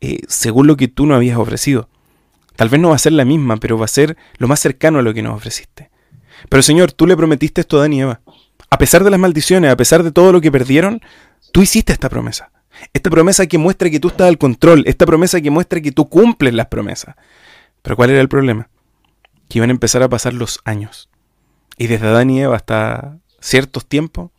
[0.01, 1.89] eh, según lo que tú nos habías ofrecido.
[2.55, 5.01] Tal vez no va a ser la misma, pero va a ser lo más cercano
[5.01, 5.91] a lo que nos ofreciste.
[6.49, 8.21] Pero Señor, tú le prometiste esto a Adán y Eva.
[8.71, 11.01] A pesar de las maldiciones, a pesar de todo lo que perdieron,
[11.53, 12.51] tú hiciste esta promesa.
[12.93, 16.09] Esta promesa que muestra que tú estás al control, esta promesa que muestra que tú
[16.09, 17.15] cumples las promesas.
[17.83, 18.69] Pero ¿cuál era el problema?
[19.49, 21.09] Que iban a empezar a pasar los años.
[21.77, 24.31] Y desde Adán y Eva hasta ciertos tiempos,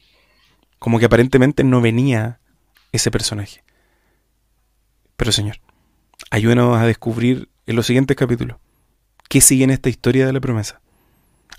[0.80, 2.39] como que aparentemente no venía
[2.91, 3.63] ese personaje.
[5.15, 5.57] Pero Señor,
[6.30, 8.57] ayúdanos a descubrir en los siguientes capítulos
[9.30, 10.81] qué sigue en esta historia de la promesa.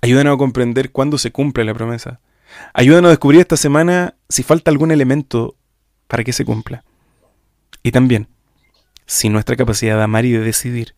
[0.01, 2.21] Ayúdanos a comprender cuándo se cumple la promesa.
[2.75, 5.57] Ayúdanos a descubrir esta semana si falta algún elemento
[6.07, 6.85] para que se cumpla.
[7.83, 8.29] Y también,
[9.07, 10.95] si nuestra capacidad de amar y de decidir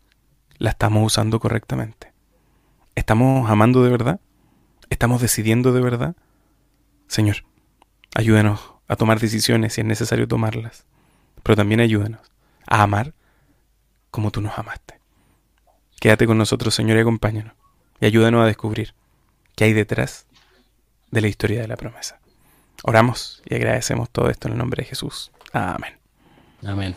[0.58, 2.12] la estamos usando correctamente.
[2.94, 4.20] ¿Estamos amando de verdad?
[4.90, 6.16] ¿Estamos decidiendo de verdad?
[7.06, 7.44] Señor,
[8.14, 10.84] ayúdanos a tomar decisiones si es necesario tomarlas,
[11.42, 12.20] pero también ayúdanos
[12.66, 13.14] a amar
[14.10, 14.98] como tú nos amaste.
[16.00, 17.54] Quédate con nosotros, Señor, y acompáñanos,
[18.00, 18.94] y ayúdanos a descubrir
[19.56, 20.26] qué hay detrás
[21.10, 22.20] de la historia de la promesa.
[22.82, 25.30] Oramos y agradecemos todo esto en el nombre de Jesús.
[25.52, 25.98] Amén.
[26.64, 26.94] Amén.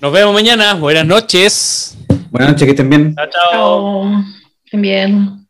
[0.00, 0.74] Nos vemos mañana.
[0.74, 1.98] Buenas noches.
[2.30, 3.14] Buenas noches, que estén bien.
[3.14, 3.52] Chao, chao.
[3.52, 4.80] Chao.
[4.80, 5.46] Bien.